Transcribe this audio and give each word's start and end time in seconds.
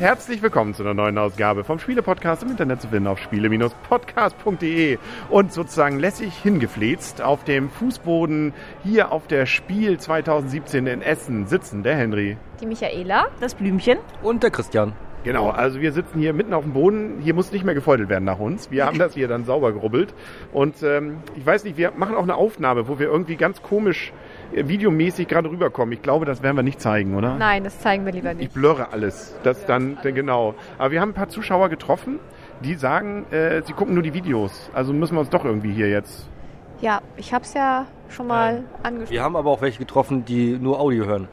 Herzlich 0.00 0.42
willkommen 0.42 0.74
zu 0.74 0.82
einer 0.82 0.94
neuen 0.94 1.16
Ausgabe 1.16 1.62
vom 1.62 1.78
Spiele-Podcast 1.78 2.42
im 2.42 2.50
Internet 2.50 2.82
zu 2.82 2.88
finden 2.88 3.06
auf 3.06 3.20
spiele-podcast.de 3.20 4.98
und 5.30 5.52
sozusagen 5.52 6.00
lässig 6.00 6.34
hingefläzt 6.34 7.22
auf 7.22 7.44
dem 7.44 7.70
Fußboden 7.70 8.52
hier 8.82 9.12
auf 9.12 9.28
der 9.28 9.46
Spiel 9.46 10.00
2017 10.00 10.88
in 10.88 11.02
Essen 11.02 11.46
sitzen 11.46 11.84
der 11.84 11.94
Henry. 11.94 12.36
Die 12.60 12.66
Michaela, 12.66 13.28
das 13.38 13.54
Blümchen. 13.54 13.98
Und 14.24 14.42
der 14.42 14.50
Christian. 14.50 14.92
Genau, 15.24 15.48
also 15.48 15.80
wir 15.80 15.92
sitzen 15.92 16.18
hier 16.20 16.34
mitten 16.34 16.52
auf 16.52 16.64
dem 16.64 16.74
Boden. 16.74 17.18
Hier 17.20 17.32
muss 17.32 17.50
nicht 17.50 17.64
mehr 17.64 17.74
gefeudelt 17.74 18.10
werden 18.10 18.24
nach 18.24 18.38
uns. 18.38 18.70
Wir 18.70 18.84
haben 18.84 18.98
das 19.04 19.14
hier 19.14 19.26
dann 19.26 19.44
sauber 19.44 19.72
gerubbelt. 19.72 20.12
Und 20.52 20.82
ähm, 20.82 21.16
ich 21.34 21.44
weiß 21.44 21.64
nicht, 21.64 21.76
wir 21.78 21.92
machen 21.96 22.14
auch 22.14 22.22
eine 22.22 22.34
Aufnahme, 22.34 22.88
wo 22.88 22.98
wir 22.98 23.06
irgendwie 23.06 23.36
ganz 23.36 23.62
komisch 23.62 24.12
äh, 24.54 24.68
videomäßig 24.68 25.26
gerade 25.26 25.50
rüberkommen. 25.50 25.92
Ich 25.94 26.02
glaube, 26.02 26.26
das 26.26 26.42
werden 26.42 26.56
wir 26.56 26.62
nicht 26.62 26.80
zeigen, 26.80 27.16
oder? 27.16 27.36
Nein, 27.36 27.64
das 27.64 27.78
zeigen 27.80 28.04
wir 28.04 28.12
lieber 28.12 28.32
Ich 28.32 28.36
nicht. 28.36 28.54
blurre 28.54 28.92
alles. 28.92 29.34
Das 29.42 29.64
dann, 29.64 29.96
dann 30.02 30.14
genau. 30.14 30.54
Aber 30.78 30.90
wir 30.90 31.00
haben 31.00 31.10
ein 31.10 31.14
paar 31.14 31.28
Zuschauer 31.30 31.70
getroffen, 31.70 32.18
die 32.62 32.74
sagen, 32.74 33.24
äh, 33.30 33.62
sie 33.64 33.72
gucken 33.72 33.94
nur 33.94 34.02
die 34.02 34.12
Videos. 34.14 34.70
Also 34.74 34.92
müssen 34.92 35.14
wir 35.16 35.20
uns 35.20 35.30
doch 35.30 35.44
irgendwie 35.46 35.72
hier 35.72 35.88
jetzt. 35.88 36.28
Ja, 36.80 37.00
ich 37.16 37.32
habe 37.32 37.44
es 37.44 37.54
ja 37.54 37.86
schon 38.10 38.26
mal 38.26 38.64
angesprochen. 38.82 39.10
Wir 39.14 39.22
haben 39.22 39.36
aber 39.36 39.50
auch 39.50 39.62
welche 39.62 39.78
getroffen, 39.78 40.24
die 40.26 40.58
nur 40.58 40.78
Audio 40.80 41.06
hören. 41.06 41.28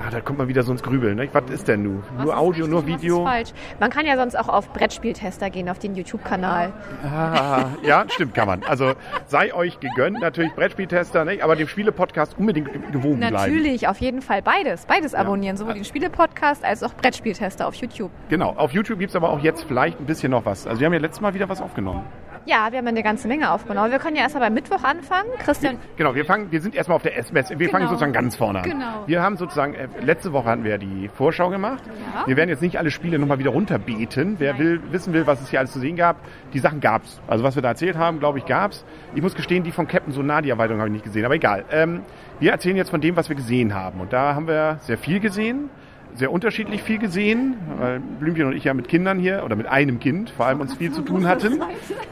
Ah, 0.00 0.10
da 0.10 0.20
kommt 0.20 0.38
man 0.38 0.46
wieder 0.46 0.62
so 0.62 0.70
ins 0.70 0.82
Grübeln. 0.82 1.16
Ne? 1.16 1.28
Was 1.32 1.50
ist 1.50 1.66
denn 1.66 1.82
nun? 1.82 2.04
Was 2.16 2.24
Nur 2.24 2.36
Audio, 2.38 2.66
richtig 2.66 2.70
nur 2.70 2.86
Video? 2.86 3.16
Ist 3.18 3.24
falsch. 3.24 3.48
Man 3.80 3.90
kann 3.90 4.06
ja 4.06 4.16
sonst 4.16 4.38
auch 4.38 4.48
auf 4.48 4.72
Brettspieltester 4.72 5.50
gehen, 5.50 5.68
auf 5.68 5.80
den 5.80 5.96
YouTube-Kanal. 5.96 6.72
Ah, 7.04 7.64
ja, 7.82 8.04
stimmt, 8.08 8.32
kann 8.34 8.46
man. 8.46 8.62
Also 8.62 8.92
sei 9.26 9.52
euch 9.52 9.80
gegönnt, 9.80 10.20
natürlich 10.20 10.52
Brettspieltester, 10.54 11.24
nicht? 11.24 11.42
aber 11.42 11.56
dem 11.56 11.66
Spiele-Podcast 11.66 12.36
unbedingt 12.38 12.72
ge- 12.72 12.80
gewogen 12.92 13.18
bleiben. 13.18 13.34
Natürlich, 13.34 13.88
auf 13.88 13.98
jeden 13.98 14.22
Fall 14.22 14.40
beides. 14.40 14.86
Beides 14.86 15.14
abonnieren, 15.14 15.56
sowohl 15.56 15.74
den 15.74 15.84
Spiele-Podcast 15.84 16.64
als 16.64 16.82
auch 16.84 16.94
Brettspieltester 16.94 17.66
auf 17.66 17.74
YouTube. 17.74 18.10
Genau, 18.28 18.50
auf 18.50 18.70
YouTube 18.72 19.00
gibt's 19.00 19.16
aber 19.16 19.30
auch 19.30 19.40
jetzt 19.40 19.64
vielleicht 19.64 19.98
ein 19.98 20.06
bisschen 20.06 20.30
noch 20.30 20.44
was. 20.44 20.66
Also 20.66 20.78
wir 20.80 20.86
haben 20.86 20.92
ja 20.94 21.00
letztes 21.00 21.20
Mal 21.20 21.34
wieder 21.34 21.48
was 21.48 21.60
aufgenommen. 21.60 22.04
Ja, 22.48 22.68
wir 22.72 22.78
haben 22.78 22.86
eine 22.86 23.02
ganze 23.02 23.28
Menge 23.28 23.50
aufgenommen. 23.50 23.90
Wir 23.90 23.98
können 23.98 24.16
ja 24.16 24.22
erst 24.22 24.34
mal 24.34 24.40
beim 24.40 24.54
Mittwoch 24.54 24.82
anfangen. 24.82 25.28
Christian, 25.38 25.76
Genau, 25.98 26.14
wir 26.14 26.24
fangen, 26.24 26.50
wir 26.50 26.62
sind 26.62 26.74
erstmal 26.74 26.96
auf 26.96 27.02
der 27.02 27.18
S-Messe. 27.18 27.58
Wir 27.58 27.68
fangen 27.68 27.82
Genau. 27.82 27.90
sozusagen 27.90 28.14
ganz 28.14 28.36
vorne 28.36 28.60
an. 28.60 28.64
Genau. 28.64 29.02
Wir 29.06 29.20
haben 29.22 29.36
sozusagen, 29.36 29.74
äh, 29.74 29.86
letzte 30.00 30.32
Woche 30.32 30.48
hatten 30.48 30.64
wir 30.64 30.70
ja 30.70 30.78
die 30.78 31.10
Vorschau 31.14 31.50
gemacht. 31.50 31.82
Ja. 32.14 32.26
Wir 32.26 32.38
werden 32.38 32.48
jetzt 32.48 32.62
nicht 32.62 32.78
alle 32.78 32.90
Spiele 32.90 33.18
nochmal 33.18 33.38
wieder 33.38 33.50
runterbeten. 33.50 34.36
Wer 34.38 34.54
Nein. 34.54 34.62
will, 34.62 34.80
wissen 34.92 35.12
will, 35.12 35.26
was 35.26 35.42
es 35.42 35.50
hier 35.50 35.58
alles 35.58 35.72
zu 35.72 35.78
sehen 35.78 35.96
gab, 35.96 36.16
die 36.54 36.58
Sachen 36.58 36.80
gab's. 36.80 37.20
Also 37.26 37.44
was 37.44 37.54
wir 37.54 37.60
da 37.60 37.68
erzählt 37.68 37.98
haben, 37.98 38.18
glaube 38.18 38.38
ich, 38.38 38.46
gab's. 38.46 38.82
Ich 39.14 39.20
muss 39.20 39.34
gestehen, 39.34 39.62
die 39.62 39.70
von 39.70 39.86
Captain 39.86 40.14
Sonar, 40.14 40.40
die 40.40 40.48
Erweiterung 40.48 40.80
habe 40.80 40.88
ich 40.88 40.94
nicht 40.94 41.04
gesehen, 41.04 41.26
aber 41.26 41.34
egal. 41.34 41.66
Ähm, 41.70 42.00
wir 42.40 42.52
erzählen 42.52 42.76
jetzt 42.76 42.88
von 42.88 43.02
dem, 43.02 43.14
was 43.14 43.28
wir 43.28 43.36
gesehen 43.36 43.74
haben. 43.74 44.00
Und 44.00 44.14
da 44.14 44.34
haben 44.34 44.46
wir 44.48 44.78
sehr 44.80 44.96
viel 44.96 45.20
gesehen. 45.20 45.68
Sehr 46.14 46.32
unterschiedlich 46.32 46.82
viel 46.82 46.98
gesehen, 46.98 47.56
weil 47.78 48.00
Blümchen 48.00 48.46
und 48.46 48.56
ich 48.56 48.64
ja 48.64 48.74
mit 48.74 48.88
Kindern 48.88 49.18
hier 49.18 49.42
oder 49.44 49.54
mit 49.54 49.66
einem 49.66 50.00
Kind 50.00 50.30
vor 50.30 50.46
allem 50.46 50.60
uns 50.60 50.74
viel 50.74 50.90
zu 50.92 51.02
tun 51.02 51.26
hatten. 51.28 51.60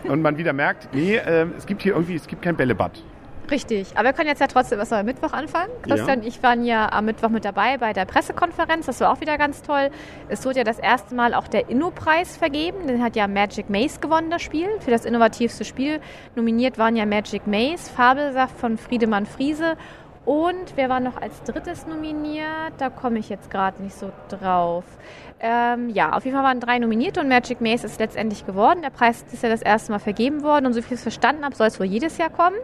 Und 0.05 0.22
man 0.22 0.39
wieder 0.39 0.52
merkt, 0.52 0.89
nee, 0.94 1.16
äh, 1.16 1.47
es 1.56 1.66
gibt 1.66 1.83
hier 1.83 1.94
irgendwie, 1.94 2.14
es 2.14 2.27
gibt 2.28 2.42
kein 2.42 2.56
Bällebad. 2.56 3.02
richtig. 3.50 3.89
Aber 3.94 4.05
wir 4.08 4.12
können 4.12 4.28
jetzt 4.28 4.41
ja 4.41 4.47
trotzdem 4.47 4.78
erst 4.78 4.91
mal 4.91 5.00
am 5.00 5.06
Mittwoch 5.06 5.33
anfangen. 5.33 5.70
Christian 5.83 6.20
und 6.20 6.27
ich 6.27 6.42
waren 6.42 6.64
ja 6.64 6.92
am 6.92 7.05
Mittwoch 7.06 7.28
mit 7.28 7.44
dabei 7.44 7.78
bei 7.78 7.92
der 7.92 8.05
Pressekonferenz. 8.05 8.86
Das 8.86 9.00
war 9.00 9.12
auch 9.12 9.20
wieder 9.20 9.39
ganz 9.39 9.62
toll. 9.62 9.91
Es 10.28 10.44
wurde 10.44 10.58
ja 10.58 10.64
das 10.64 10.78
erste 10.78 11.14
Mal 11.14 11.34
auch 11.34 11.48
der 11.48 11.69
Inno-Preis 11.69 12.36
vergeben. 12.36 12.86
Den 12.86 13.02
hat 13.02 13.17
ja 13.17 13.27
Magic 13.27 13.70
Maze 13.70 14.00
gewonnen, 14.00 14.30
das 14.30 14.42
Spiel, 14.42 14.69
für 14.80 14.91
das 14.91 15.05
innovativste 15.05 15.64
Spiel. 15.64 16.00
Nominiert 16.34 16.78
waren 16.78 16.97
ja 16.97 17.06
Magic 17.06 17.47
Maze, 17.47 17.91
Fabelsaft 17.91 18.58
von 18.58 18.78
Friedemann 18.78 19.27
Friese 19.27 19.77
und 20.27 20.74
wer 20.74 20.88
war 20.88 21.00
noch 21.00 21.22
als 21.22 21.41
drittes 21.44 21.86
nominiert? 21.86 22.74
Da 22.78 22.91
komme 22.91 23.20
ich 23.20 23.28
jetzt 23.28 23.48
gerade 23.50 23.80
nicht 23.82 23.94
so 23.94 24.10
drauf. 24.28 24.84
Ähm, 25.39 25.89
ja, 25.90 26.12
auf 26.12 26.24
jeden 26.24 26.36
Fall 26.36 26.45
waren 26.45 26.58
drei 26.61 26.78
nominiert 26.80 27.17
und 27.17 27.28
Magic 27.28 27.61
Maze 27.61 27.86
ist 27.86 28.01
letztendlich 28.01 28.45
geworden. 28.45 28.83
Der 28.83 28.90
Preis 28.90 29.24
ist 29.33 29.42
ja 29.45 29.48
das 29.48 29.62
erste 29.62 29.92
Mal 29.92 30.01
vergeben 30.01 30.42
worden 30.42 30.67
und 30.67 30.73
so 30.73 30.83
viel 30.83 30.95
ich 30.95 30.98
es 30.98 31.02
verstanden 31.02 31.45
habe, 31.45 31.55
soll 31.55 31.68
es 31.68 31.78
wohl 31.78 31.86
jedes 31.86 32.18
Jahr 32.18 32.30
kommen. 32.30 32.56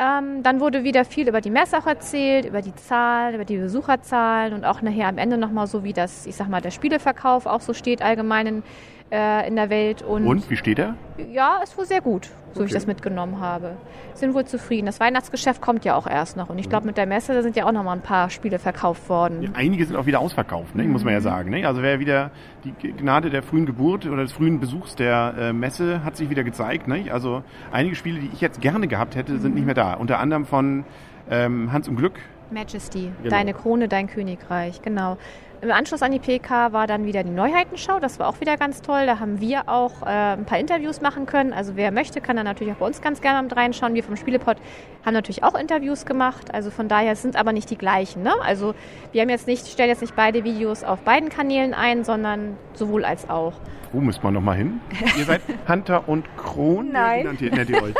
Ähm, 0.00 0.42
dann 0.42 0.58
wurde 0.60 0.82
wieder 0.82 1.04
viel 1.04 1.28
über 1.28 1.40
die 1.40 1.50
Messe 1.50 1.78
auch 1.78 1.86
erzählt, 1.86 2.46
über 2.46 2.62
die 2.62 2.74
Zahlen, 2.74 3.34
über 3.34 3.44
die 3.44 3.58
Besucherzahlen 3.58 4.54
und 4.54 4.64
auch 4.64 4.82
nachher 4.82 5.06
am 5.06 5.18
Ende 5.18 5.38
nochmal 5.38 5.68
so, 5.68 5.84
wie 5.84 5.92
das, 5.92 6.26
ich 6.26 6.34
sag 6.34 6.48
mal, 6.48 6.60
der 6.60 6.70
Spieleverkauf 6.70 7.46
auch 7.46 7.60
so 7.60 7.72
steht 7.72 8.02
allgemein 8.02 8.46
in, 8.46 8.62
äh, 9.10 9.46
in 9.48 9.56
der 9.56 9.70
Welt. 9.70 10.02
Und, 10.02 10.26
Und, 10.26 10.50
wie 10.50 10.56
steht 10.56 10.78
er? 10.78 10.94
ja, 11.32 11.60
ist 11.62 11.76
wohl 11.76 11.84
sehr 11.84 12.00
gut, 12.00 12.26
so 12.52 12.60
wie 12.60 12.64
ich 12.64 12.70
Okay. 12.70 12.74
das 12.74 12.86
mitgenommen 12.86 13.40
habe. 13.40 13.76
Sind 14.14 14.34
wohl 14.34 14.44
zufrieden. 14.44 14.86
Das 14.86 15.00
Weihnachtsgeschäft 15.00 15.60
kommt 15.60 15.84
ja 15.84 15.94
auch 15.94 16.06
erst 16.06 16.36
noch. 16.36 16.48
Und 16.50 16.58
ich 16.58 16.68
glaube, 16.68 16.86
mit 16.86 16.96
der 16.96 17.06
Messe 17.06 17.34
da 17.34 17.42
sind 17.42 17.56
ja 17.56 17.66
auch 17.66 17.72
nochmal 17.72 17.96
ein 17.96 18.02
paar 18.02 18.30
Spiele 18.30 18.58
verkauft 18.58 19.08
worden. 19.08 19.50
Einige 19.54 19.84
sind 19.86 19.96
auch 19.96 20.06
wieder 20.06 20.20
ausverkauft, 20.20 20.74
ne? 20.74 20.84
muss 20.84 21.04
man 21.04 21.12
ja 21.12 21.20
sagen. 21.20 21.50
Ne? 21.50 21.66
Also 21.66 21.82
wer 21.82 22.00
wieder 22.00 22.30
die 22.64 22.72
Gnade 22.92 23.30
der 23.30 23.42
frühen 23.42 23.66
Geburt 23.66 24.06
oder 24.06 24.22
des 24.22 24.32
frühen 24.32 24.60
Besuchs 24.60 24.96
der 24.96 25.34
äh, 25.38 25.52
Messe 25.52 26.04
hat 26.04 26.16
sich 26.16 26.30
wieder 26.30 26.42
gezeigt. 26.44 26.88
Ne? 26.88 27.06
Also 27.12 27.42
einige 27.72 27.94
Spiele, 27.96 28.20
die 28.20 28.30
ich 28.32 28.40
jetzt 28.40 28.60
gerne 28.60 28.88
gehabt 28.88 29.14
hätte, 29.16 29.38
sind 29.38 29.54
nicht 29.54 29.66
mehr 29.66 29.74
da. 29.74 29.94
Unter 29.94 30.18
anderem 30.18 30.46
von 30.46 30.84
ähm, 31.30 31.70
Hans 31.72 31.86
im 31.88 31.96
Glück. 31.96 32.18
Majesty, 32.50 33.12
Genau. 33.22 33.30
deine 33.30 33.54
Krone, 33.54 33.86
dein 33.86 34.08
Königreich, 34.08 34.82
genau. 34.82 35.18
Im 35.62 35.70
Anschluss 35.70 36.00
an 36.00 36.10
die 36.10 36.18
PK 36.18 36.72
war 36.72 36.86
dann 36.86 37.04
wieder 37.04 37.22
die 37.22 37.30
Neuheitenschau. 37.30 38.00
Das 38.00 38.18
war 38.18 38.28
auch 38.28 38.40
wieder 38.40 38.56
ganz 38.56 38.80
toll. 38.80 39.04
Da 39.04 39.20
haben 39.20 39.42
wir 39.42 39.68
auch 39.68 40.00
äh, 40.00 40.06
ein 40.06 40.46
paar 40.46 40.58
Interviews 40.58 41.02
machen 41.02 41.26
können. 41.26 41.52
Also 41.52 41.76
wer 41.76 41.92
möchte, 41.92 42.22
kann 42.22 42.36
dann 42.36 42.46
natürlich 42.46 42.72
auch 42.72 42.78
bei 42.78 42.86
uns 42.86 43.02
ganz 43.02 43.20
gerne 43.20 43.42
mit 43.42 43.54
reinschauen. 43.54 43.92
Wir 43.92 44.02
vom 44.02 44.16
Spielepod 44.16 44.56
haben 45.04 45.12
natürlich 45.12 45.44
auch 45.44 45.54
Interviews 45.54 46.06
gemacht. 46.06 46.54
Also 46.54 46.70
von 46.70 46.88
daher 46.88 47.12
es 47.12 47.20
sind 47.20 47.36
aber 47.36 47.52
nicht 47.52 47.68
die 47.68 47.76
gleichen. 47.76 48.22
Ne? 48.22 48.32
Also 48.42 48.74
wir 49.12 49.20
haben 49.20 49.28
jetzt 49.28 49.46
nicht, 49.46 49.66
stellen 49.66 49.90
jetzt 49.90 50.00
nicht 50.00 50.16
beide 50.16 50.44
Videos 50.44 50.82
auf 50.82 51.00
beiden 51.00 51.28
Kanälen 51.28 51.74
ein, 51.74 52.04
sondern 52.04 52.56
sowohl 52.72 53.04
als 53.04 53.28
auch. 53.28 53.52
Wo 53.92 54.00
müsste 54.00 54.22
man 54.22 54.34
nochmal 54.34 54.56
hin? 54.56 54.80
Ihr 55.18 55.24
seid 55.24 55.42
Hunter 55.68 56.08
und 56.08 56.24
Kron? 56.36 56.88
Nein. 56.92 57.36
Nennt 57.40 57.68
ihr 57.70 57.82
euch? 57.82 57.94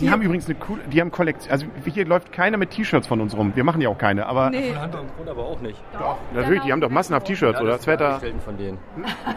Die 0.00 0.10
haben 0.10 0.22
übrigens 0.22 0.46
eine 0.46 0.56
coole, 0.56 0.80
die 0.92 1.00
haben 1.00 1.12
Kollektion. 1.12 1.52
Also 1.52 1.66
hier 1.84 2.04
läuft 2.04 2.32
keiner 2.32 2.56
mit 2.56 2.70
T-Shirts 2.70 3.06
von 3.06 3.20
uns 3.20 3.36
rum. 3.36 3.52
Wir 3.54 3.62
machen 3.62 3.80
ja 3.80 3.88
auch 3.90 3.98
keine, 3.98 4.26
aber 4.26 4.50
Von 4.52 4.82
Hunter 4.82 5.00
und 5.00 5.16
Kron 5.16 5.28
aber 5.28 5.44
auch 5.44 5.60
nicht. 5.60 5.80
doch, 5.92 6.16
natürlich, 6.34 6.62
die 6.62 6.72
haben 6.74 6.80
doch 6.80 6.90
massenhaft 6.90 7.26
T-Shirts, 7.26 7.60
oder? 7.60 7.72
das 7.72 7.82
sind 7.82 7.92
die 7.92 7.96
Sweater. 7.96 8.08
Angestellten 8.14 8.40
von 8.40 8.56
denen. 8.56 8.78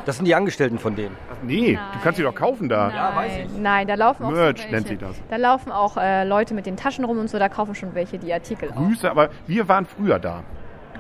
Das 0.06 0.16
sind 0.18 0.25
die 0.25 0.36
Angestellten 0.36 0.80
von 0.80 0.96
denen. 0.96 1.16
Ach, 1.31 1.36
nee, 1.44 1.74
du 1.94 2.00
kannst 2.03 2.20
die 2.20 2.24
doch 2.24 2.36
kaufen 2.36 2.68
da. 2.68 2.90
Ja, 2.90 3.16
weiß 3.16 3.31
ich. 3.46 3.58
Nein, 3.58 3.88
da 3.88 3.96
laufen 3.96 4.25
auch 4.25 4.31
Merch 4.31 4.58
so 4.58 4.64
welche. 4.64 4.75
nennt 4.75 4.88
sie 4.88 4.98
das. 4.98 5.16
Da 5.30 5.36
laufen 5.38 5.72
auch 5.72 5.97
äh, 5.97 6.24
Leute 6.26 6.53
mit 6.53 6.66
den 6.66 6.76
Taschen 6.78 7.06
rum 7.06 7.20
und 7.20 7.30
so. 7.30 7.40
Da 7.40 7.47
kaufen 7.50 7.76
schon 7.76 7.94
welche 7.96 8.18
die 8.18 8.34
Artikel. 8.34 8.72
auch. 8.72 8.76
Grüße, 8.76 9.09
aber 9.09 9.30
wir 9.46 9.68
waren 9.68 9.86
früher 9.86 10.20
da. 10.20 10.44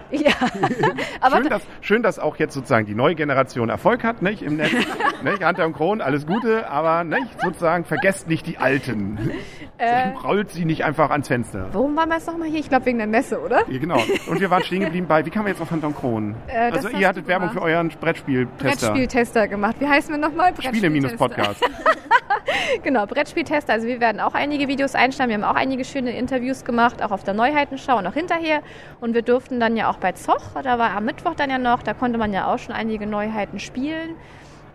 Ja, 0.09 0.31
aber 1.19 1.37
Schön 1.41 1.49
dass, 1.49 1.61
schön, 1.81 2.01
dass 2.03 2.17
auch 2.17 2.37
jetzt 2.37 2.53
sozusagen 2.53 2.85
die 2.85 2.95
neue 2.95 3.13
Generation 3.13 3.67
Erfolg 3.67 4.05
hat, 4.05 4.21
nicht? 4.21 4.41
Im 4.41 4.55
Netz. 4.55 4.71
nicht? 5.23 5.45
Hunter 5.45 5.65
und 5.65 5.73
Kron, 5.73 5.99
alles 5.99 6.25
Gute, 6.25 6.69
aber 6.69 7.03
nicht? 7.03 7.27
sozusagen 7.41 7.83
vergesst 7.83 8.29
nicht 8.29 8.47
die 8.47 8.57
Alten. 8.57 9.31
Äh. 9.77 10.09
Rollt 10.23 10.51
sie 10.51 10.65
nicht 10.65 10.83
einfach 10.83 11.11
ans 11.11 11.27
Fenster. 11.27 11.67
Warum 11.71 11.95
waren 11.95 12.09
wir 12.09 12.15
jetzt 12.15 12.27
nochmal 12.27 12.47
hier? 12.47 12.59
Ich 12.59 12.69
glaube 12.69 12.85
wegen 12.85 12.97
der 12.97 13.07
Messe, 13.07 13.39
oder? 13.39 13.69
Ja, 13.69 13.77
genau. 13.79 13.99
Und 14.27 14.39
wir 14.39 14.49
waren 14.49 14.63
stehen 14.63 14.81
geblieben 14.81 15.07
bei, 15.07 15.25
wie 15.25 15.29
kam 15.29 15.43
man 15.43 15.51
jetzt 15.51 15.61
auf 15.61 15.69
Hunter 15.69 15.87
und 15.87 15.95
Kron? 15.95 16.35
Äh, 16.47 16.71
also 16.71 16.89
ihr 16.89 17.07
hattet 17.07 17.27
Werbung 17.27 17.51
für 17.51 17.61
euren 17.61 17.89
Brettspieltester. 17.89 18.57
Brettspieltester 18.63 19.47
gemacht. 19.47 19.75
Wie 19.79 19.87
heißen 19.87 20.13
wir 20.13 20.17
nochmal? 20.17 20.53
Spiele-Podcast. 20.59 21.63
Genau, 22.83 23.05
Brettspieltester. 23.05 23.73
Also 23.73 23.87
wir 23.87 23.99
werden 23.99 24.19
auch 24.19 24.33
einige 24.33 24.67
Videos 24.67 24.95
einstellen. 24.95 25.29
Wir 25.29 25.35
haben 25.35 25.43
auch 25.43 25.55
einige 25.55 25.83
schöne 25.85 26.17
Interviews 26.17 26.63
gemacht, 26.65 27.01
auch 27.01 27.11
auf 27.11 27.23
der 27.23 27.33
Neuheitenschau 27.33 27.97
und 27.97 28.07
auch 28.07 28.13
hinterher. 28.13 28.61
Und 29.01 29.13
wir 29.13 29.21
durften 29.21 29.59
dann 29.59 29.75
ja 29.75 29.89
auch 29.89 29.97
bei 29.97 30.13
Zoch, 30.13 30.41
da 30.63 30.77
war 30.77 30.91
am 30.91 31.05
Mittwoch 31.05 31.35
dann 31.35 31.49
ja 31.49 31.57
noch, 31.57 31.83
da 31.83 31.93
konnte 31.93 32.17
man 32.17 32.33
ja 32.33 32.53
auch 32.53 32.59
schon 32.59 32.73
einige 32.73 33.07
Neuheiten 33.07 33.59
spielen. 33.59 34.15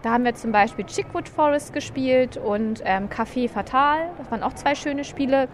Da 0.03 0.11
haben 0.11 0.25
wir 0.25 0.35
zum 0.35 0.51
Beispiel 0.51 0.85
Chickwood 0.85 1.29
Forest 1.29 1.73
gespielt 1.73 2.37
und 2.37 2.83
ähm, 2.85 3.09
Café 3.09 3.49
Fatal. 3.49 4.11
Das 4.19 4.31
waren 4.33 4.43
auch 4.43 4.53
zwei 4.53 4.75
schöne 4.75 5.05
Spiele, 5.05 5.49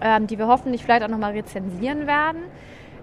ähm, 0.00 0.28
die 0.28 0.38
wir 0.38 0.46
hoffentlich 0.46 0.84
vielleicht 0.84 1.02
auch 1.02 1.08
nochmal 1.08 1.32
rezensieren 1.32 2.06
werden. 2.06 2.42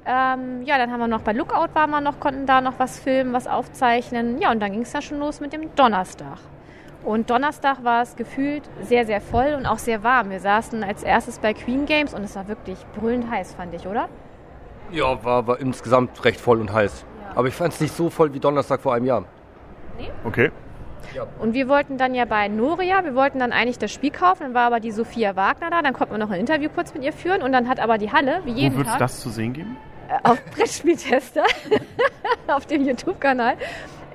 Ähm, 0.05 0.63
ja, 0.63 0.77
dann 0.77 0.91
haben 0.91 0.99
wir 0.99 1.07
noch 1.07 1.21
bei 1.21 1.33
Lookout 1.33 1.73
waren 1.73 1.89
wir 1.89 2.01
noch, 2.01 2.19
konnten 2.19 2.45
da 2.45 2.61
noch 2.61 2.79
was 2.79 2.99
filmen, 2.99 3.33
was 3.33 3.45
aufzeichnen. 3.45 4.39
Ja, 4.39 4.51
und 4.51 4.61
dann 4.61 4.71
ging 4.71 4.81
es 4.81 4.93
ja 4.93 5.01
schon 5.01 5.19
los 5.19 5.41
mit 5.41 5.51
dem 5.51 5.75
Donnerstag. 5.75 6.37
Und 7.03 7.29
Donnerstag 7.29 7.83
war 7.83 8.01
es 8.01 8.15
gefühlt 8.15 8.63
sehr, 8.81 9.05
sehr 9.05 9.19
voll 9.19 9.55
und 9.57 9.65
auch 9.65 9.79
sehr 9.79 10.03
warm. 10.03 10.29
Wir 10.29 10.39
saßen 10.39 10.81
als 10.83 11.03
erstes 11.03 11.39
bei 11.39 11.53
Queen 11.53 11.85
Games 11.85 12.13
und 12.13 12.23
es 12.23 12.37
war 12.37 12.47
wirklich 12.47 12.77
brüllend 12.97 13.29
heiß, 13.29 13.55
fand 13.55 13.73
ich, 13.73 13.85
oder? 13.85 14.07
Ja, 14.91 15.21
war, 15.25 15.45
war 15.45 15.59
insgesamt 15.59 16.23
recht 16.23 16.39
voll 16.39 16.61
und 16.61 16.71
heiß. 16.71 17.05
Aber 17.35 17.49
ich 17.49 17.53
fand 17.53 17.73
es 17.73 17.81
nicht 17.81 17.93
so 17.93 18.09
voll 18.09 18.33
wie 18.33 18.39
Donnerstag 18.39 18.79
vor 18.79 18.93
einem 18.93 19.05
Jahr. 19.05 19.25
Okay. 20.23 20.51
Und 21.39 21.53
wir 21.53 21.67
wollten 21.67 21.97
dann 21.97 22.15
ja 22.15 22.25
bei 22.25 22.47
Noria, 22.47 23.03
wir 23.03 23.13
wollten 23.13 23.39
dann 23.39 23.51
eigentlich 23.51 23.77
das 23.77 23.91
Spiel 23.91 24.09
kaufen, 24.11 24.43
dann 24.43 24.53
war 24.53 24.63
aber 24.65 24.79
die 24.79 24.91
Sophia 24.91 25.35
Wagner 25.35 25.69
da, 25.69 25.81
dann 25.81 25.93
konnte 25.93 26.11
man 26.13 26.19
noch 26.21 26.31
ein 26.31 26.39
Interview 26.39 26.69
kurz 26.73 26.93
mit 26.93 27.03
ihr 27.03 27.13
führen 27.13 27.41
und 27.43 27.51
dann 27.51 27.67
hat 27.67 27.79
aber 27.79 27.97
die 27.97 28.11
Halle, 28.11 28.41
wie 28.45 28.53
Wo 28.53 28.57
jeden 28.57 28.77
wird 28.77 28.87
es 28.87 28.93
Tag, 28.93 28.99
das 28.99 29.19
zu 29.19 29.29
sehen 29.29 29.53
geben? 29.53 29.77
äh, 30.09 30.17
auf 30.23 30.43
Brettspieltester, 30.55 31.43
auf 32.47 32.65
dem 32.65 32.85
YouTube-Kanal. 32.85 33.55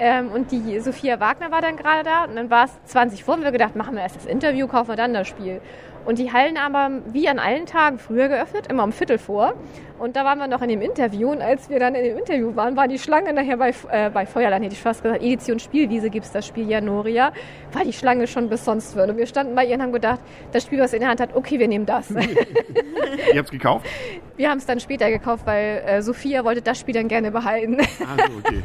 Ähm, 0.01 0.31
und 0.31 0.51
die 0.53 0.79
Sophia 0.81 1.19
Wagner 1.19 1.51
war 1.51 1.61
dann 1.61 1.77
gerade 1.77 2.05
da 2.05 2.25
und 2.25 2.37
dann 2.37 2.51
war 2.51 2.67
es 2.67 2.71
20 2.85 3.25
vor 3.25 3.35
und 3.35 3.43
wir 3.43 3.51
gedacht, 3.53 3.75
machen 3.75 3.95
wir 3.97 4.03
erst 4.03 4.17
das 4.17 4.27
Interview, 4.27 4.69
kaufen 4.69 4.91
wir 4.91 4.97
dann 4.97 5.13
das 5.13 5.27
Spiel. 5.27 5.61
Und 6.09 6.19
die 6.19 6.33
Hallen 6.33 6.57
aber 6.57 7.03
wie 7.13 7.29
an 7.29 7.39
allen 7.39 7.67
Tagen 7.67 7.99
früher 7.99 8.29
geöffnet, 8.29 8.69
immer 8.69 8.83
um 8.83 8.93
Viertel 8.93 9.19
vor. 9.19 9.53
Und 9.99 10.17
da 10.17 10.25
waren 10.25 10.39
wir 10.39 10.47
noch 10.47 10.63
in 10.63 10.71
dem 10.71 10.81
Interview. 10.81 11.31
Und 11.31 11.43
als 11.43 11.69
wir 11.69 11.79
dann 11.79 11.95
in 11.95 12.03
dem 12.03 12.17
Interview 12.17 12.57
waren, 12.57 12.77
war 12.77 12.89
die 12.89 12.99
Schlange 12.99 13.35
nachher 13.35 13.59
bei, 13.59 13.75
äh, 13.91 14.09
bei 14.09 14.25
Feuerland, 14.25 14.65
hätte 14.65 14.75
ich 14.75 14.81
fast 14.81 15.03
gesagt, 15.03 15.23
Edition 15.23 15.59
Spielwiese 15.59 16.09
gibt 16.09 16.25
es 16.25 16.33
das 16.33 16.47
Spiel 16.47 16.67
Janoria, 16.67 17.31
war 17.75 17.85
die 17.85 17.93
Schlange 17.93 18.27
schon 18.27 18.49
bis 18.49 18.65
sonst 18.65 18.97
würden. 18.97 19.11
Und 19.11 19.17
wir 19.19 19.27
standen 19.27 19.55
bei 19.55 19.67
ihr 19.67 19.75
und 19.75 19.83
haben 19.83 19.93
gedacht, 19.93 20.21
das 20.53 20.63
Spiel, 20.63 20.81
was 20.81 20.95
in 20.95 21.01
der 21.01 21.11
Hand 21.11 21.21
hat, 21.21 21.37
okay, 21.37 21.59
wir 21.59 21.69
nehmen 21.69 21.85
das. 21.85 22.09
Ihr 22.11 22.25
habt 23.37 23.49
es 23.49 23.51
gekauft? 23.51 23.87
Wir 24.39 24.49
haben 24.49 24.59
es 24.59 24.65
dann 24.65 24.81
später 24.81 25.11
gekauft, 25.11 25.45
weil 25.45 25.83
äh, 25.85 26.01
Sophia 26.01 26.43
wollte 26.43 26.63
das 26.63 26.79
Spiel 26.81 26.95
dann 26.95 27.09
gerne 27.09 27.31
behalten. 27.31 27.77
Also, 27.81 28.33
okay. 28.39 28.63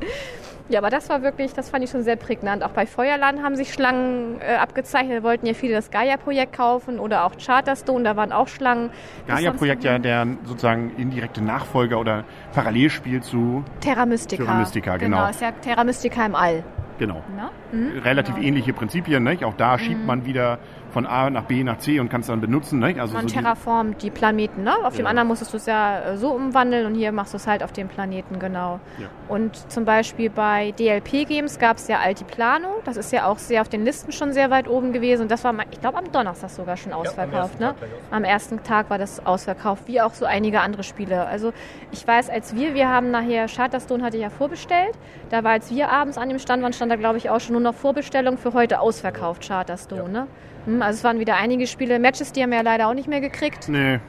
Ja, 0.70 0.80
aber 0.80 0.90
das 0.90 1.08
war 1.08 1.22
wirklich, 1.22 1.54
das 1.54 1.70
fand 1.70 1.82
ich 1.84 1.90
schon 1.90 2.02
sehr 2.02 2.16
prägnant. 2.16 2.62
Auch 2.62 2.70
bei 2.70 2.84
Feuerland 2.84 3.42
haben 3.42 3.56
sich 3.56 3.72
Schlangen 3.72 4.38
äh, 4.40 4.56
abgezeichnet. 4.56 5.18
Da 5.18 5.22
wollten 5.22 5.46
ja 5.46 5.54
viele 5.54 5.74
das 5.74 5.90
Gaia-Projekt 5.90 6.52
kaufen 6.54 6.98
oder 6.98 7.24
auch 7.24 7.32
Charterstone, 7.42 8.04
da 8.04 8.16
waren 8.16 8.32
auch 8.32 8.48
Schlangen. 8.48 8.90
Gaia-Projekt 9.26 9.84
ja 9.84 9.98
der 9.98 10.26
sozusagen 10.44 10.92
indirekte 10.98 11.42
Nachfolger 11.42 11.98
oder 11.98 12.24
Parallelspiel 12.52 13.22
zu 13.22 13.64
Terra 13.80 14.04
Mystica. 14.04 14.44
Terra 14.44 14.58
Mystica, 14.58 14.96
genau. 14.98 15.16
Genau, 15.18 15.30
ist 15.30 15.40
ja 15.40 15.52
Terra 15.52 15.84
Mystica 15.84 16.26
im 16.26 16.34
All. 16.34 16.62
Genau. 16.98 17.22
Ne? 17.72 18.02
Relativ 18.04 18.34
Genau. 18.34 18.46
ähnliche 18.46 18.72
Prinzipien, 18.72 19.22
nicht? 19.22 19.44
Auch 19.44 19.54
da 19.54 19.78
schiebt 19.78 20.04
man 20.04 20.26
wieder 20.26 20.58
von 20.90 21.06
A 21.06 21.28
nach 21.30 21.44
B 21.44 21.62
nach 21.64 21.78
C 21.78 22.00
und 22.00 22.08
kann 22.08 22.22
es 22.22 22.26
dann 22.28 22.40
benutzen, 22.40 22.78
nicht? 22.78 22.98
Also 22.98 23.14
Man 23.14 23.22
so 23.22 23.28
die- 23.28 23.34
terraformt 23.40 24.02
die 24.02 24.10
Planeten, 24.10 24.62
ne? 24.64 24.72
Auf 24.84 24.94
dem 24.96 25.04
Ja. 25.04 25.10
anderen 25.10 25.28
musstest 25.28 25.52
du 25.52 25.56
es 25.58 25.66
ja 25.66 26.00
äh, 26.00 26.16
so 26.16 26.30
umwandeln 26.30 26.86
und 26.86 26.94
hier 26.94 27.12
machst 27.12 27.34
du 27.34 27.36
es 27.36 27.46
halt 27.46 27.62
auf 27.62 27.72
dem 27.72 27.88
Planeten, 27.88 28.38
genau. 28.38 28.80
Ja. 28.98 29.06
Und 29.28 29.70
zum 29.70 29.84
Beispiel 29.84 30.30
bei 30.30 30.72
DLP 30.72 31.24
Games 31.26 31.58
gab 31.58 31.76
es 31.76 31.88
ja 31.88 31.98
Altiplano, 31.98 32.68
das 32.84 32.96
ist 32.96 33.12
ja 33.12 33.26
auch 33.26 33.38
sehr 33.38 33.60
auf 33.60 33.68
den 33.68 33.84
Listen 33.84 34.12
schon 34.12 34.32
sehr 34.32 34.50
weit 34.50 34.66
oben 34.68 34.92
gewesen 34.92 35.22
und 35.22 35.30
das 35.30 35.44
war, 35.44 35.52
mal- 35.52 35.66
ich 35.70 35.80
glaube, 35.80 35.98
am 35.98 36.10
Donnerstag 36.10 36.50
sogar 36.50 36.76
schon 36.76 36.92
ausverkauft, 36.92 37.60
ersten 37.60 37.62
ne? 37.62 37.68
Tag 37.70 37.78
gleich 37.78 37.90
Am 38.10 38.24
ersten 38.24 38.62
Tag 38.62 38.90
war 38.90 38.98
das 38.98 39.24
ausverkauft, 39.26 39.82
wie 39.86 40.00
auch 40.00 40.14
so 40.14 40.24
einige 40.24 40.60
andere 40.60 40.82
Spiele. 40.82 41.26
Also 41.26 41.52
ich 41.92 42.06
weiß, 42.06 42.30
als 42.30 42.54
wir, 42.54 42.74
wir 42.74 42.88
haben 42.88 43.10
nachher, 43.10 43.46
Charterstone 43.46 44.02
hatte 44.02 44.16
ich 44.16 44.22
ja 44.22 44.30
vorbestellt, 44.30 44.96
da 45.30 45.44
war, 45.44 45.52
als 45.52 45.70
wir 45.70 45.90
abends 45.90 46.16
an 46.16 46.28
dem 46.30 46.38
Stand 46.38 46.62
waren, 46.62 46.72
stand 46.72 46.90
da 46.90 46.96
glaube 46.96 47.18
ich 47.18 47.28
auch 47.30 47.40
schon 47.40 47.52
nur 47.52 47.62
noch 47.62 47.74
Vorbestellung 47.74 48.38
für 48.38 48.54
heute 48.54 48.80
ausverkauft, 48.80 49.46
Charterstone, 49.46 50.08
ne? 50.08 50.26
Hm, 50.68 50.82
Also 50.82 50.98
es 50.98 51.04
waren 51.04 51.18
wieder 51.18 51.36
einige 51.36 51.66
Spiele, 51.66 51.98
Matches, 51.98 52.32
die 52.32 52.42
haben 52.42 52.50
wir 52.50 52.58
ja 52.58 52.62
leider 52.64 52.88
auch 52.88 52.94
nicht 52.94 53.08
mehr 53.08 53.20
gekriegt. 53.20 53.68
Nee, 53.68 54.00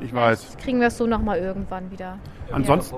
ich 0.00 0.12
weiß. 0.14 0.56
Kriegen 0.56 0.80
wir 0.80 0.88
es 0.88 0.96
so 0.96 1.06
nochmal 1.06 1.38
irgendwann 1.38 1.90
wieder. 1.90 2.18
Ansonsten. 2.50 2.96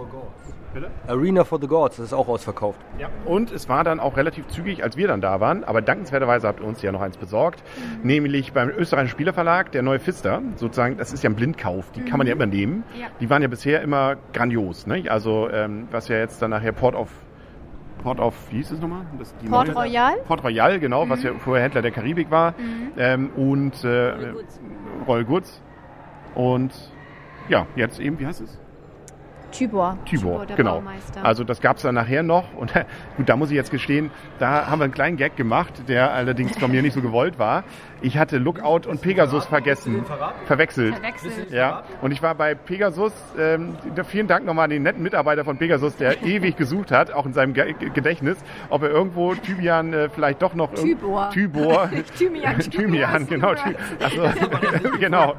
Arena 1.06 1.44
for 1.44 1.60
the 1.60 1.68
Gods, 1.68 1.98
das 1.98 2.06
ist 2.06 2.12
auch 2.12 2.26
ausverkauft. 2.26 2.80
Ja. 2.98 3.08
Und 3.26 3.52
es 3.52 3.68
war 3.68 3.84
dann 3.84 4.00
auch 4.00 4.16
relativ 4.16 4.48
zügig, 4.48 4.82
als 4.82 4.96
wir 4.96 5.06
dann 5.06 5.20
da 5.20 5.38
waren, 5.38 5.62
aber 5.62 5.82
dankenswerterweise 5.82 6.48
habt 6.48 6.58
ihr 6.58 6.66
uns 6.66 6.82
ja 6.82 6.90
noch 6.90 7.00
eins 7.00 7.16
besorgt, 7.16 7.62
nämlich 8.02 8.52
beim 8.52 8.70
österreichischen 8.70 9.12
Spielerverlag, 9.12 9.70
der 9.70 9.82
neue 9.82 10.00
Pfister, 10.00 10.42
sozusagen, 10.56 10.96
das 10.96 11.12
ist 11.12 11.22
ja 11.22 11.30
ein 11.30 11.36
Blindkauf, 11.36 11.92
die 11.92 12.00
kann 12.00 12.18
man 12.18 12.26
ja 12.26 12.32
immer 12.32 12.46
nehmen. 12.46 12.82
Ja. 13.00 13.06
Die 13.20 13.30
waren 13.30 13.40
ja 13.42 13.46
bisher 13.46 13.82
immer 13.82 14.16
grandios, 14.32 14.88
ne? 14.88 15.04
Also, 15.08 15.48
ähm, 15.48 15.86
was 15.92 16.08
ja 16.08 16.16
jetzt 16.16 16.42
dann 16.42 16.50
nachher 16.50 16.72
Port 16.72 16.96
of 16.96 17.08
Port 18.04 18.20
of, 18.20 18.34
wie 18.50 18.58
hieß 18.58 18.72
es 18.72 18.80
nochmal? 18.80 19.06
Das, 19.18 19.34
die 19.38 19.48
Port 19.48 19.66
neue- 19.68 19.76
Royal? 19.76 20.16
Port 20.28 20.44
Royal, 20.44 20.78
genau, 20.78 21.08
was 21.08 21.22
ja 21.22 21.32
vorher 21.38 21.64
Händler 21.64 21.80
der 21.80 21.90
Karibik 21.90 22.30
war. 22.30 22.52
Ähm, 22.98 23.30
und 23.34 23.82
äh, 23.82 24.12
Royal 25.08 25.24
Goods. 25.24 25.62
Und 26.34 26.72
ja, 27.48 27.66
jetzt 27.76 27.98
eben, 27.98 28.18
wie 28.18 28.26
heißt 28.26 28.42
es? 28.42 28.60
Tybor. 29.52 29.96
Tibor, 30.04 30.44
der 30.46 30.56
genau. 30.56 30.74
Baumeister. 30.76 31.24
Also 31.24 31.44
das 31.44 31.60
gab 31.60 31.76
es 31.76 31.82
dann 31.84 31.94
nachher 31.94 32.22
noch 32.22 32.52
und 32.54 32.74
gut, 33.16 33.28
da 33.28 33.36
muss 33.36 33.50
ich 33.50 33.56
jetzt 33.56 33.70
gestehen, 33.70 34.10
da 34.38 34.66
haben 34.66 34.80
wir 34.80 34.84
einen 34.84 34.92
kleinen 34.92 35.16
Gag 35.16 35.36
gemacht, 35.36 35.72
der 35.88 36.12
allerdings 36.12 36.58
von 36.58 36.70
mir 36.70 36.82
nicht 36.82 36.92
so 36.94 37.00
gewollt 37.00 37.38
war. 37.38 37.62
Ich 38.04 38.18
hatte 38.18 38.36
Lookout 38.36 38.86
und 38.86 39.00
Pegasus 39.00 39.46
vergessen, 39.46 40.04
verwechselt. 40.44 40.94
Verwechselt. 40.94 41.50
Ja, 41.50 41.84
und 42.02 42.10
ich 42.10 42.22
war 42.22 42.34
bei 42.34 42.54
Pegasus, 42.54 43.14
ähm, 43.38 43.78
vielen 44.06 44.26
Dank 44.26 44.44
nochmal 44.44 44.64
an 44.64 44.70
den 44.70 44.82
netten 44.82 45.02
Mitarbeiter 45.02 45.42
von 45.42 45.56
Pegasus, 45.56 45.96
der 45.96 46.22
ewig 46.26 46.58
gesucht 46.58 46.90
hat, 46.90 47.10
auch 47.10 47.24
in 47.24 47.32
seinem 47.32 47.54
Ge 47.54 47.74
Gedächtnis, 47.94 48.36
ob 48.68 48.82
er 48.82 48.90
irgendwo 48.90 49.34
Thymian 49.34 49.94
äh, 49.94 50.10
vielleicht 50.10 50.42
doch 50.42 50.52
noch... 50.52 50.74
Tybor. 50.74 51.30
Tybor. 51.32 51.86
Nicht 51.86 52.14
Thymian, 52.18 52.58
Thymian, 52.58 53.26
genau. 53.26 53.54
Thy 53.54 53.74
also, 53.98 54.28
genau. 55.00 55.34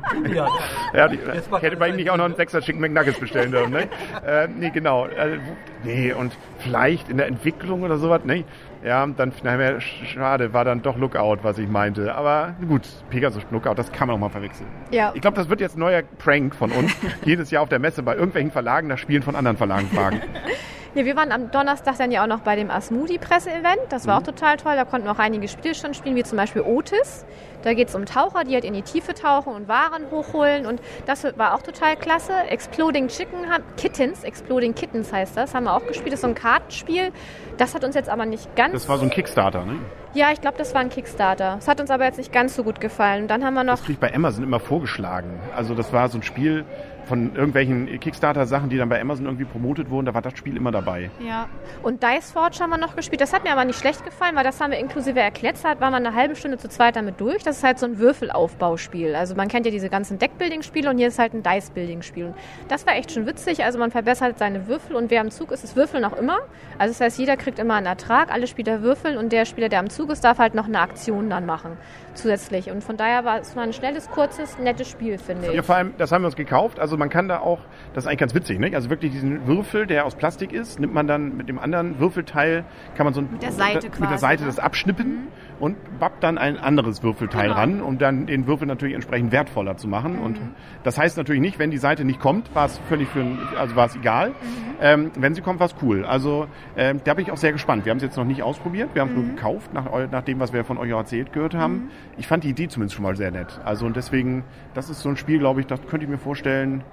Ja, 0.92 1.08
die, 1.08 1.18
ich 1.18 1.62
hätte 1.62 1.78
bei 1.78 1.90
ihm 1.90 1.98
nicht 1.98 2.10
auch 2.10 2.18
noch 2.18 2.26
einen 2.26 2.36
Sechser 2.36 2.62
Chicken 2.62 2.82
McNuggets 2.82 3.20
bestellen 3.20 3.52
dürfen, 3.52 3.74
ne? 3.74 3.90
äh, 4.26 4.48
nee, 4.48 4.72
genau. 4.72 5.04
Also, 5.04 5.38
nee, 5.84 6.14
und 6.14 6.36
vielleicht 6.58 7.10
in 7.10 7.18
der 7.18 7.28
Entwicklung 7.28 7.84
oder 7.84 7.98
sowas, 7.98 8.26
ne? 8.26 8.44
Ja, 8.86 9.08
dann, 9.08 9.32
na, 9.42 9.80
schade, 9.82 10.54
war 10.54 10.64
dann 10.64 10.84
doch 10.84 10.96
Lookout, 10.96 11.40
was 11.42 11.58
ich 11.58 11.68
meinte. 11.68 12.14
Aber 12.14 12.54
gut, 12.68 12.88
Pegasus 13.10 13.44
Lookout, 13.50 13.74
das 13.74 13.92
kann 13.92 14.08
man 14.08 14.16
auch 14.16 14.20
mal 14.20 14.30
verwechseln. 14.30 14.70
Ja. 14.92 15.12
Ich 15.16 15.22
glaube, 15.22 15.38
das 15.38 15.50
wird 15.50 15.60
jetzt 15.60 15.76
ein 15.76 15.80
neuer 15.80 16.04
Prank 16.04 16.54
von 16.54 16.72
uns. 16.72 16.96
Jedes 17.26 17.50
Jahr 17.50 17.64
auf 17.64 17.70
der 17.70 17.80
Messe 17.80 18.04
bei 18.04 18.14
irgendwelchen 18.14 18.52
Verlagen 18.52 18.88
nach 18.88 19.00
Spielen 19.00 19.24
von 19.24 19.36
anderen 19.36 19.58
Verlagen 19.58 19.88
fragen. 19.88 20.22
Ja, 20.95 21.03
wir 21.03 21.18
waren 21.18 21.33
am 21.33 21.51
Donnerstag 21.51 21.97
dann 21.97 22.09
ja 22.09 22.24
auch 22.24 22.27
noch 22.27 22.39
bei 22.39 22.56
dem 22.56 22.71
Asmodi-Presse-Event. 22.71 23.81
Das 23.89 24.07
war 24.07 24.18
auch 24.19 24.24
total 24.24 24.56
toll. 24.56 24.77
Da 24.77 24.86
konnten 24.86 25.06
wir 25.07 25.12
auch 25.12 25.19
einige 25.19 25.50
Spiele 25.50 25.75
schon 25.75 25.94
spielen, 25.94 26.15
wie 26.15 26.24
zum 26.24 26.38
Beispiel 26.38 26.62
Otis. 26.62 27.25
Da 27.63 27.74
geht 27.74 27.89
es 27.89 27.95
um 27.95 28.06
Taucher, 28.06 28.45
die 28.45 28.53
halt 28.53 28.63
in 28.63 28.74
die 28.74 28.81
Tiefe 28.81 29.13
tauchen 29.13 29.53
und 29.53 29.68
Waren 29.68 30.09
hochholen. 30.09 30.65
Und 30.65 30.80
das 31.06 31.25
war 31.38 31.53
auch 31.53 31.63
total 31.63 31.97
klasse. 31.97 32.31
Exploding 32.47 33.09
Chicken, 33.09 33.51
haben- 33.51 33.65
Kittens, 33.75 34.24
Exploding 34.24 34.74
Kittens 34.74 35.12
heißt 35.12 35.36
das, 35.36 35.53
haben 35.53 35.65
wir 35.65 35.74
auch 35.74 35.86
gespielt. 35.86 36.13
Das 36.13 36.19
ist 36.19 36.21
so 36.21 36.27
ein 36.27 36.36
Kartenspiel. 36.36 37.12
Das 37.57 37.75
hat 37.75 37.83
uns 37.83 37.94
jetzt 37.95 38.07
aber 38.07 38.25
nicht 38.25 38.56
ganz... 38.56 38.71
Das 38.71 38.88
war 38.88 38.97
so 38.97 39.03
ein 39.03 39.09
Kickstarter, 39.09 39.65
ne? 39.65 39.80
ja, 40.13 40.31
ich 40.31 40.39
glaube, 40.39 40.57
das 40.57 40.74
war 40.74 40.80
ein 40.80 40.89
Kickstarter. 40.89 41.56
Das 41.56 41.68
hat 41.68 41.81
uns 41.81 41.92
aber 41.92 42.06
jetzt 42.06 42.18
nicht 42.19 42.31
ganz 42.31 42.56
so 42.56 42.63
gut 42.63 42.80
gefallen. 42.80 43.24
Und 43.24 43.27
dann 43.27 43.44
haben 43.44 43.53
wir 43.56 43.65
noch... 43.65 43.74
Das 43.74 43.83
krieg 43.83 43.95
ich 43.95 44.00
bei 44.00 44.13
Amazon 44.15 44.44
immer 44.45 44.62
vorgeschlagen. 44.62 45.42
Also 45.53 45.75
das 45.75 45.92
war 45.92 46.07
so 46.07 46.19
ein 46.19 46.24
Spiel 46.24 46.63
von 47.06 47.36
irgendwelchen 47.36 48.00
Kickstarter-Sachen, 48.00 48.69
die 48.69 48.78
dann 48.78 48.90
bei 48.90 49.00
Amazon 49.00 49.25
irgendwie 49.25 49.46
promotet 49.46 49.90
wurden. 49.90 50.06
Da 50.06 50.13
war 50.13 50.22
das 50.22 50.38
Spiel 50.38 50.57
immer 50.57 50.72
dabei. 50.72 51.10
Ja. 51.19 51.48
Und 51.84 52.04
Dice 52.04 52.31
Forge 52.31 52.60
haben 52.60 52.69
wir 52.69 52.78
noch 52.78 52.96
gespielt. 52.96 53.22
Das 53.22 53.34
hat 53.34 53.44
mir 53.44 53.52
aber 53.52 53.66
nicht 53.66 53.80
schlecht 53.80 54.04
gefallen, 54.04 54.36
weil 54.36 54.44
das 54.44 54.60
haben 54.60 54.72
wir 54.72 54.80
inklusive 54.80 55.19
erklärt. 55.19 55.57
Da 55.63 55.80
war 55.80 55.92
man 55.92 56.06
eine 56.06 56.16
halbe 56.16 56.36
Stunde 56.36 56.57
zu 56.57 56.69
zweit 56.69 56.96
damit 56.96 57.19
durch. 57.19 57.44
Das 57.44 57.57
ist 57.57 57.63
halt 57.63 57.80
so 57.80 57.86
ein 57.86 58.00
Würfelaufbauspiel. 58.00 59.16
Also 59.16 59.36
man 59.36 59.48
kennt 59.48 59.66
ja 59.66 59.72
diese 59.72 59.90
ganzen 59.90 60.19
Deckbuilding-Spiele 60.19 60.90
und 60.90 60.98
hier 60.98 61.07
ist 61.07 61.19
halt 61.19 61.34
ein 61.34 61.44
Dice-Building-Spiel. 61.44 62.25
Und 62.25 62.36
das 62.68 62.86
war 62.86 62.96
echt 62.96 63.12
schon 63.12 63.25
witzig. 63.25 63.63
Also 63.63 63.80
man 63.80 63.92
verbessert 63.92 64.38
seine 64.40 64.68
Würfel 64.68 64.96
und 64.96 65.12
wer 65.12 65.22
am 65.22 65.31
Zug 65.31 65.52
ist, 65.52 65.63
ist 65.63 65.75
Würfeln 65.75 66.06
auch 66.06 66.18
immer. 66.18 66.40
Also 66.78 66.94
das 66.94 67.02
heißt, 67.02 67.19
jeder 67.19 67.38
kriegt 67.38 67.60
immer 67.60 67.75
einen 67.75 67.86
Ertrag, 67.86 68.31
alle 68.31 68.48
Spieler 68.48 68.81
würfeln 68.81 69.18
und 69.18 69.31
der 69.31 69.46
Spieler, 69.46 69.69
der 69.69 69.80
am 69.80 69.90
Zug 69.90 70.10
ist, 70.10 70.24
darf 70.24 70.40
halt 70.40 70.56
noch 70.56 70.66
eine 70.66 70.80
Aktion 70.80 71.30
dann 71.30 71.46
machen 71.46 71.78
zusätzlich. 72.16 72.72
Und 72.72 72.84
von 72.84 72.98
daher 72.98 73.25
war 73.25 73.40
es 73.40 73.56
war 73.56 73.63
ein 73.63 73.74
schnelles, 73.74 74.10
kurzes, 74.10 74.57
nettes 74.57 74.90
Spiel, 74.90 75.18
finde 75.18 75.47
ich. 75.47 75.54
Ja, 75.54 75.62
vor 75.62 75.76
allem, 75.76 75.94
das 75.97 76.12
haben 76.12 76.24
wir 76.24 76.28
uns 76.28 76.35
gekauft. 76.35 76.80
Also 76.80 76.94
man 76.97 77.09
kann 77.09 77.28
da 77.28 77.40
auch, 77.40 77.59
das 77.94 78.04
ist 78.04 78.07
eigentlich 78.07 78.19
ganz 78.19 78.35
witzig, 78.35 78.59
ne? 78.59 78.71
Also 78.75 78.90
wirklich 78.90 79.11
diesen 79.11 79.47
Würfel, 79.47 79.87
der 79.87 80.06
aus 80.06 80.16
Plastik 80.16 80.52
ist, 80.54 80.80
nimmt 80.80 80.94
man 80.94 81.07
dann 81.07 81.37
mit 81.37 81.49
dem 81.49 81.59
anderen 81.59 81.99
Würfelteil, 81.99 82.64
kann 82.95 83.06
man 83.06 83.14
so 83.14 83.21
ein, 83.21 83.30
Mit 83.31 83.44
der 83.44 83.52
Seite 83.52 83.87
mit 83.87 83.99
der 83.99 84.07
quasi, 84.07 84.18
Seite 84.19 84.44
ne? 84.44 84.47
das 84.47 84.59
abschnippen 84.59 85.28
und 85.59 85.78
bappt 85.99 86.23
dann 86.23 86.37
ein 86.37 86.57
anderes 86.57 87.02
Würfelteil 87.04 87.44
Genau. 87.49 87.56
ran, 87.56 87.81
um 87.81 87.97
dann 87.97 88.25
den 88.25 88.45
Würfel 88.47 88.68
natürlich 88.68 88.94
entsprechend 88.95 89.31
wertvoller 89.31 89.78
zu 89.78 89.87
machen. 89.87 90.19
Und 90.19 90.40
Mhm. 90.42 90.49
das 90.83 90.97
heißt 90.97 91.16
natürlich 91.18 91.42
nicht, 91.42 91.59
wenn 91.59 91.71
die 91.71 91.78
Seite 91.78 92.04
nicht 92.04 92.19
kommt, 92.19 92.54
war 92.54 92.66
es 92.66 92.78
völlig 92.90 93.07
für, 93.07 93.23
also 93.57 93.75
war 93.75 93.85
es 93.85 93.95
egal. 93.95 94.30
Mhm. 94.30 94.33
Ähm, 94.81 95.11
wenn 95.18 95.33
sie 95.33 95.42
kommt, 95.42 95.59
war 95.61 95.68
es 95.68 95.75
cool. 95.81 96.04
Also 96.06 96.47
ähm, 96.75 96.99
da 97.06 97.14
bin 97.14 97.23
ich 97.25 97.31
auch 97.31 97.37
sehr 97.37 97.54
gespannt. 97.54 97.85
Wir 97.85 97.92
haben 97.92 97.97
es 97.97 98.04
jetzt 98.04 98.18
noch 98.18 98.25
nicht 98.25 98.44
ausprobiert, 98.44 98.90
wir 98.94 99.02
haben 99.02 99.09
es 99.11 99.16
Mhm. 99.16 99.21
nur 99.28 99.35
gekauft, 99.35 99.73
nach, 99.73 99.85
nach 100.11 100.23
dem, 100.23 100.40
was 100.42 100.52
wir 100.52 100.66
von 100.66 100.78
euch 100.78 100.92
auch 100.94 100.99
erzählt 100.99 101.31
gehört 101.31 101.56
haben. 101.56 101.90
Ich 102.18 102.28
fand 102.28 102.44
die 102.44 102.49
Idee 102.49 102.68
zumindest 102.68 102.95
schon 102.95 103.04
mal 103.04 103.16
sehr 103.16 103.31
nett. 103.31 103.61
Also 103.64 103.85
und 103.85 103.95
deswegen, 103.95 104.44
das 104.73 104.90
ist 104.90 104.99
so 105.02 105.09
ein 105.09 105.16
Spiel, 105.16 105.40
glaube 105.40 105.61
ich, 105.61 105.68
das 105.68 105.80
könnte 105.87 106.04
ich 106.06 106.09
mir 106.09 106.18
vorstellen, 106.18 106.83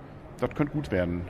das 0.43 0.55
könnte 0.55 0.73
gut 0.73 0.91
werden. 0.91 1.23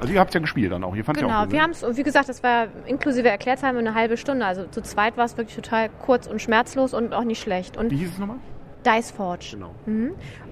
Also 0.00 0.12
ihr 0.12 0.20
habt 0.20 0.30
es 0.30 0.34
ja 0.34 0.40
gespielt 0.40 0.72
dann 0.72 0.84
auch. 0.84 0.94
Ihr 0.94 1.04
ja 1.04 1.12
Mhm. 1.12 1.16
Genau, 1.16 1.38
auch 1.38 1.42
gut, 1.44 1.52
wir 1.52 1.58
ne? 1.58 1.62
haben 1.62 1.70
es, 1.70 1.96
wie 1.96 2.02
gesagt, 2.02 2.28
das 2.28 2.42
war 2.42 2.68
inklusive 2.86 3.28
Erklärzeit 3.28 3.74
eine 3.74 3.94
halbe 3.94 4.16
Stunde. 4.16 4.44
Also 4.44 4.64
zu 4.66 4.82
zweit 4.82 5.16
war 5.16 5.24
es 5.24 5.36
wirklich 5.36 5.56
total 5.56 5.88
kurz 6.04 6.26
und 6.26 6.40
schmerzlos 6.40 6.94
und 6.94 7.14
auch 7.14 7.24
nicht 7.24 7.40
schlecht. 7.40 7.76
Und 7.76 7.90
Wie 7.90 7.96
hieß 7.96 8.12
es 8.12 8.18
nochmal? 8.18 8.38
Dice 8.84 9.10
Forge. 9.10 9.50
Genau. 9.52 9.70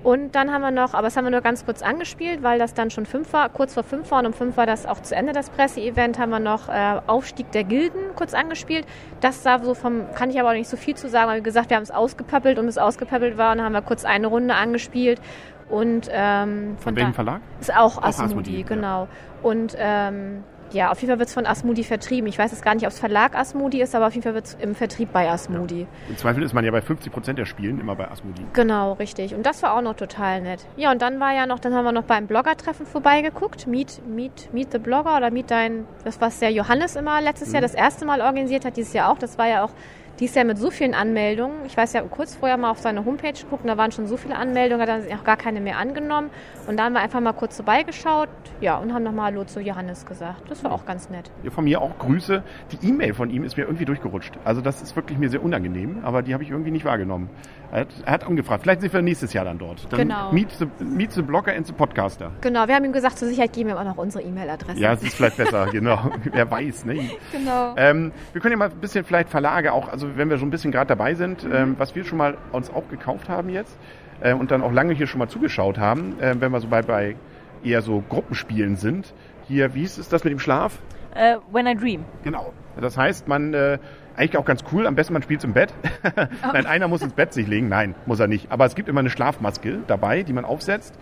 Und 0.02 0.35
dann 0.35 0.52
haben 0.52 0.62
wir 0.62 0.70
noch, 0.70 0.94
aber 0.94 1.02
das 1.04 1.16
haben 1.16 1.25
wir 1.25 1.30
nur 1.30 1.40
ganz 1.40 1.64
kurz 1.64 1.82
angespielt, 1.82 2.42
weil 2.42 2.58
das 2.58 2.75
dann 2.75 2.90
schon 2.90 3.06
fünf 3.06 3.32
war, 3.32 3.49
kurz 3.49 3.75
vor 3.75 3.82
fünf 3.82 4.11
war 4.11 4.20
und 4.20 4.26
um 4.26 4.32
fünf 4.32 4.56
war 4.56 4.66
das 4.66 4.87
auch 4.87 5.00
zu 5.00 5.14
Ende, 5.14 5.32
das 5.32 5.50
Presseevent, 5.50 6.18
haben 6.18 6.30
wir 6.30 6.38
noch 6.38 6.68
äh, 6.68 7.00
Aufstieg 7.06 7.50
der 7.52 7.64
Gilden 7.64 8.00
kurz 8.14 8.35
angespielt. 8.35 8.87
Das 9.20 9.42
sah 9.42 9.58
so 9.61 9.75
vom, 9.75 10.02
kann 10.14 10.30
ich 10.30 10.38
aber 10.38 10.50
auch 10.50 10.54
nicht 10.54 10.68
so 10.68 10.76
viel 10.76 10.96
zu 10.96 11.08
sagen, 11.08 11.30
weil 11.30 11.38
wie 11.40 11.44
gesagt, 11.44 11.70
wir 11.70 11.76
haben 11.76 11.85
es 11.85 11.90
ausgepappelt 11.90 12.58
und 12.58 12.66
bis 12.66 12.76
es 12.76 12.82
ausgepappelt 12.82 13.38
war 13.38 13.52
und 13.52 13.58
dann 13.58 13.66
haben 13.66 13.73
wir 13.73 13.82
kurz 13.82 14.04
eine 14.04 14.26
Runde 14.26 14.54
angespielt. 14.54 15.20
Und 15.68 16.08
ähm, 16.12 16.76
Von 16.78 16.94
welchem 16.96 17.11
da- 17.11 17.14
Verlag? 17.14 17.40
Ist 17.61 17.75
auch 17.76 18.00
Asmodee, 18.02 18.61
ja. 18.61 18.66
genau. 18.66 19.08
Und 19.42 19.75
ähm, 19.78 20.44
ja, 20.73 20.90
auf 20.90 20.99
jeden 21.00 21.11
Fall 21.11 21.18
wird 21.20 21.28
es 21.28 21.35
von 21.35 21.46
Asmodee 21.46 21.85
vertrieben. 21.85 22.26
Ich 22.28 22.38
weiß 22.38 22.50
jetzt 22.50 22.64
gar 22.64 22.75
nicht, 22.75 22.85
ob 22.85 22.90
es 22.92 22.99
Verlag 22.99 23.37
Asmodee 23.37 23.82
ist, 23.82 23.94
aber 23.94 24.08
auf 24.08 24.14
jeden 24.14 24.25
Fall 24.25 24.35
wird 24.35 24.46
es 24.46 24.54
im 24.61 24.75
Vertrieb 24.75 25.12
bei 25.12 25.30
Asmodee. 25.30 25.87
Im 26.08 26.16
Zweifel 26.16 26.42
ist 26.42 26.54
man 26.54 26.64
ja 26.64 26.73
bei 26.73 26.80
50% 26.80 27.35
der 27.35 27.44
Spielen 27.46 27.78
immer 27.80 27.94
bei 27.94 28.11
Asmodee. 28.11 28.42
Genau, 28.52 28.94
richtig. 28.94 29.35
Und 29.35 29.46
das 29.46 29.62
war 29.62 29.75
auch 29.76 29.82
noch 29.82 29.94
total 29.94 30.40
nett. 30.40 30.66
Ja, 30.76 30.90
und 30.90 31.00
dann 31.02 31.20
war 31.20 31.32
ja 31.32 31.46
noch, 31.46 31.61
dann 31.61 31.73
haben 31.73 31.85
wir 31.85 31.92
noch 31.92 32.02
beim 32.04 32.26
Blogger-Treffen 32.26 32.85
vorbeigeguckt. 32.85 33.66
Meet, 33.68 34.02
meet, 34.08 34.52
meet 34.52 34.73
the 34.73 34.78
Blogger 34.78 35.16
oder 35.16 35.30
Meet 35.30 35.50
dein, 35.52 35.85
das 36.04 36.20
was 36.20 36.40
der 36.40 36.50
Johannes 36.50 36.96
immer 36.96 37.20
letztes 37.20 37.52
Jahr 37.52 37.62
das 37.62 37.75
erste 37.75 38.04
Mal 38.04 38.20
organisiert 38.20 38.64
hat, 38.64 38.76
dieses 38.76 38.92
Jahr 38.92 39.12
auch. 39.12 39.18
Das 39.18 39.38
war 39.38 39.46
ja 39.49 39.64
auch 39.64 39.70
dies 40.18 40.35
Jahr 40.35 40.44
mit 40.44 40.58
so 40.58 40.70
vielen 40.70 40.94
Anmeldungen. 40.94 41.66
Ich 41.66 41.76
weiß 41.76 41.92
ja 41.92 42.02
kurz 42.02 42.35
vorher 42.35 42.56
mal 42.56 42.70
auf 42.70 42.78
seine 42.78 43.04
Homepage 43.04 43.35
gucken, 43.49 43.66
da 43.66 43.76
waren 43.76 43.92
schon 43.92 44.06
so 44.06 44.16
viele 44.16 44.37
Anmeldungen, 44.37 44.87
hat 44.88 45.06
er 45.08 45.18
auch 45.18 45.25
gar 45.25 45.37
keine 45.37 45.61
mehr 45.61 45.78
angenommen. 45.78 46.30
Und 46.66 46.78
da 46.78 46.85
haben 46.85 46.94
wir 46.94 47.00
einfach 47.00 47.20
mal 47.20 47.32
kurz 47.32 47.56
vorbeigeschaut, 47.56 48.28
ja, 48.61 48.76
und 48.76 48.92
haben 48.92 49.02
nochmal 49.02 49.26
Hallo 49.26 49.44
zu 49.44 49.61
Johannes 49.61 50.06
gesagt. 50.06 50.50
Das 50.50 50.64
war 50.64 50.73
auch 50.73 50.87
ganz 50.87 51.11
nett. 51.11 51.30
Ja, 51.42 51.50
von 51.50 51.64
mir 51.64 51.80
auch 51.80 51.99
Grüße. 51.99 52.42
Die 52.73 52.88
E-Mail 52.88 53.14
von 53.14 53.30
ihm 53.30 53.44
ist 53.44 53.56
mir 53.56 53.64
irgendwie 53.64 53.85
durchgerutscht. 53.85 54.35
Also 54.44 54.61
das 54.61 54.82
ist 54.82 54.96
wirklich 54.96 55.18
mir 55.18 55.28
sehr 55.28 55.42
unangenehm, 55.42 56.00
aber 56.02 56.23
die 56.23 56.32
habe 56.32 56.42
ich 56.42 56.50
irgendwie 56.50 56.70
nicht 56.70 56.85
wahrgenommen. 56.85 57.28
Er 57.73 57.80
hat, 57.80 57.88
er 58.04 58.12
hat 58.12 58.26
angefragt. 58.26 58.62
Vielleicht 58.62 58.80
sind 58.80 58.92
wir 58.92 59.02
nächstes 59.02 59.32
Jahr 59.32 59.44
dann 59.44 59.58
dort. 59.58 59.92
Dann 59.92 60.00
genau. 60.00 60.32
Meet 60.32 60.50
the, 60.52 60.66
meet 60.85 61.12
the 61.12 61.23
Blogger 61.23 61.54
and 61.54 61.66
the 61.66 61.73
Podcaster. 61.73 62.30
Genau, 62.40 62.66
wir 62.68 62.75
haben 62.75 62.85
ihm 62.85 62.92
gesagt, 62.92 63.18
zur 63.18 63.28
Sicherheit 63.28 63.52
geben 63.52 63.70
wir 63.70 63.78
auch 63.78 63.85
noch 63.85 63.99
unsere 63.99 64.25
E-Mail-Adresse. 64.25 64.80
Ja, 64.80 64.92
es 64.92 65.02
ist 65.02 65.14
vielleicht 65.14 65.37
besser, 65.37 65.66
genau. 65.73 66.11
Wer 66.25 66.50
weiß, 66.50 66.85
ne? 66.85 67.11
Genau. 67.32 67.75
Ähm, 67.76 68.12
wir 68.32 68.40
können 68.40 68.52
ja 68.52 68.58
mal 68.58 68.70
ein 68.70 68.80
bisschen 68.80 69.04
vielleicht 69.04 69.28
Verlage 69.28 69.73
auch, 69.73 69.88
also 69.88 70.06
wenn 70.15 70.31
wir 70.31 70.39
so 70.39 70.47
ein 70.47 70.51
bisschen 70.51 70.73
gerade 70.73 70.89
dabei 70.89 71.15
sind, 71.15 71.45
mhm. 71.45 71.55
ähm, 71.55 71.75
was 71.79 71.95
wir 71.95 72.05
schon 72.05 72.19
mal 72.19 72.37
uns 72.53 72.71
auch 72.71 72.89
gekauft 72.89 73.29
haben 73.29 73.49
jetzt 73.49 73.77
äh, 74.21 74.35
und 74.35 74.51
dann 74.51 74.63
auch 74.63 74.73
lange 74.73 74.95
hier 74.95 75.07
schon 75.07 75.19
mal 75.19 75.29
zugeschaut 75.29 75.79
haben, 75.79 76.19
äh, 76.21 76.35
wenn 76.39 76.53
wir 76.53 76.61
so 76.61 76.69
bei, 76.69 76.83
bei 76.83 77.17
eher 77.63 77.83
so 77.83 78.03
Gruppenspielen 78.09 78.77
sind. 78.77 79.13
Hier, 79.49 79.75
wie 79.75 79.83
ist 79.83 80.13
das 80.13 80.25
mit 80.25 80.33
dem 80.33 80.39
Schlaf? 80.39 80.79
Uh, 81.15 81.41
when 81.51 81.67
I 81.67 81.75
Dream. 81.75 82.05
Genau. 82.25 82.53
Das 82.79 82.99
heißt, 82.99 83.27
man 83.27 83.55
äh, 83.55 83.79
eigentlich 84.17 84.37
auch 84.37 84.45
ganz 84.45 84.65
cool. 84.73 84.87
Am 84.87 84.95
besten 84.95 85.13
man 85.13 85.23
spielt 85.23 85.45
im 85.45 85.55
Bett. 85.55 85.73
Nein, 86.53 86.67
einer 86.67 86.89
muss 86.89 87.03
ins 87.03 87.15
Bett 87.15 87.33
sich 87.33 87.47
legen. 87.47 87.69
Nein, 87.69 87.95
muss 88.05 88.21
er 88.21 88.27
nicht. 88.27 88.51
Aber 88.51 88.67
es 88.67 88.75
gibt 88.75 88.89
immer 88.89 89.01
eine 89.01 89.11
Schlafmaske 89.11 89.79
dabei, 89.87 90.23
die 90.23 90.33
man 90.33 90.45
aufsetzt. 90.45 90.99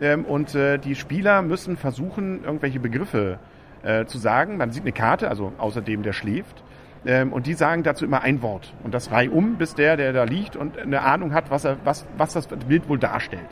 Ähm, 0.00 0.24
und 0.24 0.54
äh, 0.54 0.78
die 0.78 0.94
Spieler 0.94 1.42
müssen 1.42 1.76
versuchen, 1.76 2.44
irgendwelche 2.44 2.78
Begriffe 2.78 3.38
äh, 3.82 4.04
zu 4.04 4.18
sagen. 4.18 4.56
Man 4.56 4.70
sieht 4.70 4.82
eine 4.82 4.92
Karte, 4.92 5.28
also 5.28 5.52
außerdem 5.58 6.02
der 6.02 6.12
schläft. 6.12 6.62
Ähm, 7.06 7.32
und 7.32 7.46
die 7.46 7.54
sagen 7.54 7.84
dazu 7.84 8.04
immer 8.04 8.22
ein 8.22 8.42
Wort. 8.42 8.74
Und 8.82 8.92
das 8.92 9.12
reihum, 9.12 9.56
bis 9.56 9.74
der, 9.74 9.96
der 9.96 10.12
da 10.12 10.24
liegt 10.24 10.56
und 10.56 10.76
eine 10.76 11.02
Ahnung 11.02 11.32
hat, 11.32 11.50
was, 11.50 11.64
er, 11.64 11.76
was, 11.84 12.04
was 12.16 12.32
das 12.32 12.48
Bild 12.48 12.88
wohl 12.88 12.98
darstellt. 12.98 13.48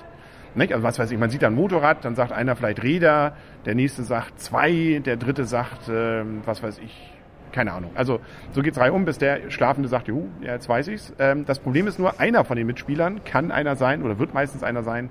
Nicht? 0.57 0.73
Also 0.73 0.85
was 0.85 0.99
weiß 0.99 1.11
ich, 1.11 1.19
man 1.19 1.31
sieht 1.31 1.43
da 1.43 1.49
ein 1.49 1.55
Motorrad, 1.55 2.05
dann 2.05 2.15
sagt 2.15 2.33
einer 2.33 2.57
vielleicht 2.57 2.83
Räder, 2.83 3.37
der 3.65 3.75
nächste 3.75 4.03
sagt 4.03 4.41
zwei, 4.41 5.01
der 5.05 5.17
dritte 5.17 5.45
sagt, 5.45 5.89
äh, 5.89 6.25
was 6.45 6.63
weiß 6.63 6.79
ich, 6.79 7.14
keine 7.55 7.73
Ahnung. 7.73 7.93
Also 7.95 8.21
so 8.53 8.61
geht's 8.61 8.79
reihum, 8.79 9.05
bis 9.05 9.17
der 9.17 9.51
Schlafende 9.51 9.89
sagt, 9.89 10.09
juhu, 10.09 10.27
ja, 10.43 10.53
jetzt 10.53 10.69
weiß 10.69 10.89
ich's. 10.89 11.15
Ähm, 11.19 11.47
das 11.47 11.61
Problem 11.61 11.87
ist 11.87 11.99
nur, 11.99 12.21
einer 12.21 12.45
von 12.45 12.57
den 12.57 12.67
Mitspielern 12.67 13.25
kann 13.25 13.51
einer 13.53 13.77
sein 13.77 14.03
oder 14.03 14.19
wird 14.19 14.35
meistens 14.35 14.63
einer 14.63 14.83
sein, 14.83 15.09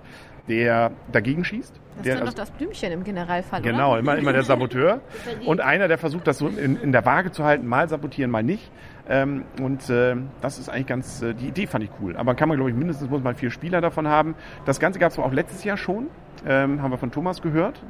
der 0.49 0.91
dagegen 1.11 1.45
schießt. 1.45 1.79
Das 1.95 2.03
der, 2.03 2.15
ist 2.15 2.27
doch 2.27 2.33
das 2.33 2.51
Blümchen 2.51 2.91
im 2.91 3.03
Generalfall, 3.03 3.61
Genau, 3.61 3.91
oder? 3.91 3.99
immer, 3.99 4.17
immer 4.17 4.33
der 4.33 4.43
Saboteur. 4.43 4.99
und 5.45 5.61
einer, 5.61 5.87
der 5.87 5.97
versucht, 5.97 6.27
das 6.27 6.39
so 6.39 6.47
in, 6.47 6.75
in 6.75 6.91
der 6.91 7.05
Waage 7.05 7.31
zu 7.31 7.45
halten, 7.45 7.65
mal 7.65 7.87
sabotieren, 7.87 8.29
mal 8.29 8.43
nicht. 8.43 8.69
Ähm, 9.07 9.45
und 9.61 9.89
äh, 9.89 10.15
das 10.41 10.59
ist 10.59 10.69
eigentlich 10.69 10.87
ganz, 10.87 11.21
äh, 11.21 11.33
die 11.33 11.47
Idee 11.47 11.67
fand 11.67 11.83
ich 11.83 11.91
cool. 12.01 12.17
Aber 12.17 12.35
kann 12.35 12.49
man, 12.49 12.57
glaube 12.57 12.71
ich, 12.71 12.75
mindestens 12.75 13.09
muss 13.09 13.23
man 13.23 13.35
vier 13.35 13.51
Spieler 13.51 13.79
davon 13.79 14.07
haben. 14.07 14.35
Das 14.65 14.79
Ganze 14.79 14.99
gab 14.99 15.11
es 15.11 15.19
auch 15.19 15.31
letztes 15.31 15.63
Jahr 15.63 15.77
schon, 15.77 16.07
ähm, 16.45 16.81
haben 16.81 16.91
wir 16.91 16.97
von 16.97 17.11
Thomas 17.11 17.41
gehört, 17.41 17.81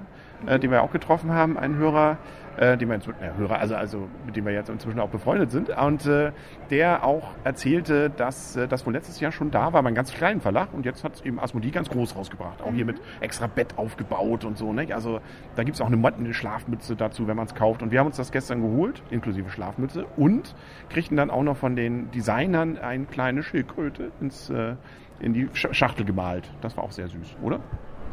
äh, 0.45 0.59
den 0.59 0.71
wir 0.71 0.83
auch 0.83 0.91
getroffen 0.91 1.31
haben, 1.31 1.57
einen 1.57 1.75
Hörer 1.75 2.17
äh, 2.57 2.77
den 2.77 2.87
wir 2.87 2.95
inzwischen, 2.95 3.21
äh, 3.21 3.31
Hörer, 3.37 3.59
also, 3.59 3.75
also 3.75 4.07
mit 4.25 4.35
dem 4.35 4.45
wir 4.45 4.53
jetzt 4.53 4.69
inzwischen 4.69 4.99
auch 4.99 5.09
befreundet 5.09 5.51
sind. 5.51 5.69
Und 5.69 6.05
äh, 6.05 6.31
der 6.69 7.03
auch 7.03 7.29
erzählte, 7.43 8.09
dass 8.09 8.55
äh, 8.55 8.67
das 8.67 8.85
wohl 8.85 8.93
letztes 8.93 9.19
Jahr 9.19 9.31
schon 9.31 9.51
da 9.51 9.73
war, 9.73 9.79
einem 9.79 9.95
ganz 9.95 10.13
kleinen 10.13 10.41
Verlag. 10.41 10.73
Und 10.73 10.85
jetzt 10.85 11.03
hat 11.03 11.25
eben 11.25 11.39
Asmodee 11.39 11.71
ganz 11.71 11.89
groß 11.89 12.15
rausgebracht. 12.15 12.61
Auch 12.61 12.71
hier 12.73 12.85
mit 12.85 13.01
extra 13.21 13.47
Bett 13.47 13.77
aufgebaut 13.77 14.45
und 14.45 14.57
so. 14.57 14.71
Ne? 14.73 14.93
Also 14.93 15.19
da 15.55 15.63
gibt 15.63 15.75
es 15.75 15.81
auch 15.81 15.87
eine, 15.87 16.07
eine 16.07 16.33
Schlafmütze 16.33 16.95
dazu, 16.95 17.27
wenn 17.27 17.35
man 17.35 17.47
es 17.47 17.55
kauft. 17.55 17.81
Und 17.81 17.91
wir 17.91 17.99
haben 17.99 18.07
uns 18.07 18.17
das 18.17 18.31
gestern 18.31 18.61
geholt, 18.61 19.01
inklusive 19.09 19.49
Schlafmütze. 19.49 20.05
Und 20.17 20.55
kriegten 20.89 21.17
dann 21.17 21.29
auch 21.29 21.43
noch 21.43 21.57
von 21.57 21.75
den 21.75 22.11
Designern 22.11 22.77
eine 22.77 23.05
kleine 23.05 23.43
Schildkröte 23.43 24.11
ins, 24.21 24.49
äh, 24.49 24.75
in 25.19 25.33
die 25.33 25.49
Schachtel 25.53 26.05
gemalt. 26.05 26.51
Das 26.61 26.77
war 26.77 26.83
auch 26.83 26.91
sehr 26.91 27.07
süß, 27.07 27.37
oder? 27.41 27.59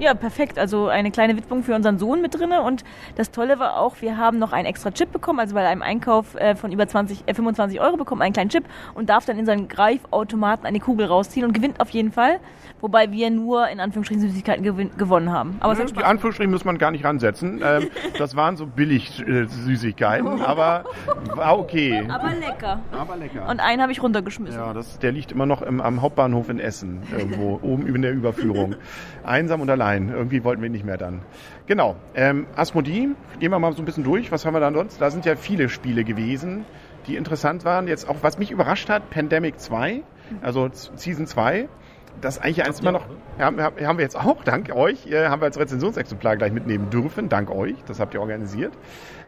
Ja, 0.01 0.15
perfekt. 0.15 0.59
Also 0.59 0.89
eine 0.89 1.11
kleine 1.11 1.37
Widmung 1.37 1.63
für 1.63 1.75
unseren 1.75 1.99
Sohn 1.99 2.23
mit 2.23 2.35
drinne. 2.35 2.63
Und 2.63 2.85
das 3.17 3.31
Tolle 3.31 3.59
war 3.59 3.79
auch, 3.79 3.97
wir 4.01 4.17
haben 4.17 4.39
noch 4.39 4.53
einen 4.53 4.65
extra 4.65 4.91
Chip 4.91 5.13
bekommen. 5.13 5.39
Also 5.39 5.55
bei 5.55 5.67
einem 5.67 5.83
Einkauf 5.83 6.35
äh, 6.37 6.57
von 6.57 6.73
über 6.73 6.89
20, 6.89 7.25
äh, 7.27 7.35
25 7.35 7.83
Euro 7.83 7.99
bekommt 7.99 8.21
man 8.21 8.27
einen 8.27 8.33
kleinen 8.33 8.49
Chip 8.49 8.65
und 8.95 9.11
darf 9.11 9.27
dann 9.27 9.39
in 9.39 9.45
seinen 9.45 9.69
Greifautomaten 9.69 10.65
eine 10.65 10.81
Kugel 10.81 11.07
rausziehen 11.07 11.47
und 11.47 11.53
gewinnt 11.53 11.81
auf 11.81 11.91
jeden 11.91 12.13
Fall. 12.13 12.41
Wobei 12.81 13.13
wir 13.13 13.29
nur 13.29 13.69
in 13.69 13.79
Anführungsstrichen 13.79 14.23
Süßigkeiten 14.23 14.65
gewin 14.65 14.91
gewonnen 14.97 15.31
haben. 15.31 15.59
Aber 15.61 15.79
ja, 15.79 15.85
die 15.85 16.03
Anführungsstrichen 16.03 16.51
muss 16.51 16.65
man 16.65 16.79
gar 16.79 16.91
nicht 16.93 17.05
ransetzen. 17.05 17.61
Ähm, 17.63 17.91
das 18.19 18.37
waren 18.37 18.57
so 18.57 18.65
billig 18.65 19.21
äh, 19.21 19.45
Süßigkeiten, 19.45 20.41
aber 20.41 20.85
war 21.35 21.59
okay. 21.59 22.07
Aber 22.09 22.31
lecker. 22.31 22.81
Aber 22.99 23.17
lecker. 23.17 23.47
Und 23.51 23.61
einen 23.61 23.83
habe 23.83 23.93
ich 23.93 24.03
runtergeschmissen. 24.03 24.59
Ja, 24.59 24.73
das, 24.73 24.99
der 24.99 25.13
liegt 25.13 25.31
immer 25.31 25.45
noch 25.45 25.61
im, 25.61 25.83
am 25.83 26.01
Hauptbahnhof 26.01 26.49
in 26.49 26.59
Essen, 26.59 27.03
irgendwo 27.13 27.61
oben 27.61 27.87
über 27.87 27.99
der 27.99 28.13
Überführung. 28.13 28.77
Einsam 29.25 29.61
und 29.61 29.69
allein 29.69 29.90
nein, 29.91 30.11
irgendwie 30.15 30.45
wollten 30.45 30.63
wir 30.63 30.71
nicht 30.71 30.85
mehr 30.85 30.97
dann. 30.97 31.23
Genau, 31.67 31.97
ähm, 32.15 32.47
Asmodee, 32.55 33.09
gehen 33.39 33.51
wir 33.51 33.59
mal 33.59 33.73
so 33.73 33.83
ein 33.83 33.85
bisschen 33.85 34.05
durch. 34.05 34.31
Was 34.31 34.47
haben 34.47 34.55
wir 34.55 34.61
da 34.61 34.73
sonst? 34.73 35.01
Da 35.01 35.11
sind 35.11 35.25
ja 35.25 35.37
viele 35.37 35.69
Spiele 35.69 36.05
gewesen, 36.05 36.65
die 37.07 37.17
interessant 37.17 37.65
waren. 37.65 37.89
Jetzt 37.89 38.09
auch, 38.09 38.17
was 38.23 38.39
mich 38.39 38.51
überrascht 38.51 38.89
hat, 38.89 39.11
Pandemic 39.11 39.59
2, 39.59 40.03
also 40.43 40.69
Season 40.73 41.27
2 41.27 41.69
das 42.21 42.39
eigentlich 42.39 42.65
eins 42.67 42.81
immer 42.81 42.93
noch, 42.93 43.07
ja, 43.39 43.47
haben 43.47 43.99
wir 43.99 44.03
jetzt 44.03 44.17
auch, 44.17 44.45
dank 44.45 44.75
euch, 44.75 45.07
äh, 45.07 45.29
haben 45.29 45.41
wir 45.41 45.47
als 45.47 45.59
Rezensionsexemplar 45.59 46.37
gleich 46.37 46.53
mitnehmen 46.53 46.91
dürfen, 46.91 47.31
dank 47.31 47.51
euch, 47.51 47.77
das 47.87 47.99
habt 47.99 48.13
ihr 48.13 48.21
organisiert. 48.21 48.75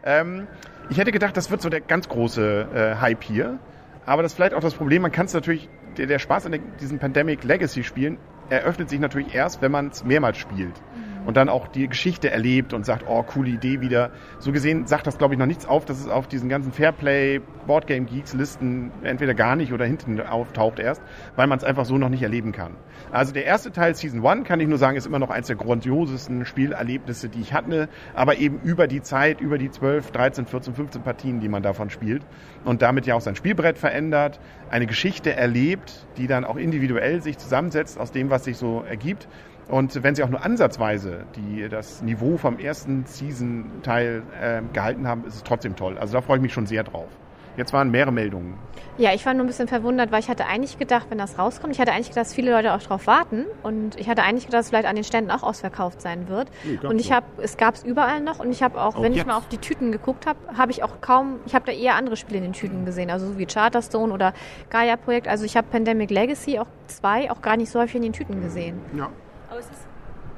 Ähm, 0.04 0.47
ich 0.90 0.99
hätte 0.99 1.11
gedacht, 1.11 1.35
das 1.35 1.50
wird 1.50 1.62
so 1.62 1.71
der 1.71 1.81
ganz 1.81 2.09
große 2.09 2.66
äh, 2.75 3.00
Hype 3.00 3.23
hier, 3.23 3.61
aber 4.04 4.23
das 4.23 4.33
ist 4.33 4.37
vielleicht 4.37 4.52
auch 4.52 4.61
das 4.61 4.75
Problem, 4.75 5.00
man 5.00 5.12
kann 5.12 5.25
es 5.25 5.33
natürlich, 5.33 5.71
der, 5.97 6.07
der 6.07 6.19
Spaß 6.19 6.45
an 6.47 6.59
diesen 6.81 6.99
Pandemic 6.99 7.45
Legacy 7.45 7.83
Spielen 7.83 8.19
eröffnet 8.52 8.88
sich 8.88 9.00
natürlich 9.00 9.35
erst, 9.35 9.61
wenn 9.61 9.73
man 9.73 9.88
es 9.88 10.02
mehrmals 10.04 10.38
spielt. 10.38 10.82
Mhm. 10.92 11.12
Und 11.24 11.36
dann 11.36 11.48
auch 11.48 11.68
die 11.68 11.88
Geschichte 11.88 12.30
erlebt 12.30 12.72
und 12.72 12.84
sagt, 12.84 13.04
oh, 13.06 13.22
coole 13.22 13.50
Idee 13.50 13.80
wieder. 13.80 14.10
So 14.38 14.52
gesehen 14.52 14.86
sagt 14.86 15.06
das, 15.06 15.18
glaube 15.18 15.34
ich, 15.34 15.38
noch 15.38 15.46
nichts 15.46 15.66
auf, 15.66 15.84
dass 15.84 16.00
es 16.00 16.08
auf 16.08 16.26
diesen 16.26 16.48
ganzen 16.48 16.72
Fairplay, 16.72 17.40
Boardgame 17.66 18.06
Geeks 18.06 18.34
Listen 18.34 18.90
entweder 19.02 19.34
gar 19.34 19.56
nicht 19.56 19.72
oder 19.72 19.84
hinten 19.84 20.20
auftaucht 20.20 20.78
erst, 20.78 21.02
weil 21.36 21.46
man 21.46 21.58
es 21.58 21.64
einfach 21.64 21.84
so 21.84 21.96
noch 21.98 22.08
nicht 22.08 22.22
erleben 22.22 22.52
kann. 22.52 22.76
Also 23.10 23.32
der 23.32 23.44
erste 23.44 23.72
Teil, 23.72 23.94
Season 23.94 24.24
1, 24.24 24.46
kann 24.46 24.60
ich 24.60 24.68
nur 24.68 24.78
sagen, 24.78 24.96
ist 24.96 25.06
immer 25.06 25.18
noch 25.18 25.30
eines 25.30 25.46
der 25.46 25.56
grandiosesten 25.56 26.44
Spielerlebnisse, 26.44 27.28
die 27.28 27.40
ich 27.40 27.52
hatte, 27.52 27.88
aber 28.14 28.38
eben 28.38 28.60
über 28.60 28.86
die 28.86 29.02
Zeit, 29.02 29.40
über 29.40 29.58
die 29.58 29.70
12, 29.70 30.10
13, 30.10 30.46
14, 30.46 30.74
15 30.74 31.02
Partien, 31.02 31.40
die 31.40 31.48
man 31.48 31.62
davon 31.62 31.90
spielt 31.90 32.22
und 32.64 32.82
damit 32.82 33.06
ja 33.06 33.14
auch 33.14 33.20
sein 33.20 33.36
Spielbrett 33.36 33.78
verändert, 33.78 34.40
eine 34.70 34.86
Geschichte 34.86 35.34
erlebt, 35.34 36.06
die 36.16 36.26
dann 36.26 36.44
auch 36.44 36.56
individuell 36.56 37.22
sich 37.22 37.38
zusammensetzt 37.38 37.98
aus 37.98 38.12
dem, 38.12 38.30
was 38.30 38.44
sich 38.44 38.56
so 38.56 38.82
ergibt. 38.88 39.28
Und 39.69 40.02
wenn 40.02 40.14
sie 40.14 40.23
auch 40.23 40.28
nur 40.28 40.45
ansatzweise 40.45 41.25
die, 41.37 41.69
das 41.69 42.02
Niveau 42.02 42.37
vom 42.37 42.59
ersten 42.59 43.04
Season-Teil 43.07 44.23
äh, 44.40 44.62
gehalten 44.73 45.07
haben, 45.07 45.25
ist 45.25 45.37
es 45.37 45.42
trotzdem 45.42 45.76
toll. 45.76 45.99
Also 45.99 46.14
da 46.14 46.21
freue 46.21 46.37
ich 46.37 46.42
mich 46.42 46.52
schon 46.52 46.66
sehr 46.66 46.85
drauf. 46.85 47.09
Jetzt 47.57 47.73
waren 47.75 47.90
mehrere 47.90 48.12
Meldungen. 48.12 48.54
Ja, 48.97 49.12
ich 49.12 49.26
war 49.26 49.35
nur 49.35 49.45
ein 49.45 49.47
bisschen 49.47 49.69
verwundert, 49.69 50.11
weil 50.11 50.21
ich 50.21 50.28
hatte 50.28 50.47
eigentlich 50.47 50.78
gedacht, 50.78 51.07
wenn 51.11 51.19
das 51.19 51.38
rauskommt, 51.38 51.75
ich 51.75 51.81
hatte 51.81 51.92
eigentlich 51.92 52.09
gedacht, 52.09 52.26
dass 52.26 52.35
viele 52.35 52.50
Leute 52.50 52.73
auch 52.73 52.83
drauf 52.83 53.07
warten 53.07 53.45
und 53.62 53.99
ich 53.99 54.09
hatte 54.09 54.23
eigentlich 54.23 54.47
gedacht, 54.47 54.61
dass 54.61 54.66
es 54.66 54.71
vielleicht 54.71 54.87
an 54.87 54.95
den 54.95 55.04
Ständen 55.04 55.31
auch 55.31 55.42
ausverkauft 55.42 56.00
sein 56.00 56.28
wird. 56.28 56.49
Nee, 56.64 56.78
und 56.87 56.99
ich 56.99 57.12
habe, 57.12 57.26
es 57.42 57.57
gab 57.57 57.75
es 57.75 57.85
überall 57.85 58.21
noch 58.21 58.38
und 58.38 58.50
ich 58.50 58.62
habe 58.62 58.81
auch, 58.81 58.97
auch, 58.97 59.02
wenn 59.02 59.12
jetzt. 59.12 59.23
ich 59.23 59.26
mal 59.26 59.37
auf 59.37 59.49
die 59.49 59.59
Tüten 59.59 59.92
geguckt 59.92 60.26
habe, 60.26 60.38
habe 60.57 60.73
ich 60.73 60.83
auch 60.83 61.00
kaum, 61.00 61.40
ich 61.47 61.54
habe 61.54 61.66
da 61.66 61.73
eher 61.73 61.97
andere 61.97 62.16
Spiele 62.16 62.38
in 62.38 62.45
den 62.45 62.52
Tüten 62.52 62.85
gesehen, 62.85 63.11
also 63.11 63.26
so 63.26 63.38
wie 63.38 63.47
Charterstone 63.47 64.12
oder 64.12 64.33
Gaia 64.71 64.97
Projekt. 64.97 65.28
Also 65.28 65.45
ich 65.45 65.57
habe 65.57 65.66
Pandemic 65.71 66.11
Legacy 66.11 66.59
auch 66.59 66.69
zwei 66.87 67.31
auch 67.31 67.42
gar 67.42 67.57
nicht 67.57 67.71
so 67.71 67.81
häufig 67.81 67.97
in 67.97 68.02
den 68.02 68.12
Tüten 68.12 68.40
gesehen. 68.40 68.81
Ja. 68.97 69.11
Aber 69.52 69.61
es 69.61 69.66
ist, 69.66 69.87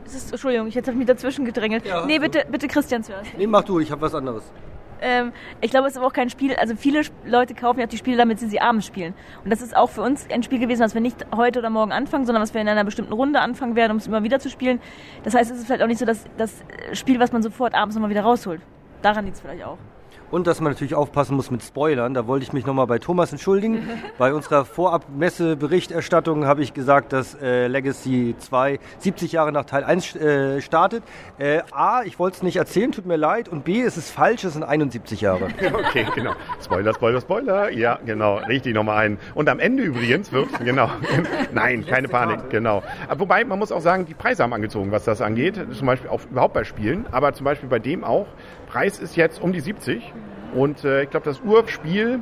es 0.06 0.14
ist 0.16 0.32
Entschuldigung, 0.32 0.66
ich 0.66 0.74
jetzt 0.74 0.88
habe 0.88 0.98
mich 0.98 1.06
dazwischen 1.06 1.44
gedrängelt. 1.44 1.86
Ja. 1.86 2.04
Nee, 2.04 2.18
bitte, 2.18 2.44
bitte 2.50 2.66
Christian 2.66 3.04
zuerst. 3.04 3.30
Nee, 3.38 3.46
mach 3.46 3.62
du, 3.62 3.78
ich 3.78 3.92
habe 3.92 4.00
was 4.00 4.12
anderes. 4.12 4.42
Ähm, 5.00 5.32
ich 5.60 5.70
glaube, 5.70 5.86
es 5.86 5.92
ist 5.92 5.98
aber 5.98 6.08
auch 6.08 6.12
kein 6.12 6.30
Spiel. 6.30 6.56
Also 6.56 6.74
viele 6.74 7.02
Leute 7.24 7.54
kaufen 7.54 7.78
ja 7.78 7.86
auch 7.86 7.90
die 7.90 7.96
Spiele, 7.96 8.16
damit 8.16 8.40
sie 8.40 8.48
sie 8.48 8.60
abends 8.60 8.86
spielen. 8.86 9.14
Und 9.44 9.52
das 9.52 9.62
ist 9.62 9.76
auch 9.76 9.90
für 9.90 10.02
uns 10.02 10.26
ein 10.30 10.42
Spiel 10.42 10.58
gewesen, 10.58 10.80
was 10.82 10.94
wir 10.94 11.00
nicht 11.00 11.24
heute 11.32 11.60
oder 11.60 11.70
morgen 11.70 11.92
anfangen, 11.92 12.26
sondern 12.26 12.42
was 12.42 12.54
wir 12.54 12.60
in 12.60 12.68
einer 12.68 12.82
bestimmten 12.82 13.12
Runde 13.12 13.40
anfangen 13.40 13.76
werden, 13.76 13.92
um 13.92 13.98
es 13.98 14.08
immer 14.08 14.24
wieder 14.24 14.40
zu 14.40 14.50
spielen. 14.50 14.80
Das 15.22 15.34
heißt, 15.34 15.48
es 15.48 15.58
ist 15.58 15.66
vielleicht 15.66 15.82
auch 15.82 15.86
nicht 15.86 16.00
so 16.00 16.06
das, 16.06 16.24
das 16.36 16.64
Spiel, 16.92 17.20
was 17.20 17.30
man 17.30 17.40
sofort 17.44 17.72
abends 17.72 17.94
nochmal 17.94 18.10
wieder 18.10 18.22
rausholt. 18.22 18.62
Daran 19.00 19.26
liegt 19.26 19.36
es 19.36 19.42
vielleicht 19.42 19.62
auch. 19.62 19.78
Und 20.30 20.46
dass 20.46 20.60
man 20.60 20.72
natürlich 20.72 20.94
aufpassen 20.94 21.36
muss 21.36 21.50
mit 21.50 21.62
Spoilern. 21.62 22.14
Da 22.14 22.26
wollte 22.26 22.44
ich 22.44 22.52
mich 22.52 22.66
nochmal 22.66 22.86
bei 22.86 22.98
Thomas 22.98 23.32
entschuldigen. 23.32 23.88
bei 24.18 24.34
unserer 24.34 24.64
Vorabmesse-Berichterstattung 24.64 26.46
habe 26.46 26.62
ich 26.62 26.74
gesagt, 26.74 27.12
dass 27.12 27.34
äh, 27.40 27.68
Legacy 27.68 28.34
2 28.38 28.78
70 28.98 29.32
Jahre 29.32 29.52
nach 29.52 29.64
Teil 29.64 29.84
1 29.84 30.16
äh, 30.16 30.60
startet. 30.60 31.02
Äh, 31.38 31.60
A, 31.70 32.02
ich 32.02 32.18
wollte 32.18 32.38
es 32.38 32.42
nicht 32.42 32.56
erzählen, 32.56 32.92
tut 32.92 33.06
mir 33.06 33.16
leid. 33.16 33.48
Und 33.48 33.64
B, 33.64 33.80
es 33.82 33.96
ist 33.96 34.10
falsch, 34.10 34.44
es 34.44 34.54
sind 34.54 34.62
71 34.62 35.20
Jahre. 35.20 35.44
okay, 35.72 36.06
genau. 36.14 36.32
Spoiler, 36.62 36.94
Spoiler, 36.94 37.20
Spoiler. 37.20 37.70
Ja, 37.70 37.98
genau. 38.04 38.36
Richtig 38.36 38.74
nochmal 38.74 39.04
ein. 39.04 39.18
Und 39.34 39.48
am 39.48 39.58
Ende 39.58 39.82
übrigens 39.82 40.32
wird, 40.32 40.48
genau. 40.64 40.90
Nein, 41.52 41.86
keine 41.86 42.08
Panik, 42.08 42.50
genau. 42.50 42.82
Wobei, 43.16 43.44
man 43.44 43.58
muss 43.58 43.72
auch 43.72 43.80
sagen, 43.80 44.06
die 44.06 44.14
Preise 44.14 44.42
haben 44.42 44.52
angezogen, 44.52 44.90
was 44.90 45.04
das 45.04 45.20
angeht. 45.20 45.60
Zum 45.72 45.86
Beispiel 45.86 46.10
auch 46.10 46.20
überhaupt 46.30 46.54
bei 46.54 46.64
Spielen. 46.64 47.06
Aber 47.12 47.32
zum 47.34 47.44
Beispiel 47.44 47.68
bei 47.68 47.78
dem 47.78 48.04
auch. 48.04 48.26
Preis 48.74 48.98
ist 48.98 49.14
jetzt 49.14 49.40
um 49.40 49.52
die 49.52 49.60
70. 49.60 50.12
Und 50.52 50.84
äh, 50.84 51.04
ich 51.04 51.10
glaube, 51.10 51.24
das 51.24 51.40
Urspiel 51.40 52.20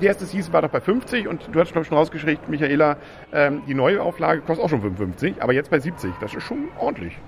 Die 0.00 0.06
erste 0.06 0.26
Season 0.26 0.52
war 0.52 0.62
doch 0.62 0.68
bei 0.70 0.80
50 0.80 1.26
und 1.26 1.48
du 1.50 1.58
hast 1.58 1.72
glaube 1.72 1.82
ich 1.82 1.88
schon 1.88 1.96
rausgeschickt, 1.96 2.48
Michaela, 2.48 2.98
ähm, 3.32 3.62
die 3.66 3.74
neue 3.74 4.00
Auflage 4.00 4.42
kostet 4.42 4.64
auch 4.64 4.68
schon 4.68 4.82
55, 4.82 5.42
aber 5.42 5.52
jetzt 5.54 5.70
bei 5.70 5.80
70. 5.80 6.12
Das 6.20 6.34
ist 6.34 6.44
schon 6.44 6.68
ordentlich. 6.78 7.18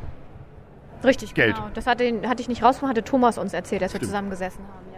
Richtig, 1.02 1.34
Geld. 1.34 1.56
genau. 1.56 1.70
Das 1.74 1.86
hatte, 1.86 2.04
hatte 2.28 2.42
ich 2.42 2.48
nicht 2.48 2.62
rausgefunden, 2.62 2.96
hatte 2.96 3.02
Thomas 3.02 3.38
uns 3.38 3.54
erzählt, 3.54 3.82
als 3.82 3.94
wir 3.94 4.00
zusammengesessen 4.00 4.62
haben. 4.62 4.89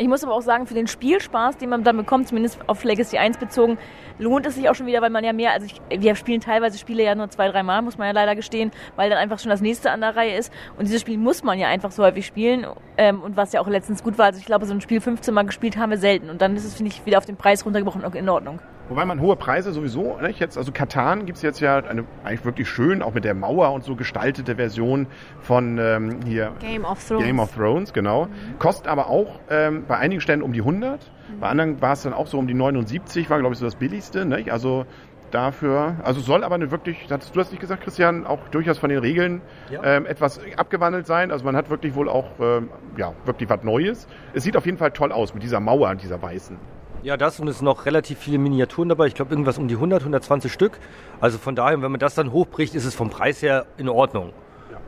Ich 0.00 0.08
muss 0.08 0.24
aber 0.24 0.32
auch 0.32 0.40
sagen, 0.40 0.66
für 0.66 0.72
den 0.72 0.86
Spielspaß, 0.86 1.58
den 1.58 1.68
man 1.68 1.84
dann 1.84 1.94
bekommt, 1.98 2.26
zumindest 2.26 2.58
auf 2.66 2.84
Legacy 2.84 3.18
1 3.18 3.36
bezogen, 3.36 3.76
lohnt 4.18 4.46
es 4.46 4.54
sich 4.54 4.66
auch 4.70 4.74
schon 4.74 4.86
wieder, 4.86 5.02
weil 5.02 5.10
man 5.10 5.24
ja 5.24 5.34
mehr, 5.34 5.52
also 5.52 5.66
ich, 5.66 5.78
wir 6.00 6.14
spielen 6.14 6.40
teilweise 6.40 6.78
Spiele 6.78 7.02
ja 7.04 7.14
nur 7.14 7.28
zwei, 7.28 7.50
drei 7.50 7.62
Mal, 7.62 7.82
muss 7.82 7.98
man 7.98 8.06
ja 8.06 8.14
leider 8.14 8.34
gestehen, 8.34 8.70
weil 8.96 9.10
dann 9.10 9.18
einfach 9.18 9.38
schon 9.38 9.50
das 9.50 9.60
nächste 9.60 9.90
an 9.90 10.00
der 10.00 10.16
Reihe 10.16 10.38
ist. 10.38 10.50
Und 10.78 10.88
dieses 10.88 11.02
Spiel 11.02 11.18
muss 11.18 11.44
man 11.44 11.58
ja 11.58 11.68
einfach 11.68 11.90
so 11.90 12.02
häufig 12.02 12.24
spielen. 12.24 12.66
Ähm, 12.96 13.20
und 13.20 13.36
was 13.36 13.52
ja 13.52 13.60
auch 13.60 13.68
letztens 13.68 14.02
gut 14.02 14.16
war, 14.16 14.24
also 14.24 14.38
ich 14.38 14.46
glaube, 14.46 14.64
so 14.64 14.72
ein 14.72 14.80
Spiel 14.80 15.02
15 15.02 15.34
Mal 15.34 15.42
gespielt 15.42 15.76
haben 15.76 15.90
wir 15.90 15.98
selten. 15.98 16.30
Und 16.30 16.40
dann 16.40 16.56
ist 16.56 16.64
es, 16.64 16.76
finde 16.76 16.92
ich, 16.92 17.04
wieder 17.04 17.18
auf 17.18 17.26
den 17.26 17.36
Preis 17.36 17.66
runtergebrochen 17.66 18.02
und 18.02 18.14
in 18.14 18.26
Ordnung. 18.30 18.58
Wobei 18.90 19.04
man 19.04 19.20
hohe 19.20 19.36
Preise 19.36 19.72
sowieso, 19.72 20.18
nicht? 20.20 20.40
jetzt, 20.40 20.58
also 20.58 20.72
Katan 20.72 21.24
gibt's 21.24 21.42
jetzt 21.42 21.60
ja 21.60 21.76
eine 21.76 22.04
eigentlich 22.24 22.44
wirklich 22.44 22.68
schön, 22.68 23.02
auch 23.02 23.14
mit 23.14 23.24
der 23.24 23.34
Mauer 23.34 23.72
und 23.72 23.84
so 23.84 23.94
gestaltete 23.94 24.56
Version 24.56 25.06
von 25.40 25.78
ähm, 25.78 26.18
hier 26.26 26.50
Game 26.58 26.84
of 26.84 27.06
Thrones. 27.06 27.24
Game 27.24 27.38
of 27.38 27.54
Thrones, 27.54 27.92
genau. 27.92 28.26
Kostet 28.58 28.88
aber 28.88 29.08
auch 29.08 29.38
ähm, 29.48 29.84
bei 29.86 29.96
einigen 29.96 30.20
Stellen 30.20 30.42
um 30.42 30.52
die 30.52 30.58
100, 30.60 31.08
bei 31.38 31.48
anderen 31.48 31.80
war 31.80 31.92
es 31.92 32.02
dann 32.02 32.12
auch 32.12 32.26
so 32.26 32.36
um 32.36 32.48
die 32.48 32.54
79, 32.54 33.30
war 33.30 33.38
glaube 33.38 33.52
ich 33.52 33.60
so 33.60 33.64
das 33.64 33.76
billigste, 33.76 34.24
nicht? 34.24 34.50
also 34.50 34.86
dafür, 35.30 35.94
also 36.02 36.20
soll 36.20 36.42
aber 36.42 36.56
eine 36.56 36.72
wirklich, 36.72 37.06
hast 37.08 37.36
du 37.36 37.40
hast 37.40 37.52
nicht 37.52 37.60
gesagt, 37.60 37.84
Christian, 37.84 38.26
auch 38.26 38.48
durchaus 38.48 38.78
von 38.78 38.90
den 38.90 38.98
Regeln 38.98 39.40
Ja. 39.70 39.84
ähm, 39.84 40.06
etwas 40.06 40.40
abgewandelt 40.56 41.06
sein. 41.06 41.30
Also 41.30 41.44
man 41.44 41.54
hat 41.54 41.70
wirklich 41.70 41.94
wohl 41.94 42.08
auch 42.08 42.26
ähm, 42.40 42.68
ja 42.96 43.12
wirklich 43.24 43.48
was 43.48 43.62
Neues. 43.62 44.08
Es 44.34 44.42
sieht 44.42 44.56
auf 44.56 44.66
jeden 44.66 44.78
Fall 44.78 44.90
toll 44.90 45.12
aus 45.12 45.32
mit 45.32 45.44
dieser 45.44 45.60
Mauer, 45.60 45.94
dieser 45.94 46.20
weißen. 46.20 46.56
Ja, 47.02 47.16
das 47.16 47.40
und 47.40 47.48
es 47.48 47.58
sind 47.58 47.64
noch 47.64 47.86
relativ 47.86 48.18
viele 48.18 48.38
Miniaturen 48.38 48.90
dabei. 48.90 49.06
Ich 49.06 49.14
glaube, 49.14 49.30
irgendwas 49.30 49.56
um 49.56 49.68
die 49.68 49.74
100, 49.74 50.02
120 50.02 50.52
Stück. 50.52 50.78
Also 51.20 51.38
von 51.38 51.54
daher, 51.54 51.80
wenn 51.80 51.90
man 51.90 52.00
das 52.00 52.14
dann 52.14 52.30
hochbricht, 52.32 52.74
ist 52.74 52.84
es 52.84 52.94
vom 52.94 53.08
Preis 53.08 53.40
her 53.40 53.66
in 53.78 53.88
Ordnung. 53.88 54.32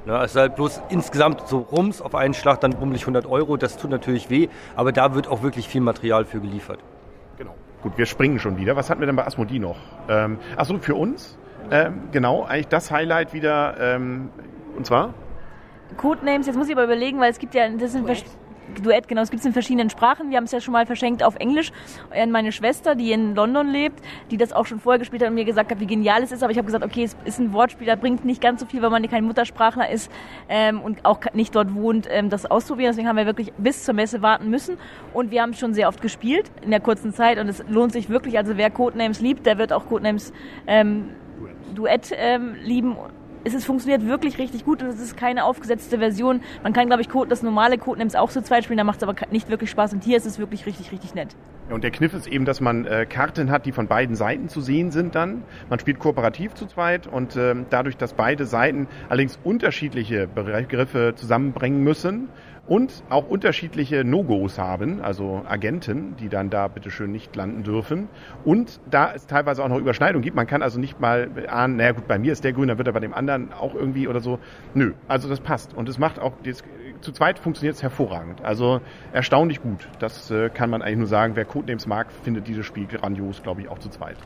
Ja. 0.05 0.25
es 0.25 0.33
ist 0.33 0.37
halt 0.37 0.57
bloß 0.57 0.83
insgesamt 0.89 1.47
so 1.47 1.59
rums 1.59 2.03
auf 2.03 2.17
einen 2.17 2.35
Schlag 2.35 2.61
dann 2.61 2.73
bummelig 2.73 3.03
100 3.03 3.25
Euro. 3.25 3.57
Das 3.57 3.79
tut 3.79 3.91
natürlich 3.91 4.31
weh, 4.31 4.49
aber 4.75 4.93
da 4.93 5.15
wird 5.15 5.29
auch 5.29 5.43
wirklich 5.43 5.69
viel 5.69 5.81
Material 5.81 6.25
für 6.25 6.41
geliefert. 6.41 6.81
Genau. 7.39 7.55
Gut, 7.83 7.97
wir 7.97 8.07
springen 8.07 8.39
schon 8.41 8.57
wieder. 8.57 8.77
Was 8.77 8.91
hatten 8.91 9.01
wir 9.01 9.07
denn 9.07 9.17
bei 9.17 9.27
Asmodee 9.27 9.61
noch? 9.61 9.77
Ähm, 10.09 10.39
Achso, 10.57 10.77
für 10.79 10.97
uns, 10.97 11.39
ähm, 11.71 12.03
genau, 12.11 12.45
eigentlich 12.45 12.69
das 12.69 12.91
Highlight 12.91 13.33
wieder, 13.33 13.77
ähm, 13.81 14.31
und 14.77 14.85
zwar? 14.85 15.15
Codenames, 15.97 16.47
jetzt 16.47 16.57
muss 16.57 16.67
ich 16.69 16.75
aber 16.75 16.85
überlegen, 16.85 17.21
weil 17.21 17.31
es 17.31 17.39
gibt 17.39 17.55
ja, 17.55 17.69
das 17.69 17.93
sind 17.93 18.07
Duett, 18.81 19.09
genau, 19.09 19.23
es 19.23 19.31
gibt 19.31 19.41
es 19.41 19.47
in 19.47 19.53
verschiedenen 19.53 19.91
Sprachen. 19.91 20.31
Wir 20.31 20.37
haben 20.37 20.45
es 20.45 20.53
ja 20.53 20.61
schon 20.61 20.73
mal 20.73 20.87
verschenkt 20.87 21.23
auf 21.23 21.37
Englisch 21.37 21.73
an 22.11 22.31
meine 22.31 22.53
Schwester, 22.53 22.95
die 22.95 23.13
in 23.13 23.35
London 23.35 23.69
lebt, 23.69 24.01
die 24.31 24.37
das 24.37 24.53
auch 24.53 24.67
schon 24.67 24.81
vorher 24.81 24.99
gespielt 24.99 25.23
hat 25.23 25.29
und 25.29 25.35
mir 25.35 25.45
gesagt 25.45 25.71
hat, 25.71 25.81
wie 25.81 25.87
genial 25.87 26.23
es 26.23 26.33
ist. 26.33 26.43
Aber 26.43 26.53
ich 26.53 26.59
habe 26.59 26.67
gesagt, 26.67 26.85
okay, 26.85 27.05
es 27.05 27.17
ist 27.25 27.39
ein 27.39 27.53
Wortspiel, 27.53 27.87
das 27.87 27.99
bringt 27.99 28.25
nicht 28.25 28.41
ganz 28.41 28.61
so 28.61 28.67
viel, 28.67 28.83
weil 28.83 28.91
man 28.91 29.03
kein 29.09 29.25
Muttersprachler 29.25 29.91
ist 29.91 30.11
ähm, 30.49 30.81
und 30.81 31.05
auch 31.05 31.21
nicht 31.35 31.55
dort 31.55 31.75
wohnt, 31.75 32.09
ähm, 32.11 32.31
das 32.31 32.47
auszuprobieren. 32.51 32.93
Deswegen 32.93 33.09
haben 33.09 33.17
wir 33.17 33.27
wirklich 33.27 33.53
bis 33.59 33.85
zur 33.85 33.95
Messe 33.95 34.23
warten 34.23 34.49
müssen. 34.49 34.79
Und 35.13 35.31
wir 35.31 35.43
haben 35.43 35.51
es 35.51 35.59
schon 35.59 35.75
sehr 35.75 35.89
oft 35.89 36.01
gespielt 36.01 36.51
in 36.63 36.71
der 36.71 36.81
kurzen 36.81 37.13
Zeit 37.13 37.39
und 37.39 37.49
es 37.49 37.65
lohnt 37.69 37.93
sich 37.93 38.09
wirklich. 38.09 38.39
Also 38.39 38.57
wer 38.57 38.71
Codenames 38.71 39.21
liebt, 39.21 39.47
der 39.47 39.59
wird 39.59 39.73
auch 39.73 39.87
Codenames 39.87 40.33
ähm, 40.67 41.11
Duett 41.75 42.13
ähm, 42.17 42.55
lieben. 42.63 42.97
Es 43.45 43.55
ist, 43.55 43.65
funktioniert 43.65 44.07
wirklich 44.07 44.39
richtig 44.39 44.65
gut 44.65 44.83
und 44.83 44.89
es 44.89 45.01
ist 45.01 45.17
keine 45.17 45.45
aufgesetzte 45.45 45.99
Version. 45.99 46.43
Man 46.63 46.73
kann, 46.73 46.87
glaube 46.87 47.03
ich, 47.03 47.09
Code, 47.09 47.29
das 47.29 47.43
normale 47.43 47.77
Codenames 47.77 48.15
auch 48.15 48.31
zu 48.31 48.43
zweit 48.43 48.65
spielen, 48.65 48.79
da 48.79 48.85
macht 48.85 48.99
es 48.99 49.03
aber 49.03 49.15
nicht 49.31 49.49
wirklich 49.49 49.71
Spaß. 49.71 49.93
Und 49.95 50.05
hier 50.05 50.17
ist 50.17 50.27
es 50.27 50.39
wirklich 50.39 50.65
richtig, 50.67 50.93
richtig 50.93 51.15
nett. 51.15 51.35
Und 51.71 51.85
der 51.85 51.91
Kniff 51.91 52.13
ist 52.13 52.27
eben, 52.27 52.45
dass 52.45 52.61
man 52.61 52.85
äh, 52.85 53.07
Karten 53.07 53.51
hat, 53.51 53.67
die 53.67 53.73
von 53.73 53.87
beiden 53.87 54.15
Seiten 54.15 54.49
zu 54.49 54.61
sehen 54.61 54.91
sind 54.91 55.15
dann. 55.15 55.45
Man 55.71 55.79
spielt 55.79 55.99
kooperativ 55.99 56.55
zu 56.55 56.67
zweit 56.67 57.07
und 57.07 57.37
ähm, 57.37 57.67
dadurch, 57.71 57.97
dass 57.97 58.15
beide 58.15 58.45
Seiten 58.45 58.89
allerdings 59.09 59.39
unterschiedliche 59.43 60.27
Begriffe 60.27 61.15
zusammenbringen 61.15 61.83
müssen 61.83 62.29
und 62.67 63.03
auch 63.09 63.29
unterschiedliche 63.29 64.05
No-Gos 64.05 64.59
haben, 64.59 65.01
also 65.01 65.43
Agenten, 65.49 66.17
die 66.17 66.29
dann 66.29 66.49
da 66.49 66.69
bitteschön 66.69 67.11
nicht 67.11 67.35
landen 67.35 67.65
dürfen. 67.65 68.09
Und 68.45 68.81
da 68.91 69.13
es 69.13 69.27
teilweise 69.27 69.65
auch 69.65 69.69
noch 69.69 69.79
Überschneidungen 69.79 70.23
gibt, 70.23 70.37
man 70.37 70.47
kann 70.47 70.63
also 70.63 70.79
nicht 70.79 71.01
mal 71.01 71.29
ahnen, 71.49 71.77
naja 71.77 71.93
gut, 71.93 72.07
bei 72.07 72.19
mir 72.19 72.33
ist 72.33 72.45
der 72.45 72.53
grün, 72.53 72.69
dann 72.69 72.79
wird 72.79 72.89
er 72.89 72.93
bei 72.95 73.01
dem 73.01 73.15
anderen 73.15 73.53
auch 73.53 73.75
irgendwie 73.75 74.07
oder 74.07 74.21
so. 74.21 74.39
Nö, 74.75 74.93
also 75.09 75.29
das 75.29 75.41
passt. 75.41 75.75
Und 75.75 75.89
es 75.89 75.99
macht 75.99 76.21
auch, 76.21 76.35
das, 76.45 76.63
zu 77.03 77.13
zweit 77.13 77.39
funktioniert 77.39 77.77
es 77.77 77.83
hervorragend. 77.83 78.43
Also 78.45 78.81
erstaunlich 79.13 79.61
gut. 79.63 79.89
Das 79.99 80.31
äh, 80.31 80.49
kann 80.51 80.71
man 80.71 80.83
eigentlich 80.83 80.99
nur 80.99 81.07
sagen. 81.09 81.37
Wer 81.37 81.45
Codenames 81.45 81.87
mag, 81.87 82.11
findet 82.23 82.49
dieses 82.49 82.65
Spiel 82.65 82.87
grandios, 82.87 83.43
glaube 83.43 83.61
ich, 83.61 83.69
auch 83.69 83.79
zu 83.79 83.89
zweit. 83.91 84.17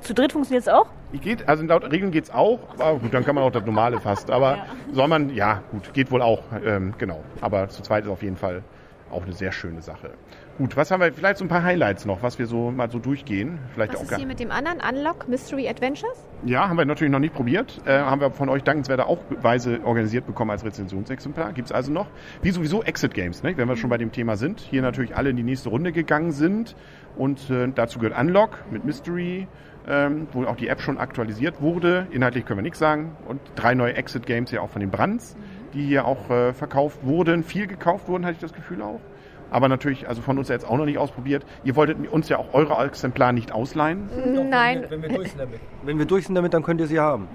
Zu 0.00 0.14
dritt 0.14 0.32
funktioniert 0.32 0.62
es 0.62 0.68
auch? 0.68 0.86
Geht, 1.12 1.48
also 1.48 1.64
laut 1.64 1.90
Regeln 1.90 2.10
geht's 2.12 2.30
auch, 2.30 2.60
aber 2.78 2.98
gut, 3.00 3.12
dann 3.12 3.24
kann 3.24 3.34
man 3.34 3.44
auch 3.44 3.50
das 3.50 3.64
normale 3.64 3.98
fast. 3.98 4.30
Aber 4.30 4.56
Ja. 4.56 4.66
soll 4.92 5.08
man, 5.08 5.30
ja, 5.34 5.62
gut, 5.70 5.92
geht 5.92 6.10
wohl 6.10 6.22
auch, 6.22 6.42
ähm, 6.64 6.94
genau. 6.96 7.22
Aber 7.40 7.68
zu 7.68 7.82
zweit 7.82 8.04
ist 8.04 8.10
auf 8.10 8.22
jeden 8.22 8.36
Fall 8.36 8.62
auch 9.10 9.24
eine 9.24 9.32
sehr 9.32 9.50
schöne 9.52 9.82
Sache. 9.82 10.12
Gut, 10.60 10.76
was 10.76 10.90
haben 10.90 11.00
wir, 11.00 11.10
vielleicht 11.10 11.38
so 11.38 11.46
ein 11.46 11.48
paar 11.48 11.62
Highlights 11.62 12.04
noch, 12.04 12.22
was 12.22 12.38
wir 12.38 12.44
so 12.44 12.70
mal 12.70 12.90
so 12.90 12.98
durchgehen. 12.98 13.58
Vielleicht 13.72 13.94
Was 13.94 14.00
auch 14.00 14.04
ist 14.04 14.16
hier 14.16 14.26
mit 14.26 14.40
dem 14.40 14.50
anderen 14.50 14.78
Unlock 14.86 15.26
Mystery 15.26 15.66
Adventures? 15.66 16.26
Ja, 16.44 16.68
haben 16.68 16.76
wir 16.76 16.84
natürlich 16.84 17.10
noch 17.10 17.18
nicht 17.18 17.32
probiert. 17.32 17.80
Äh, 17.86 18.00
haben 18.00 18.20
wir 18.20 18.30
von 18.30 18.50
euch 18.50 18.62
dankenswerter 18.62 19.06
auch 19.06 19.20
Weise 19.40 19.80
organisiert 19.84 20.26
bekommen 20.26 20.50
als 20.50 20.62
Rezensionsexemplar. 20.62 21.54
Gibt's 21.54 21.72
also 21.72 21.90
noch. 21.90 22.08
Wie 22.42 22.50
sowieso 22.50 22.82
Exit 22.82 23.14
Games, 23.14 23.42
ne? 23.42 23.56
wenn 23.56 23.68
wir 23.68 23.76
schon 23.76 23.88
bei 23.88 23.96
dem 23.96 24.12
Thema 24.12 24.36
sind. 24.36 24.60
Hier 24.60 24.82
natürlich 24.82 25.16
alle 25.16 25.30
in 25.30 25.36
die 25.36 25.42
nächste 25.42 25.70
Runde 25.70 25.92
gegangen 25.92 26.30
sind. 26.30 26.76
Und 27.16 27.48
äh, 27.48 27.68
dazu 27.74 27.98
gehört 27.98 28.20
Unlock 28.20 28.58
mit 28.70 28.84
Mystery, 28.84 29.48
ähm, 29.88 30.28
wo 30.32 30.44
auch 30.44 30.56
die 30.56 30.68
App 30.68 30.82
schon 30.82 30.98
aktualisiert 30.98 31.62
wurde. 31.62 32.06
Inhaltlich 32.10 32.44
können 32.44 32.58
wir 32.58 32.64
nichts 32.64 32.80
sagen. 32.80 33.16
Und 33.26 33.40
drei 33.54 33.72
neue 33.72 33.94
Exit 33.94 34.26
Games 34.26 34.50
ja 34.50 34.60
auch 34.60 34.68
von 34.68 34.80
den 34.80 34.90
Brands, 34.90 35.38
die 35.72 35.86
hier 35.86 36.04
auch 36.04 36.28
äh, 36.28 36.52
verkauft 36.52 36.98
wurden. 37.02 37.44
Viel 37.44 37.66
gekauft 37.66 38.08
wurden, 38.08 38.26
hatte 38.26 38.34
ich 38.34 38.40
das 38.40 38.52
Gefühl 38.52 38.82
auch. 38.82 39.00
Aber 39.50 39.68
natürlich, 39.68 40.08
also 40.08 40.22
von 40.22 40.38
uns 40.38 40.48
jetzt 40.48 40.66
auch 40.66 40.76
noch 40.76 40.84
nicht 40.84 40.98
ausprobiert. 40.98 41.44
Ihr 41.64 41.76
wolltet 41.76 42.08
uns 42.10 42.28
ja 42.28 42.38
auch 42.38 42.54
eure 42.54 42.84
Exemplar 42.84 43.32
nicht 43.32 43.52
ausleihen. 43.52 44.08
Nein. 44.48 44.84
Wenn 44.88 45.02
wir 45.02 45.08
durch 45.08 45.28
sind 45.28 45.40
damit. 45.40 45.60
Wenn 45.82 45.98
wir 45.98 46.06
durch 46.06 46.26
sind 46.26 46.34
damit, 46.34 46.54
dann 46.54 46.62
könnt 46.62 46.80
ihr 46.80 46.86
sie 46.86 47.00
haben. 47.00 47.28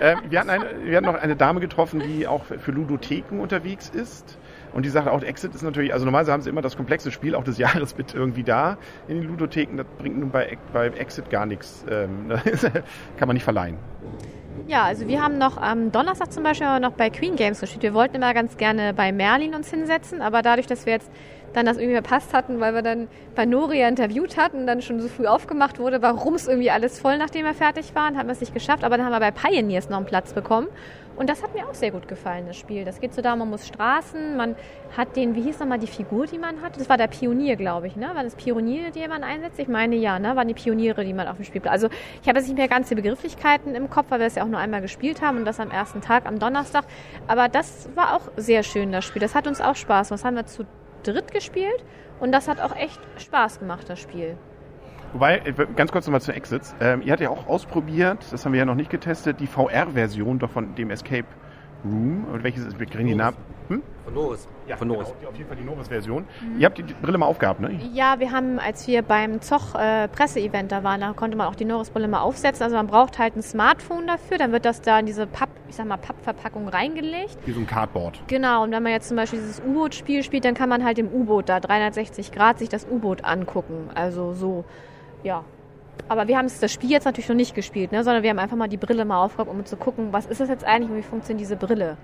Ähm, 0.00 0.18
wir, 0.28 0.40
hatten 0.40 0.50
eine, 0.50 0.64
wir 0.84 0.96
hatten 0.96 1.06
noch 1.06 1.14
eine 1.14 1.36
Dame 1.36 1.60
getroffen, 1.60 2.00
die 2.00 2.26
auch 2.26 2.44
für 2.44 2.72
Ludotheken 2.72 3.40
unterwegs 3.40 3.90
ist. 3.90 4.38
Und 4.72 4.84
die 4.84 4.88
sagte 4.88 5.12
auch, 5.12 5.22
Exit 5.22 5.54
ist 5.54 5.62
natürlich, 5.62 5.92
also 5.92 6.04
normalerweise 6.04 6.32
haben 6.32 6.42
sie 6.42 6.50
immer 6.50 6.62
das 6.62 6.76
komplexe 6.76 7.10
Spiel 7.10 7.34
auch 7.34 7.44
des 7.44 7.58
Jahres 7.64 7.96
mit 7.96 8.14
irgendwie 8.14 8.42
da 8.42 8.78
in 9.08 9.20
den 9.20 9.28
Ludotheken. 9.28 9.76
Das 9.76 9.86
bringt 9.98 10.18
nun 10.18 10.30
bei, 10.30 10.56
bei 10.72 10.88
Exit 10.88 11.30
gar 11.30 11.46
nichts. 11.46 11.84
Ähm, 11.88 12.28
das 12.28 12.62
kann 13.16 13.28
man 13.28 13.34
nicht 13.34 13.44
verleihen. 13.44 13.76
Ja, 14.68 14.84
also 14.84 15.06
wir 15.08 15.22
haben 15.22 15.38
noch 15.38 15.56
am 15.56 15.92
Donnerstag 15.92 16.32
zum 16.32 16.44
Beispiel 16.44 16.80
noch 16.80 16.92
bei 16.92 17.10
Queen 17.10 17.36
Games 17.36 17.60
gespielt. 17.60 17.82
Wir 17.82 17.94
wollten 17.94 18.16
immer 18.16 18.32
ganz 18.32 18.56
gerne 18.56 18.94
bei 18.94 19.12
Merlin 19.12 19.54
uns 19.54 19.70
hinsetzen, 19.70 20.22
aber 20.22 20.42
dadurch, 20.42 20.66
dass 20.66 20.86
wir 20.86 20.94
jetzt 20.94 21.10
dann 21.52 21.66
das 21.66 21.76
irgendwie 21.76 21.94
verpasst 21.94 22.32
hatten, 22.32 22.60
weil 22.60 22.74
wir 22.74 22.82
dann 22.82 23.08
bei 23.34 23.44
Noria 23.44 23.88
interviewt 23.88 24.36
hatten, 24.36 24.66
dann 24.66 24.80
schon 24.80 25.00
so 25.00 25.08
früh 25.08 25.26
aufgemacht 25.26 25.78
wurde, 25.78 26.00
warum 26.00 26.34
es 26.34 26.48
irgendwie 26.48 26.70
alles 26.70 26.98
voll, 26.98 27.18
nachdem 27.18 27.44
wir 27.44 27.54
fertig 27.54 27.94
waren, 27.94 28.16
haben 28.16 28.28
wir 28.28 28.32
es 28.32 28.40
nicht 28.40 28.54
geschafft. 28.54 28.84
Aber 28.84 28.96
dann 28.96 29.06
haben 29.06 29.12
wir 29.12 29.20
bei 29.20 29.30
Pioneers 29.30 29.88
noch 29.90 29.98
einen 29.98 30.06
Platz 30.06 30.32
bekommen. 30.32 30.68
Und 31.16 31.28
das 31.28 31.42
hat 31.42 31.54
mir 31.54 31.68
auch 31.68 31.74
sehr 31.74 31.90
gut 31.90 32.08
gefallen, 32.08 32.46
das 32.46 32.56
Spiel. 32.56 32.84
Das 32.84 33.00
geht 33.00 33.14
so 33.14 33.22
da, 33.22 33.36
man 33.36 33.50
muss 33.50 33.66
Straßen, 33.66 34.36
man 34.36 34.56
hat 34.96 35.16
den, 35.16 35.34
wie 35.34 35.42
hieß 35.42 35.60
nochmal 35.60 35.78
die 35.78 35.86
Figur, 35.86 36.26
die 36.26 36.38
man 36.38 36.62
hat? 36.62 36.78
Das 36.78 36.88
war 36.88 36.96
der 36.96 37.06
Pionier, 37.06 37.56
glaube 37.56 37.86
ich, 37.86 37.96
ne? 37.96 38.10
War 38.14 38.22
das 38.22 38.34
Pionier, 38.34 38.90
die 38.90 39.06
man 39.06 39.22
einsetzt? 39.22 39.58
Ich 39.58 39.68
meine 39.68 39.96
ja, 39.96 40.18
ne? 40.18 40.36
Waren 40.36 40.48
die 40.48 40.54
Pioniere, 40.54 41.04
die 41.04 41.12
man 41.12 41.28
auf 41.28 41.36
dem 41.36 41.44
Spielplatz. 41.44 41.72
Also 41.72 41.88
ich 42.22 42.28
habe 42.28 42.38
jetzt 42.38 42.48
nicht 42.48 42.56
mehr 42.56 42.68
ganz 42.68 42.88
die 42.88 42.94
Begrifflichkeiten 42.94 43.74
im 43.74 43.90
Kopf, 43.90 44.06
weil 44.10 44.20
wir 44.20 44.26
es 44.26 44.34
ja 44.34 44.44
auch 44.44 44.48
nur 44.48 44.58
einmal 44.58 44.80
gespielt 44.80 45.22
haben 45.22 45.38
und 45.38 45.44
das 45.44 45.60
am 45.60 45.70
ersten 45.70 46.00
Tag, 46.00 46.26
am 46.26 46.38
Donnerstag. 46.38 46.84
Aber 47.26 47.48
das 47.48 47.88
war 47.94 48.16
auch 48.16 48.30
sehr 48.36 48.62
schön, 48.62 48.92
das 48.92 49.04
Spiel. 49.04 49.20
Das 49.20 49.34
hat 49.34 49.46
uns 49.46 49.60
auch 49.60 49.76
Spaß. 49.76 50.08
Das 50.08 50.24
haben 50.24 50.36
wir 50.36 50.46
zu 50.46 50.64
dritt 51.02 51.32
gespielt 51.32 51.84
und 52.20 52.32
das 52.32 52.48
hat 52.48 52.60
auch 52.60 52.76
echt 52.76 53.00
Spaß 53.18 53.58
gemacht, 53.58 53.88
das 53.88 54.00
Spiel. 54.00 54.36
Wobei, 55.12 55.38
äh, 55.38 55.52
ganz 55.76 55.92
kurz 55.92 56.06
nochmal 56.06 56.20
zu 56.20 56.32
Exits. 56.32 56.74
Ähm, 56.80 57.02
ihr 57.02 57.12
habt 57.12 57.20
ja 57.20 57.30
auch 57.30 57.46
ausprobiert, 57.46 58.18
das 58.30 58.44
haben 58.44 58.52
wir 58.52 58.60
ja 58.60 58.64
noch 58.64 58.74
nicht 58.74 58.90
getestet, 58.90 59.40
die 59.40 59.46
VR-Version 59.46 60.38
doch 60.38 60.50
von 60.50 60.74
dem 60.74 60.90
Escape 60.90 61.26
Room. 61.84 62.24
Und 62.32 62.42
welches 62.44 62.64
ist, 62.64 62.78
wir 62.78 62.86
kriegen 62.86 63.08
die 63.08 63.14
Namen. 63.14 63.36
Hm? 63.68 63.82
Von 64.04 64.14
Norris. 64.14 64.48
von 64.76 64.88
Norris. 64.88 65.12
Genau, 65.18 65.30
auf 65.30 65.36
jeden 65.36 65.48
Fall 65.48 65.56
die 65.56 65.64
Norris-Version. 65.64 66.24
Ihr 66.58 66.66
habt 66.66 66.78
die 66.78 66.82
Brille 66.82 67.16
mal 67.18 67.26
aufgehabt, 67.26 67.60
ne? 67.60 67.78
Ja, 67.92 68.18
wir 68.18 68.32
haben, 68.32 68.58
als 68.58 68.86
wir 68.86 69.02
beim 69.02 69.40
Zoch 69.40 69.74
äh, 69.74 70.08
Presseevent 70.08 70.72
da 70.72 70.82
waren, 70.82 71.00
da 71.00 71.12
konnte 71.12 71.36
man 71.36 71.46
auch 71.46 71.54
die 71.54 71.64
Norris-Brille 71.64 72.08
mal 72.08 72.20
aufsetzen. 72.20 72.64
Also 72.64 72.76
man 72.76 72.86
braucht 72.86 73.18
halt 73.18 73.36
ein 73.36 73.42
Smartphone 73.42 74.06
dafür, 74.06 74.38
dann 74.38 74.52
wird 74.52 74.64
das 74.64 74.80
da 74.80 74.98
in 74.98 75.06
diese 75.06 75.26
Papp, 75.26 75.50
ich 75.68 75.76
sag 75.76 75.86
mal, 75.86 75.96
Pappverpackung 75.96 76.68
reingelegt. 76.68 77.38
Wie 77.44 77.52
so 77.52 77.60
ein 77.60 77.66
Cardboard. 77.66 78.20
Genau, 78.26 78.64
und 78.64 78.72
wenn 78.72 78.82
man 78.82 78.92
jetzt 78.92 79.08
zum 79.08 79.16
Beispiel 79.16 79.38
dieses 79.38 79.60
U-Boot-Spiel 79.60 80.22
spielt, 80.22 80.44
dann 80.44 80.54
kann 80.54 80.68
man 80.68 80.84
halt 80.84 80.98
im 80.98 81.08
U-Boot 81.08 81.48
da 81.48 81.60
360 81.60 82.32
Grad 82.32 82.58
sich 82.58 82.68
das 82.68 82.86
U-Boot 82.90 83.24
angucken. 83.24 83.90
Also 83.94 84.32
so, 84.32 84.64
ja. 85.22 85.44
Aber 86.08 86.26
wir 86.26 86.36
haben 86.38 86.46
es- 86.46 86.58
das 86.60 86.72
Spiel 86.72 86.90
jetzt 86.90 87.04
natürlich 87.04 87.28
noch 87.28 87.36
nicht 87.36 87.54
gespielt, 87.54 87.92
ne? 87.92 88.02
sondern 88.02 88.22
wir 88.22 88.30
haben 88.30 88.38
einfach 88.38 88.56
mal 88.56 88.68
die 88.68 88.76
Brille 88.76 89.04
mal 89.04 89.22
aufgehabt, 89.22 89.50
um 89.50 89.64
zu 89.64 89.76
gucken, 89.76 90.08
was 90.12 90.26
ist 90.26 90.40
das 90.40 90.48
jetzt 90.48 90.64
eigentlich 90.64 90.90
und 90.90 90.96
wie 90.96 91.02
funktioniert 91.02 91.40
diese 91.40 91.56
Brille. 91.56 91.96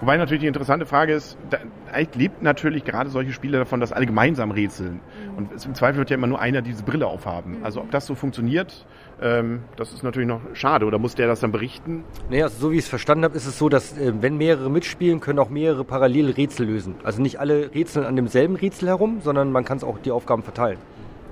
Wobei 0.00 0.16
natürlich 0.16 0.40
die 0.40 0.46
interessante 0.48 0.84
Frage 0.84 1.12
ist, 1.12 1.38
da, 1.50 1.58
eigentlich 1.92 2.16
lebt 2.16 2.42
natürlich 2.42 2.84
gerade 2.84 3.08
solche 3.10 3.32
Spiele 3.32 3.58
davon, 3.58 3.78
dass 3.78 3.92
alle 3.92 4.04
gemeinsam 4.06 4.50
rätseln. 4.50 4.94
Mhm. 5.30 5.36
Und 5.36 5.64
im 5.64 5.74
Zweifel 5.76 5.98
wird 5.98 6.10
ja 6.10 6.16
immer 6.16 6.26
nur 6.26 6.40
einer 6.40 6.60
diese 6.60 6.82
Brille 6.82 7.06
aufhaben. 7.06 7.58
Mhm. 7.58 7.64
Also 7.64 7.80
ob 7.82 7.90
das 7.92 8.06
so 8.06 8.16
funktioniert, 8.16 8.84
ähm, 9.20 9.60
das 9.76 9.92
ist 9.92 10.02
natürlich 10.02 10.28
noch 10.28 10.40
schade. 10.54 10.86
Oder 10.86 10.98
muss 10.98 11.14
der 11.14 11.28
das 11.28 11.38
dann 11.38 11.52
berichten? 11.52 12.02
Naja, 12.30 12.44
also 12.44 12.58
so 12.58 12.72
wie 12.72 12.78
ich 12.78 12.84
es 12.84 12.88
verstanden 12.88 13.22
habe, 13.24 13.36
ist 13.36 13.46
es 13.46 13.58
so, 13.58 13.68
dass 13.68 13.96
äh, 13.96 14.12
wenn 14.20 14.36
mehrere 14.38 14.70
mitspielen, 14.70 15.20
können 15.20 15.38
auch 15.38 15.50
mehrere 15.50 15.84
parallel 15.84 16.30
Rätsel 16.30 16.66
lösen. 16.66 16.96
Also 17.04 17.22
nicht 17.22 17.38
alle 17.38 17.72
rätseln 17.72 18.04
an 18.04 18.16
demselben 18.16 18.56
Rätsel 18.56 18.88
herum, 18.88 19.20
sondern 19.20 19.52
man 19.52 19.64
kann 19.64 19.76
es 19.76 19.84
auch 19.84 19.98
die 19.98 20.10
Aufgaben 20.10 20.42
verteilen. 20.42 20.78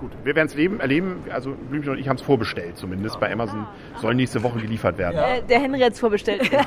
Gut, 0.00 0.12
wir 0.24 0.34
werden 0.34 0.46
es 0.46 0.54
erleben. 0.80 1.24
Also 1.30 1.52
Blümchen 1.52 1.92
und 1.92 1.98
ich 1.98 2.08
haben 2.08 2.16
es 2.16 2.22
vorbestellt, 2.22 2.78
zumindest 2.78 3.20
bei 3.20 3.30
Amazon. 3.30 3.66
Soll 4.00 4.14
nächste 4.14 4.42
Woche 4.42 4.58
geliefert 4.58 4.96
werden. 4.96 5.16
Ja. 5.16 5.36
Äh, 5.36 5.42
der 5.42 5.60
Henry 5.60 5.80
hat 5.80 5.92
es 5.92 6.00
vorbestellt. 6.00 6.50
genau. 6.50 6.64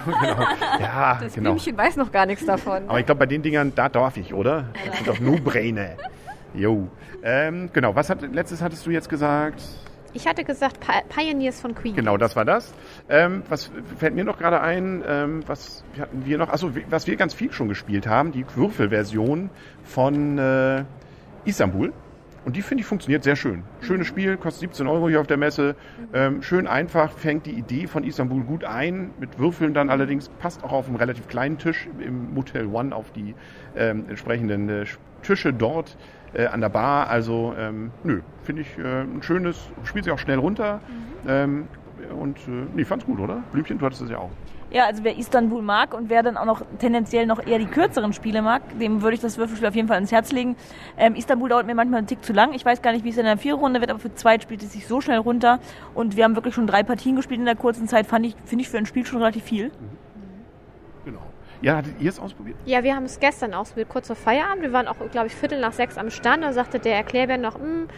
Ja, 0.80 1.18
das 1.20 1.34
genau. 1.34 1.52
Blümchen 1.52 1.76
weiß 1.76 1.96
noch 1.98 2.12
gar 2.12 2.28
nichts 2.28 2.46
davon. 2.46 2.84
Aber 2.88 3.00
ich 3.00 3.06
glaube, 3.08 3.20
bei 3.20 3.26
den 3.26 3.42
Dingern, 3.42 3.74
da 3.76 3.90
darf 3.90 4.18
ich, 4.18 4.36
oder? 4.36 4.68
Das 4.86 4.98
sind 4.98 5.08
doch 5.08 5.20
No-Brainer. 5.20 5.98
Jo. 6.54 6.88
Ähm, 7.24 7.72
genau, 7.74 7.96
was 7.96 8.12
hat, 8.12 8.22
letztes 8.22 8.62
hattest 8.62 8.86
du 8.86 8.92
jetzt 8.92 9.10
gesagt? 9.10 9.64
Ich 10.14 10.28
hatte 10.28 10.44
gesagt 10.44 10.78
Pioneers 11.10 11.60
von 11.60 11.74
Queen. 11.74 11.96
Genau, 11.96 12.18
das 12.18 12.36
war 12.36 12.46
das. 12.46 12.72
Ähm, 13.10 13.42
was 13.50 13.72
fällt 13.98 14.14
mir 14.14 14.24
noch 14.24 14.38
gerade 14.38 14.62
ein? 14.62 15.04
Ähm, 15.08 15.44
was 15.48 15.84
hatten 16.00 16.24
wir 16.26 16.38
noch? 16.38 16.50
Achso, 16.50 16.70
was 16.90 17.08
wir 17.08 17.16
ganz 17.16 17.34
viel 17.34 17.52
schon 17.52 17.68
gespielt 17.68 18.06
haben, 18.06 18.32
die 18.32 18.46
Würfelversion 18.56 19.50
von 19.84 20.38
äh, 20.38 20.84
Istanbul. 21.46 21.94
Und 22.46 22.56
die 22.58 22.62
finde 22.62 22.82
ich 22.82 22.88
funktioniert 22.88 23.24
sehr 23.24 23.36
schön. 23.36 23.64
Schönes 23.82 24.08
Spiel, 24.08 24.36
kostet 24.38 24.62
17 24.72 24.88
Euro 24.88 25.08
hier 25.08 25.22
auf 25.22 25.28
der 25.28 25.38
Messe. 25.38 25.76
Ähm, 26.14 26.42
schön 26.42 26.68
einfach, 26.68 27.12
fängt 27.12 27.46
die 27.46 27.54
Idee 27.54 27.88
von 27.88 28.04
Istanbul 28.04 28.44
gut 28.44 28.66
ein. 28.66 29.12
Mit 29.20 29.40
Würfeln 29.40 29.74
dann 29.74 29.90
allerdings, 29.90 30.28
passt 30.28 30.64
auch 30.64 30.74
auf 30.74 30.88
einem 30.88 30.98
relativ 30.98 31.28
kleinen 31.28 31.58
Tisch 31.58 31.88
im 32.00 32.34
Motel 32.34 32.68
One 32.68 32.94
auf 32.94 33.12
die 33.12 33.34
ähm, 33.76 34.06
entsprechenden 34.10 34.68
äh, 34.68 34.86
Tische 35.22 35.54
dort 35.54 35.98
äh, 36.34 36.48
an 36.48 36.60
der 36.60 36.70
Bar. 36.70 37.10
Also, 37.10 37.54
ähm, 37.58 37.92
nö, 38.04 38.22
finde 38.44 38.64
ich 38.64 38.78
äh, 38.78 39.02
ein 39.02 39.24
schönes, 39.24 39.70
spielt 39.86 40.04
sich 40.04 40.14
auch 40.14 40.20
schnell 40.20 40.40
runter. 40.40 40.82
Mhm. 41.24 41.30
Ähm, 41.30 41.68
und 42.20 42.38
äh, 42.40 42.68
nee, 42.76 42.84
fand's 42.84 43.06
gut, 43.06 43.20
oder? 43.20 43.42
Blümchen, 43.54 43.78
du 43.78 43.86
hattest 43.86 44.02
das 44.02 44.10
ja 44.10 44.18
auch. 44.18 44.32
Ja, 44.74 44.88
also 44.88 45.04
wer 45.04 45.16
Istanbul 45.16 45.62
mag 45.62 45.94
und 45.94 46.10
wer 46.10 46.24
dann 46.24 46.36
auch 46.36 46.46
noch 46.46 46.64
tendenziell 46.80 47.28
noch 47.28 47.46
eher 47.46 47.60
die 47.60 47.68
kürzeren 47.68 48.12
Spiele 48.12 48.42
mag, 48.42 48.64
dem 48.80 49.04
würde 49.04 49.14
ich 49.14 49.22
das 49.22 49.38
Würfelspiel 49.38 49.68
auf 49.68 49.76
jeden 49.76 49.88
Fall 49.88 50.00
ins 50.00 50.12
Herz 50.12 50.32
legen. 50.32 50.56
Ähm, 50.98 51.14
Istanbul 51.14 51.48
dauert 51.48 51.68
mir 51.68 51.76
manchmal 51.76 52.00
einen 52.00 52.08
Tick 52.08 52.26
zu 52.26 52.34
lang. 52.34 52.54
Ich 52.54 52.66
weiß 52.66 52.82
gar 52.82 52.92
nicht, 52.92 53.06
wie 53.06 53.10
es 53.10 53.18
in 53.18 53.26
der 53.26 53.38
Vierrunde 53.38 53.82
wird, 53.82 53.92
aber 53.92 54.00
für 54.00 54.16
zweit 54.16 54.42
spielt 54.42 54.64
es 54.64 54.74
sich 54.74 54.88
so 54.88 55.00
schnell 55.00 55.20
runter. 55.20 55.60
Und 55.94 56.18
wir 56.18 56.24
haben 56.24 56.36
wirklich 56.36 56.56
schon 56.56 56.66
drei 56.66 56.82
Partien 56.82 57.16
gespielt 57.16 57.40
in 57.40 57.46
der 57.46 57.56
kurzen 57.56 57.88
Zeit. 57.88 58.08
Fand 58.08 58.26
ich, 58.26 58.36
finde 58.46 58.64
ich 58.64 58.70
für 58.70 58.80
ein 58.80 58.88
Spiel 58.88 59.06
schon 59.06 59.20
relativ 59.20 59.44
viel. 59.44 59.68
Mhm. 59.68 59.72
Genau. 61.06 61.22
Ja, 61.62 61.78
hattet 61.78 61.94
ihr 62.00 62.10
es 62.10 62.20
ausprobiert? 62.20 62.58
Ja, 62.66 62.84
wir 62.84 62.96
haben 62.96 63.06
es 63.06 63.20
gestern 63.20 63.54
ausprobiert, 63.54 63.90
kurz 63.90 64.08
vor 64.08 64.16
Feierabend. 64.16 64.64
Wir 64.64 64.74
waren 64.74 64.88
auch, 64.88 64.96
glaube 65.12 65.28
ich, 65.28 65.36
Viertel 65.36 65.62
nach 65.62 65.74
sechs 65.74 66.00
am 66.00 66.10
Stand. 66.10 66.44
Da 66.44 66.52
sagte 66.52 66.80
der 66.80 66.96
Erklärbär 66.96 67.38
noch, 67.38 67.60
hm, 67.60 67.90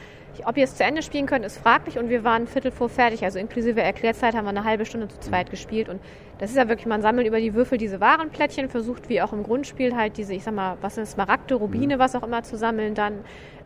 ob 0.45 0.58
ihr 0.58 0.63
es 0.63 0.76
zu 0.76 0.84
Ende 0.84 1.02
spielen 1.02 1.26
könnt, 1.26 1.45
ist 1.45 1.58
fraglich 1.58 1.98
und 1.98 2.10
wir 2.10 2.24
waren 2.24 2.48
Viertel 2.48 2.71
vor 2.71 2.89
fertig. 2.89 3.24
Also 3.24 3.39
inklusive 3.39 3.82
Erklärzeit 3.82 4.36
haben 4.36 4.45
wir 4.45 4.50
eine 4.50 4.63
halbe 4.63 4.86
Stunde 4.86 5.08
zu 5.08 5.19
zweit 5.19 5.50
gespielt 5.50 5.89
und 5.89 6.02
das 6.39 6.50
ist 6.50 6.58
ja 6.58 6.67
wirklich, 6.67 6.86
man 6.86 7.02
sammelt 7.02 7.28
über 7.28 7.39
die 7.39 7.54
Würfel 7.54 7.78
diese 7.78 8.02
Warenplättchen, 8.02 8.67
versucht 8.69 9.08
wie 9.08 9.21
auch 9.21 9.32
im 9.32 9.43
Grundspiel 9.43 9.95
halt 9.95 10.17
diese, 10.17 10.34
ich 10.34 10.43
sag 10.43 10.54
mal, 10.54 10.78
was 10.82 10.95
sind 10.95 11.08
Smaragde, 11.08 11.56
Rubine, 11.56 11.95
mhm. 11.95 12.00
was 12.00 12.15
auch 12.15 12.24
immer 12.24 12.43
zu 12.43 12.58
sammeln 12.58 12.93
dann. 12.93 13.19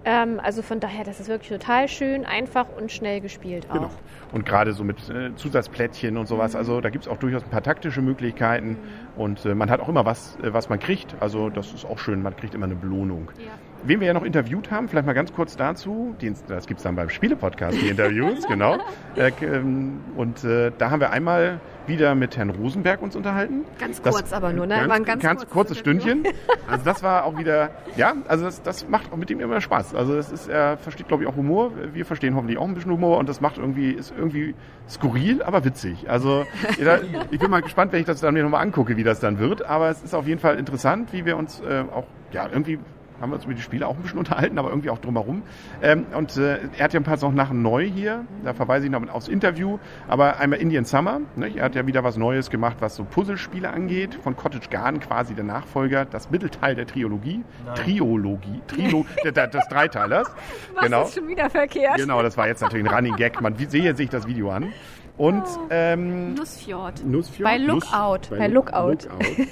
Ähm, 0.06 0.40
also 0.42 0.62
von 0.62 0.80
daher, 0.80 1.04
das 1.04 1.20
ist 1.20 1.28
wirklich 1.28 1.50
total 1.50 1.88
schön, 1.88 2.26
einfach 2.26 2.68
und 2.78 2.92
schnell 2.92 3.22
gespielt 3.22 3.68
auch. 3.70 3.74
Genau. 3.74 3.90
Und 4.32 4.46
gerade 4.46 4.74
so 4.74 4.84
mit 4.84 4.98
äh, 5.10 5.36
Zusatzplättchen 5.36 6.16
und 6.16 6.28
sowas, 6.28 6.54
mhm. 6.54 6.60
also 6.60 6.82
da 6.82 6.90
gibt 6.90 7.06
es 7.06 7.12
auch 7.12 7.18
durchaus 7.18 7.44
ein 7.44 7.50
paar 7.50 7.64
taktische 7.64 8.02
Möglichkeiten 8.02 8.70
mhm. 8.70 9.22
und 9.22 9.46
äh, 9.46 9.56
man 9.56 9.70
hat 9.70 9.80
auch 9.80 9.90
immer 9.90 10.06
was, 10.06 10.38
äh, 10.44 10.54
was 10.54 10.70
man 10.70 10.80
kriegt. 10.80 11.16
Also 11.20 11.50
das 11.50 11.74
ist 11.74 11.86
auch 11.86 11.98
schön, 11.98 12.22
man 12.22 12.36
kriegt 12.36 12.54
immer 12.54 12.66
eine 12.66 12.76
Belohnung. 12.76 13.32
Ja. 13.40 13.52
Wen 13.84 14.00
wir 14.00 14.08
ja 14.08 14.14
noch 14.14 14.24
interviewt 14.24 14.72
haben, 14.72 14.90
vielleicht 14.90 15.06
mal 15.06 15.14
ganz 15.14 15.34
kurz 15.34 15.56
dazu, 15.56 16.16
den, 16.22 16.36
das 16.48 16.68
gibt 16.68 16.80
es 16.80 16.84
dann 16.84 16.96
beim 16.96 17.10
Spiele-Podcast, 17.10 17.82
die 17.82 17.88
Interviews, 17.88 18.48
genau. 18.48 18.78
Äh, 19.16 19.32
ähm, 19.42 20.02
und 20.16 20.44
äh, 20.44 20.72
da 20.78 20.92
haben 20.92 21.00
wir 21.00 21.12
einmal 21.12 21.60
wieder 21.88 22.14
mit 22.16 22.38
Herrn 22.38 22.50
Rosenberg 22.50 23.02
uns 23.02 23.16
unterhalten. 23.16 23.66
Ganz 23.80 24.02
kurz 24.02 24.22
das, 24.22 24.34
aber 24.34 24.54
nur, 24.54 24.68
ne? 24.68 24.86
Ganz, 24.88 25.06
ganz, 25.06 25.24
ganz 25.24 25.40
kurz 25.42 25.52
kurzes 25.52 25.78
Stündchen. 25.80 26.24
Also 26.70 26.86
das 26.86 27.02
war 27.02 27.24
auch 27.24 27.36
wieder, 27.40 27.72
ja, 27.96 28.14
also 28.28 28.46
das, 28.46 28.62
das 28.62 28.88
macht 28.88 29.12
auch 29.12 29.18
mit 29.18 29.32
ihm 29.32 29.40
immer 29.40 29.60
Spaß. 29.60 29.96
Also 29.96 30.16
das 30.16 30.32
ist, 30.32 30.48
er 30.48 30.78
versteht, 30.78 31.08
glaube 31.08 31.24
ich, 31.24 31.30
auch 31.30 31.36
Humor. 31.36 31.72
Wir 31.94 32.06
verstehen 32.06 32.36
hoffentlich 32.36 32.60
auch 32.60 32.68
ein 32.68 32.76
bisschen 32.76 32.92
Humor 32.92 33.18
und 33.18 33.28
das 33.28 33.42
macht 33.42 33.58
irgendwie, 33.58 33.90
ist 33.90 34.14
irgendwie 34.16 34.54
skurril, 34.88 35.42
aber 35.42 35.66
witzig. 35.66 36.08
Also 36.12 36.46
ich 37.32 37.40
bin 37.40 37.50
mal 37.50 37.64
gespannt, 37.64 37.92
wenn 37.92 38.02
ich 38.02 38.06
das 38.06 38.22
dann 38.22 38.36
mir 38.36 38.44
nochmal 38.44 38.62
angucke, 38.62 38.98
wie 38.98 39.04
das 39.04 39.20
dann 39.20 39.40
wird. 39.40 39.66
Aber 39.66 39.90
es 39.90 40.04
ist 40.04 40.14
auf 40.14 40.28
jeden 40.28 40.40
Fall 40.40 40.60
interessant, 40.60 41.12
wie 41.12 41.26
wir 41.26 41.38
uns 41.38 41.60
äh, 41.62 41.86
auch 41.92 42.06
ja, 42.32 42.48
irgendwie 42.48 42.78
haben 43.22 43.32
wir 43.32 43.36
uns 43.36 43.46
über 43.46 43.54
die 43.54 43.62
Spiele 43.62 43.88
auch 43.88 43.96
ein 43.96 44.02
bisschen 44.02 44.20
unterhalten, 44.20 44.58
aber 44.58 44.70
irgendwie 44.70 44.90
auch 44.90 45.00
drumherum. 45.00 45.44
Ähm, 45.82 46.06
und 46.16 46.38
äh, 46.38 46.60
er 46.78 46.86
hat 46.86 46.94
ja 46.94 47.00
ein 47.00 47.04
paar 47.04 47.18
Sachen 47.18 47.62
neu 47.62 47.86
hier, 47.86 48.26
da 48.44 48.54
verweise 48.54 48.86
ich 48.86 48.92
noch 48.92 49.08
aufs 49.10 49.28
Interview, 49.28 49.80
aber 50.08 50.40
einmal 50.40 50.60
Indian 50.60 50.86
Summer, 50.86 51.22
ne? 51.36 51.56
er 51.56 51.66
hat 51.66 51.76
ja 51.76 51.86
wieder 51.88 52.04
was 52.04 52.18
Neues 52.18 52.50
gemacht, 52.50 52.78
was 52.80 52.96
so 52.96 53.04
Puzzlespiele 53.04 53.70
angeht, 53.70 54.16
von 54.16 54.36
Cottage 54.36 54.70
Garden 54.70 55.00
quasi 55.00 55.34
der 55.34 55.44
Nachfolger, 55.44 56.06
das 56.06 56.30
Mittelteil 56.30 56.76
der 56.76 56.88
Triologie, 56.88 57.44
Nein. 57.66 57.76
Triologie, 57.76 58.62
Trilo, 58.68 59.06
des 59.24 59.68
Dreiteilers. 59.68 60.28
Was 60.76 60.84
genau. 60.84 61.04
ist 61.04 61.16
schon 61.16 61.28
wieder 61.28 61.50
verkehrt? 61.50 61.98
Genau, 61.98 62.22
das 62.22 62.38
war 62.38 62.48
jetzt 62.48 62.62
natürlich 62.62 62.88
ein 62.88 62.94
Running 62.94 63.16
Gag, 63.16 63.42
man 63.42 63.56
sehe 63.56 63.96
sich 63.96 64.10
das 64.10 64.28
Video 64.28 64.52
an. 64.52 64.72
Und 65.20 65.44
oh. 65.44 65.68
ähm, 65.70 66.34
Nussfjord. 66.36 67.06
Nussfjord. 67.06 67.44
Bei 67.44 67.58
Lookout. 67.58 68.30
Bei, 68.30 68.38
bei 68.38 68.48
Lookout. 68.48 69.04
Lookout. 69.04 69.48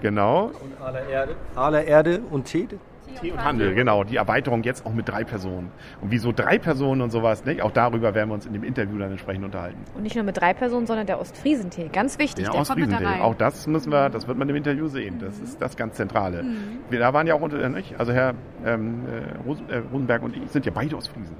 genau. 0.00 0.44
Und 0.62 0.80
Aler 0.80 1.08
Erde. 1.08 1.36
Aler 1.56 1.84
Erde 1.84 2.20
und 2.30 2.44
Tede. 2.44 2.78
Tee 3.20 3.32
und 3.32 3.44
Handel, 3.44 3.74
genau. 3.74 4.04
Die 4.04 4.16
Erweiterung 4.16 4.62
jetzt 4.62 4.86
auch 4.86 4.92
mit 4.92 5.08
drei 5.08 5.24
Personen. 5.24 5.70
Und 6.00 6.10
wieso 6.10 6.32
drei 6.32 6.58
Personen 6.58 7.00
und 7.00 7.10
sowas, 7.10 7.44
ne? 7.44 7.62
auch 7.62 7.70
darüber 7.70 8.14
werden 8.14 8.30
wir 8.30 8.34
uns 8.34 8.46
in 8.46 8.52
dem 8.52 8.64
Interview 8.64 8.98
dann 8.98 9.10
entsprechend 9.10 9.44
unterhalten. 9.44 9.78
Und 9.94 10.02
nicht 10.02 10.16
nur 10.16 10.24
mit 10.24 10.40
drei 10.40 10.54
Personen, 10.54 10.86
sondern 10.86 11.06
der 11.06 11.20
Ostfriesentee. 11.20 11.88
Ganz 11.92 12.18
wichtig, 12.18 12.44
der, 12.44 12.52
der 12.52 12.60
Ostfriesentee. 12.60 13.04
Da 13.04 13.20
auch 13.20 13.34
das 13.34 13.66
müssen 13.66 13.92
wir, 13.92 14.10
das 14.10 14.28
wird 14.28 14.38
man 14.38 14.48
im 14.48 14.56
Interview 14.56 14.88
sehen. 14.88 15.18
Das 15.20 15.38
ist 15.38 15.60
das 15.60 15.76
ganz 15.76 15.96
Zentrale. 15.96 16.42
Mhm. 16.42 16.56
Wir, 16.90 16.98
da 16.98 17.12
waren 17.12 17.26
ja 17.26 17.34
auch 17.34 17.40
unter, 17.40 17.68
nicht? 17.68 17.98
also 17.98 18.12
Herr 18.12 18.34
ähm, 18.64 19.02
äh, 19.06 19.74
äh, 19.74 19.82
Rosenberg 19.92 20.22
und 20.22 20.36
ich 20.36 20.50
sind 20.50 20.66
ja 20.66 20.72
beide 20.74 20.96
Ostfriesen. 20.96 21.36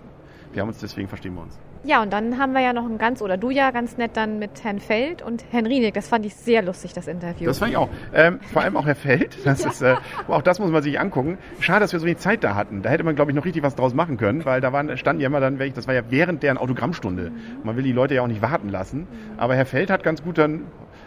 Wir 0.52 0.62
haben 0.62 0.68
uns 0.68 0.78
deswegen 0.78 1.08
verstehen 1.08 1.35
wir 1.35 1.42
uns. 1.42 1.58
Ja, 1.85 2.01
und 2.01 2.12
dann 2.12 2.38
haben 2.38 2.53
wir 2.53 2.61
ja 2.61 2.73
noch 2.73 2.88
ein 2.88 2.97
ganz, 2.97 3.21
oder 3.23 3.37
du 3.37 3.51
ja 3.51 3.73
ganz 3.73 3.97
nett 3.97 4.12
dann 4.14 4.38
mit 4.38 4.62
Herrn 4.62 4.79
Feld 4.79 5.21
und 5.21 5.45
Herrn 5.51 5.66
Rienig. 5.66 5.95
Das 5.95 6.07
fand 6.07 6.25
ich 6.25 6.35
sehr 6.35 6.62
lustig, 6.62 6.92
das 6.92 7.09
Interview. 7.09 7.47
Das 7.47 7.59
fand 7.59 7.73
ich 7.73 7.77
auch. 7.77 7.88
Ähm, 8.14 8.38
vor 8.53 8.62
allem 8.62 8.77
auch 8.77 8.87
Herr 8.87 8.95
Feld. 8.95 9.37
Das 9.45 9.64
ja. 9.64 9.71
ist, 9.71 9.83
äh, 9.83 9.97
auch 10.29 10.42
das 10.42 10.61
muss 10.61 10.71
man 10.71 10.83
sich 10.83 11.01
angucken. 11.01 11.38
Schade, 11.59 11.81
dass 11.81 11.92
wir 11.92 11.99
so 11.99 12.07
wenig 12.07 12.18
Zeit 12.18 12.45
da 12.45 12.55
hatten. 12.55 12.83
Da 12.83 12.90
hätte 12.90 13.03
man, 13.03 13.16
glaube 13.16 13.33
ich, 13.33 13.35
noch 13.35 13.45
richtig 13.45 13.64
was 13.64 13.75
draus 13.75 13.95
machen 13.95 14.16
können, 14.16 14.45
weil 14.45 14.61
da 14.61 14.73
waren, 14.73 14.97
standen 14.97 15.21
ja 15.21 15.27
immer 15.27 15.40
dann 15.40 15.59
das 15.75 15.87
war 15.88 15.95
ja 15.95 16.03
während 16.09 16.42
deren 16.45 16.57
Autogrammstunde. 16.57 17.31
Mhm. 17.31 17.37
Man 17.64 17.77
will 17.77 17.83
die 17.83 17.92
Leute 17.92 18.14
ja 18.14 18.23
auch 18.23 18.29
nicht 18.29 18.42
warten 18.42 18.68
lassen. 18.68 19.09
Aber 19.37 19.57
Herr 19.57 19.66
Feld 19.66 19.90
hat 19.90 20.05
ganz 20.05 20.23
gut 20.23 20.38
dann 20.38 20.62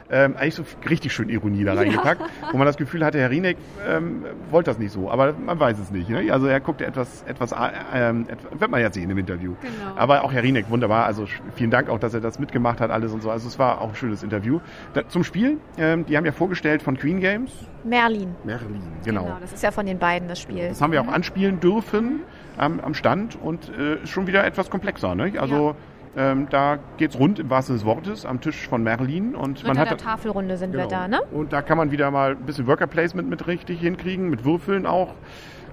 ähm, 0.10 0.36
eigentlich 0.38 0.56
so 0.56 0.64
richtig 0.88 1.14
schön 1.14 1.30
Ironie 1.30 1.64
da 1.64 1.74
reingepackt, 1.74 2.22
ja. 2.22 2.28
wo 2.52 2.58
man 2.58 2.68
das 2.68 2.78
Gefühl 2.78 3.04
hatte, 3.04 3.20
Herr 3.20 3.32
Rieneck 3.32 3.58
ähm, 3.88 4.24
wollte 4.52 4.70
das 4.70 4.78
nicht 4.78 4.92
so, 4.92 5.10
aber 5.10 5.34
man 5.34 5.60
weiß 5.60 5.80
es 5.80 5.92
nicht. 5.92 6.10
Ne? 6.10 6.32
Also 6.32 6.48
er 6.48 6.60
guckte 6.60 6.86
etwas, 6.86 7.24
etwas, 7.24 7.52
äh, 7.52 7.56
ähm, 7.94 8.26
etwas, 8.30 8.60
wird 8.60 8.72
man 8.72 8.82
ja 8.82 8.92
sehen 8.92 9.10
im 9.10 9.18
Interview. 9.18 9.56
Genau. 9.62 9.96
Aber 9.96 10.24
auch 10.24 10.32
Herr 10.32 10.44
Rieneck, 10.44 10.70
wunderbar, 10.70 11.06
also 11.06 11.26
vielen 11.56 11.72
Dank 11.72 11.90
auch, 11.90 12.00
dass 12.00 12.14
er 12.14 12.22
das 12.22 12.40
mitgemacht 12.40 12.82
hat, 12.82 12.92
alles 12.92 13.14
und 13.14 13.24
so. 13.24 13.32
Also 13.32 13.48
es 13.48 13.58
war 13.58 13.82
auch 13.82 13.90
ein 13.90 13.96
schönes 13.96 14.22
Interview. 14.22 14.60
Da, 14.94 15.08
zum 15.08 15.24
Spiel, 15.24 15.58
ähm, 15.78 16.06
die 16.06 16.18
haben 16.18 16.26
ja 16.26 16.32
vorgestellt 16.32 16.84
von 16.84 16.98
Queen 16.98 17.20
Games. 17.20 17.52
Merlin. 17.84 18.36
Merlin, 18.44 18.82
genau. 19.04 19.24
genau. 19.24 19.38
Das 19.42 19.54
ist 19.54 19.64
ja 19.64 19.72
von 19.72 19.86
den 19.86 19.98
beiden 19.98 20.28
das 20.28 20.40
Spiel. 20.40 20.70
Das 20.70 20.82
haben 20.82 20.92
wir 20.92 21.02
auch 21.02 21.08
anspielen 21.08 21.60
dürfen 21.60 22.22
am, 22.58 22.80
am 22.80 22.94
Stand 22.94 23.38
und 23.42 23.72
äh, 23.78 24.04
ist 24.04 24.10
schon 24.10 24.28
wieder 24.28 24.46
etwas 24.46 24.70
komplexer. 24.70 25.16
Ne? 25.16 25.34
Also 25.40 25.70
ja 25.70 25.76
ähm, 26.18 26.48
da 26.50 26.80
geht's 26.98 27.18
rund 27.18 27.40
im 27.40 27.50
wahrsten 27.50 27.78
Sinne 27.78 27.92
des 27.92 27.98
Wortes 27.98 28.26
am 28.26 28.42
Tisch 28.42 28.68
von 28.68 28.84
Merlin. 28.84 29.36
Und 29.36 29.60
Ritter 29.60 29.68
man 29.68 29.78
hat 29.78 29.90
der 29.90 29.98
Tafelrunde 29.98 30.58
sind 30.58 30.72
genau. 30.72 30.86
wir 30.86 30.90
da, 30.90 31.08
ne? 31.08 31.22
Und 31.32 31.54
da 31.54 31.62
kann 31.62 31.78
man 31.78 31.92
wieder 31.92 32.12
mal 32.12 32.32
ein 32.32 32.46
bisschen 32.46 32.68
Worker 32.68 32.88
Placement 32.88 33.30
mit 33.30 33.48
richtig 33.48 33.80
hinkriegen, 33.80 34.30
mit 34.30 34.46
Würfeln 34.46 34.86
auch. 34.86 35.14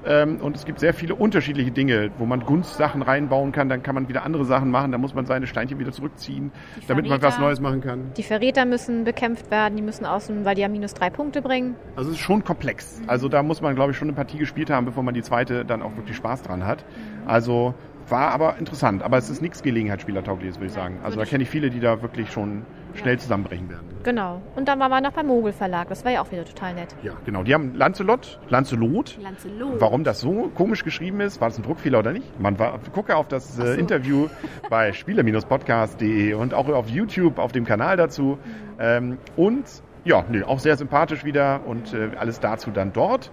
Ähm, 0.04 0.40
und 0.40 0.56
es 0.56 0.64
gibt 0.64 0.80
sehr 0.80 0.94
viele 0.94 1.14
unterschiedliche 1.14 1.70
Dinge, 1.70 2.10
wo 2.18 2.26
man 2.26 2.40
Gunstsachen 2.40 3.02
reinbauen 3.02 3.52
kann, 3.52 3.68
dann 3.68 3.82
kann 3.82 3.94
man 3.94 4.08
wieder 4.08 4.24
andere 4.24 4.44
Sachen 4.44 4.70
machen, 4.70 4.90
da 4.92 4.98
muss 4.98 5.14
man 5.14 5.26
seine 5.26 5.46
Steinchen 5.46 5.78
wieder 5.78 5.92
zurückziehen, 5.92 6.50
damit 6.88 7.08
man 7.08 7.22
was 7.22 7.38
Neues 7.38 7.60
machen 7.60 7.80
kann. 7.80 8.12
Die 8.16 8.22
Verräter 8.22 8.64
müssen 8.64 9.04
bekämpft 9.04 9.50
werden, 9.50 9.76
die 9.76 9.82
müssen 9.82 10.04
außen, 10.04 10.44
weil 10.44 10.56
die 10.56 10.62
ja 10.62 10.68
minus 10.68 10.94
drei 10.94 11.10
Punkte 11.10 11.40
bringen. 11.40 11.76
Also 11.96 12.10
es 12.10 12.16
ist 12.16 12.22
schon 12.22 12.42
komplex. 12.44 13.00
Also 13.06 13.28
da 13.28 13.42
muss 13.42 13.60
man, 13.60 13.74
glaube 13.74 13.92
ich, 13.92 13.96
schon 13.96 14.08
eine 14.08 14.16
Partie 14.16 14.38
gespielt 14.38 14.70
haben, 14.70 14.86
bevor 14.86 15.02
man 15.02 15.14
die 15.14 15.22
zweite 15.22 15.64
dann 15.64 15.82
auch 15.82 15.96
wirklich 15.96 16.16
Spaß 16.16 16.42
dran 16.42 16.66
hat. 16.66 16.84
Also 17.26 17.74
war 18.12 18.30
aber 18.30 18.58
interessant, 18.58 19.02
aber 19.02 19.18
es 19.18 19.28
ist 19.28 19.42
nichts 19.42 19.62
Gelegenheitsspielertaugliches, 19.62 20.58
würde 20.58 20.66
ich 20.66 20.72
sagen. 20.72 21.00
Also 21.02 21.18
da 21.18 21.24
kenne 21.24 21.42
ich 21.42 21.50
viele, 21.50 21.70
die 21.70 21.80
da 21.80 22.00
wirklich 22.02 22.30
schon 22.30 22.64
schnell 22.94 23.18
zusammenbrechen 23.18 23.68
werden. 23.68 23.88
Genau. 24.04 24.42
Und 24.54 24.68
dann 24.68 24.78
waren 24.78 24.90
wir 24.90 25.00
noch 25.00 25.12
beim 25.12 25.26
Mogel 25.26 25.52
Verlag. 25.52 25.88
Das 25.88 26.04
war 26.04 26.12
ja 26.12 26.22
auch 26.22 26.30
wieder 26.30 26.44
total 26.44 26.74
nett. 26.74 26.94
Ja, 27.02 27.14
genau. 27.24 27.42
Die 27.42 27.54
haben 27.54 27.74
Lancelot, 27.74 28.38
Lancelot. 28.48 29.18
Lancelot. 29.20 29.80
Warum 29.80 30.04
das 30.04 30.20
so 30.20 30.50
komisch 30.54 30.84
geschrieben 30.84 31.20
ist, 31.20 31.40
war 31.40 31.48
das 31.48 31.58
ein 31.58 31.62
Druckfehler 31.64 32.00
oder 32.00 32.12
nicht? 32.12 32.38
Man 32.38 32.58
war, 32.58 32.78
gucke 32.92 33.16
auf 33.16 33.28
das 33.28 33.58
äh, 33.58 33.66
so. 33.66 33.72
Interview 33.72 34.28
bei 34.68 34.92
spiele-podcast.de 34.92 36.34
und 36.34 36.54
auch 36.54 36.68
auf 36.68 36.88
YouTube 36.88 37.38
auf 37.38 37.52
dem 37.52 37.64
Kanal 37.64 37.96
dazu. 37.96 38.38
Mhm. 38.44 38.76
Ähm, 38.78 39.18
und 39.36 39.64
ja, 40.04 40.24
nee, 40.28 40.42
auch 40.42 40.58
sehr 40.58 40.76
sympathisch 40.76 41.24
wieder 41.24 41.60
und 41.64 41.94
äh, 41.94 42.10
alles 42.18 42.40
dazu 42.40 42.70
dann 42.70 42.92
dort. 42.92 43.30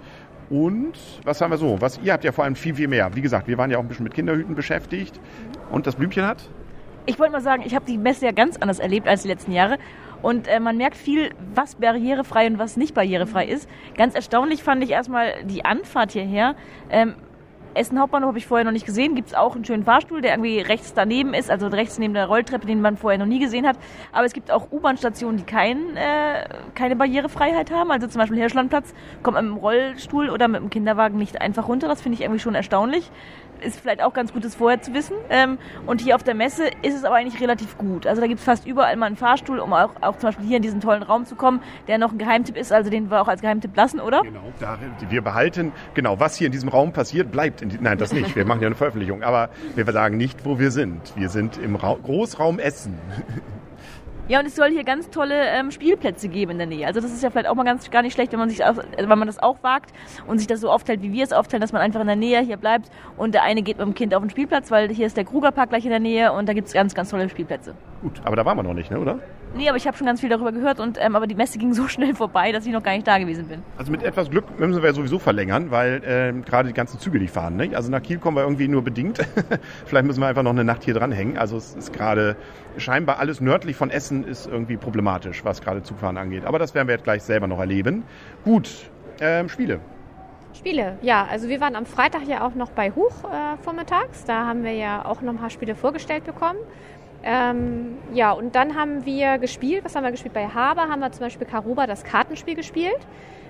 Und 0.50 0.94
was 1.24 1.42
haben 1.42 1.52
wir 1.52 1.58
so? 1.58 1.80
Was, 1.80 2.00
ihr 2.04 2.14
habt 2.14 2.24
ja 2.24 2.32
vor 2.32 2.44
allem 2.44 2.56
viel, 2.56 2.76
viel 2.76 2.88
mehr. 2.88 3.16
Wie 3.16 3.22
gesagt, 3.22 3.48
wir 3.48 3.58
waren 3.58 3.70
ja 3.70 3.78
auch 3.78 3.84
ein 3.84 3.88
bisschen 3.88 4.04
mit 4.04 4.14
Kinderhüten 4.14 4.56
beschäftigt. 4.56 5.20
Und 5.72 5.86
das 5.86 5.96
Blümchen 5.96 6.26
hat? 6.26 6.38
Ich 7.06 7.20
wollte 7.20 7.32
mal 7.32 7.42
sagen, 7.42 7.64
ich 7.66 7.76
habe 7.76 7.86
die 7.86 7.98
Messe 7.98 8.26
ja 8.26 8.32
ganz 8.32 8.58
anders 8.58 8.80
erlebt 8.80 9.08
als 9.08 9.22
die 9.22 9.28
letzten 9.28 9.52
Jahre. 9.52 9.78
Und 10.22 10.48
äh, 10.48 10.60
man 10.60 10.78
merkt 10.78 10.98
viel, 10.98 11.32
was 11.56 11.76
barrierefrei 11.76 12.48
und 12.48 12.60
was 12.60 12.78
nicht 12.78 12.94
barrierefrei 12.94 13.48
ist. 13.48 13.70
Ganz 13.96 14.16
erstaunlich 14.16 14.64
fand 14.64 14.84
ich 14.84 14.90
erstmal 14.90 15.44
die 15.46 15.64
Anfahrt 15.64 16.12
hierher. 16.12 16.56
Ähm, 16.90 17.16
Essen 17.74 18.00
Hauptbahnhof 18.00 18.30
habe 18.30 18.38
ich 18.38 18.48
vorher 18.48 18.66
noch 18.66 18.72
nicht 18.72 18.86
gesehen. 18.86 19.16
Gibt 19.16 19.30
es 19.30 19.34
auch 19.34 19.56
einen 19.56 19.66
schönen 19.66 19.84
Fahrstuhl, 19.84 20.22
der 20.22 20.32
irgendwie 20.32 20.60
rechts 20.60 20.94
daneben 20.94 21.34
ist, 21.34 21.52
also 21.52 21.68
rechts 21.68 22.00
neben 22.00 22.14
der 22.14 22.26
Rolltreppe, 22.26 22.66
den 22.66 22.82
man 22.82 22.98
vorher 22.98 23.20
noch 23.20 23.26
nie 23.26 23.40
gesehen 23.40 23.68
hat. 23.68 23.78
Aber 24.12 24.26
es 24.26 24.34
gibt 24.34 24.52
auch 24.52 24.72
U-Bahn-Stationen, 24.72 25.38
die 25.38 25.44
kein, 25.44 25.96
äh, 25.96 26.48
keine 26.76 26.96
Barrierefreiheit 26.96 27.72
haben. 27.72 27.92
Also 27.92 28.08
zum 28.08 28.20
Beispiel 28.20 28.38
Hirschlandplatz 28.38 28.94
kommt 29.24 29.38
mit 29.38 29.46
dem 29.46 29.58
Rollstuhl 29.58 30.30
oder 30.30 30.48
mit 30.48 30.62
dem 30.62 30.70
Kinderwagen 30.70 31.18
nicht 31.18 31.42
einfach 31.42 31.68
runter. 31.68 31.88
Das 31.88 32.02
finde 32.02 32.16
ich 32.16 32.22
irgendwie 32.22 32.40
schon 32.40 32.56
erstaunlich 32.56 33.12
ist 33.62 33.80
vielleicht 33.80 34.02
auch 34.02 34.14
ganz 34.14 34.34
gut, 34.34 34.44
das 34.44 34.56
vorher 34.56 34.82
zu 34.82 34.94
wissen. 34.94 35.16
Ähm, 35.30 35.58
und 35.86 36.02
hier 36.02 36.16
auf 36.16 36.24
der 36.24 36.36
Messe 36.36 36.68
ist 36.82 36.96
es 36.96 37.04
aber 37.04 37.16
eigentlich 37.16 37.42
relativ 37.42 37.78
gut. 37.78 38.08
Also 38.08 38.22
da 38.22 38.28
gibt 38.28 38.40
es 38.40 38.46
fast 38.46 38.68
überall 38.68 38.96
mal 38.96 39.08
einen 39.08 39.16
Fahrstuhl, 39.16 39.60
um 39.60 39.74
auch, 39.74 39.92
auch 40.02 40.18
zum 40.18 40.30
Beispiel 40.30 40.46
hier 40.46 40.58
in 40.58 40.64
diesen 40.64 40.82
tollen 40.82 41.04
Raum 41.04 41.26
zu 41.26 41.36
kommen, 41.36 41.62
der 41.88 41.98
noch 41.98 42.12
ein 42.12 42.18
Geheimtipp 42.18 42.58
ist, 42.58 42.72
also 42.72 42.90
den 42.90 43.10
wir 43.10 43.22
auch 43.22 43.28
als 43.28 43.42
Geheimtipp 43.42 43.76
lassen, 43.76 44.00
oder? 44.00 44.22
Genau, 44.22 44.54
da, 44.60 44.78
wir 45.10 45.22
behalten, 45.22 45.72
genau, 45.94 46.20
was 46.20 46.36
hier 46.36 46.48
in 46.48 46.52
diesem 46.52 46.70
Raum 46.70 46.94
passiert, 46.94 47.32
bleibt. 47.32 47.62
In, 47.62 47.78
nein, 47.82 47.98
das 47.98 48.14
nicht. 48.14 48.36
Wir 48.36 48.46
machen 48.46 48.62
ja 48.62 48.68
eine 48.68 48.76
Veröffentlichung, 48.76 49.24
aber 49.24 49.50
wir 49.76 49.86
sagen 49.92 50.18
nicht, 50.18 50.46
wo 50.46 50.60
wir 50.60 50.72
sind. 50.72 51.14
Wir 51.16 51.30
sind 51.30 51.58
im 51.58 51.76
Ra 51.76 51.98
Großraum 52.02 52.60
Essen. 52.60 52.98
Ja, 54.30 54.40
und 54.40 54.46
es 54.46 54.56
soll 54.56 54.70
hier 54.70 54.84
ganz 54.84 55.10
tolle 55.10 55.34
ähm, 55.48 55.72
Spielplätze 55.72 56.30
geben 56.30 56.52
in 56.52 56.58
der 56.60 56.68
Nähe. 56.68 56.86
Also 56.86 57.02
das 57.02 57.12
ist 57.12 57.24
ja 57.24 57.32
vielleicht 57.32 57.48
auch 57.48 57.56
mal 57.56 57.64
ganz 57.64 57.90
gar 57.90 58.04
nicht 58.04 58.14
schlecht, 58.14 58.32
wenn 58.32 58.38
man 58.38 58.48
sich, 58.48 58.64
auf, 58.64 58.78
wenn 58.96 59.10
man 59.10 59.26
das 59.26 59.40
auch 59.40 59.64
wagt 59.64 59.92
und 60.28 60.38
sich 60.38 60.46
das 60.46 60.62
so 60.62 60.70
aufteilt, 60.70 61.02
wie 61.02 61.12
wir 61.12 61.24
es 61.24 61.34
aufteilen, 61.34 61.62
dass 61.62 61.74
man 61.74 61.82
einfach 61.82 62.00
in 62.00 62.06
der 62.06 62.16
Nähe 62.16 62.40
hier 62.42 62.58
bleibt 62.58 62.92
und 63.18 63.34
der 63.34 63.42
eine 63.42 63.64
geht 63.64 63.80
mit 63.80 63.88
dem 63.88 63.96
Kind 63.96 64.14
auf 64.14 64.22
den 64.22 64.30
Spielplatz, 64.30 64.70
weil 64.70 64.90
hier 64.90 65.08
ist 65.08 65.18
der 65.18 65.26
Krugerpark 65.26 65.70
gleich 65.70 65.84
in 65.84 65.90
der 65.90 66.00
Nähe 66.00 66.32
und 66.32 66.48
da 66.48 66.54
gibt 66.54 66.68
es 66.68 66.76
ganz, 66.76 66.94
ganz 66.94 67.10
tolle 67.10 67.28
Spielplätze. 67.28 67.74
Gut, 68.02 68.22
aber 68.24 68.38
da 68.38 68.46
waren 68.46 68.58
wir 68.58 68.64
noch 68.64 68.74
nicht, 68.74 68.92
ne, 68.92 69.00
oder? 69.00 69.20
Nee, 69.56 69.68
aber 69.68 69.78
ich 69.78 69.86
habe 69.86 69.98
schon 69.98 70.08
ganz 70.08 70.22
viel 70.22 70.30
darüber 70.30 70.52
gehört 70.52 70.80
und 70.80 70.98
ähm, 71.02 71.16
aber 71.16 71.28
die 71.28 71.36
Messe 71.36 71.58
ging 71.58 71.74
so 71.74 71.88
schnell 71.90 72.16
vorbei, 72.16 72.52
dass 72.52 72.66
ich 72.66 72.72
noch 72.72 72.84
gar 72.84 72.94
nicht 72.94 73.08
da 73.08 73.18
gewesen 73.18 73.48
bin. 73.48 73.62
Also 73.78 73.92
mit 73.92 74.04
etwas 74.04 74.30
Glück 74.30 74.58
müssen 74.60 74.82
wir 74.82 74.94
sowieso 74.94 75.20
verlängern, 75.20 75.72
weil 75.72 76.02
ähm, 76.06 76.46
gerade 76.46 76.70
die 76.70 76.74
ganzen 76.74 77.00
Züge, 77.00 77.20
die 77.20 77.28
fahren. 77.28 77.58
Ne? 77.58 77.72
Also 77.76 77.92
nach 77.92 78.02
Kiel 78.02 78.20
kommen 78.20 78.38
wir 78.38 78.44
irgendwie 78.44 78.68
nur 78.68 78.84
bedingt. 78.84 79.20
Vielleicht 79.86 80.06
müssen 80.06 80.22
wir 80.22 80.28
einfach 80.28 80.44
noch 80.44 80.52
eine 80.52 80.64
Nacht 80.64 80.84
hier 80.84 80.94
dranhängen. 80.94 81.38
Also 81.38 81.58
es 81.58 81.76
ist 81.76 81.92
gerade 81.92 82.38
scheinbar 82.78 83.20
alles 83.20 83.42
nördlich 83.42 83.76
von 83.76 83.90
Essen 83.90 84.24
ist 84.24 84.48
irgendwie 84.48 84.78
problematisch, 84.78 85.44
was 85.44 85.62
gerade 85.62 85.84
Zugfahren 85.84 86.18
angeht. 86.18 86.46
Aber 86.46 86.60
das 86.60 86.74
werden 86.74 86.88
wir 86.88 86.96
jetzt 86.96 87.04
gleich 87.04 87.24
selber 87.24 87.48
noch 87.48 87.60
erleben. 87.60 88.04
Gut, 88.46 88.90
ähm, 89.20 89.50
Spiele. 89.50 89.82
Spiele, 90.54 90.98
ja. 91.02 91.28
Also 91.30 91.48
wir 91.48 91.60
waren 91.60 91.76
am 91.76 91.86
Freitag 91.86 92.28
ja 92.28 92.46
auch 92.46 92.56
noch 92.56 92.72
bei 92.72 92.92
Huch 92.92 93.24
äh, 93.24 93.58
vormittags. 93.62 94.26
Da 94.26 94.46
haben 94.46 94.64
wir 94.64 94.74
ja 94.74 95.06
auch 95.06 95.22
noch 95.22 95.34
ein 95.34 95.38
paar 95.38 95.50
Spiele 95.50 95.76
vorgestellt 95.76 96.26
bekommen. 96.26 96.60
Ähm, 97.24 97.98
ja, 98.14 98.32
und 98.32 98.56
dann 98.56 98.76
haben 98.76 99.06
wir 99.06 99.38
gespielt, 99.38 99.84
was 99.84 99.96
haben 99.96 100.04
wir 100.04 100.12
gespielt? 100.12 100.34
Bei 100.34 100.48
Haber 100.48 100.84
haben 100.84 101.00
wir 101.02 101.12
zum 101.12 101.26
Beispiel 101.26 101.46
Karuba 101.46 101.86
das 101.86 102.04
Kartenspiel 102.04 102.56
gespielt. 102.56 103.00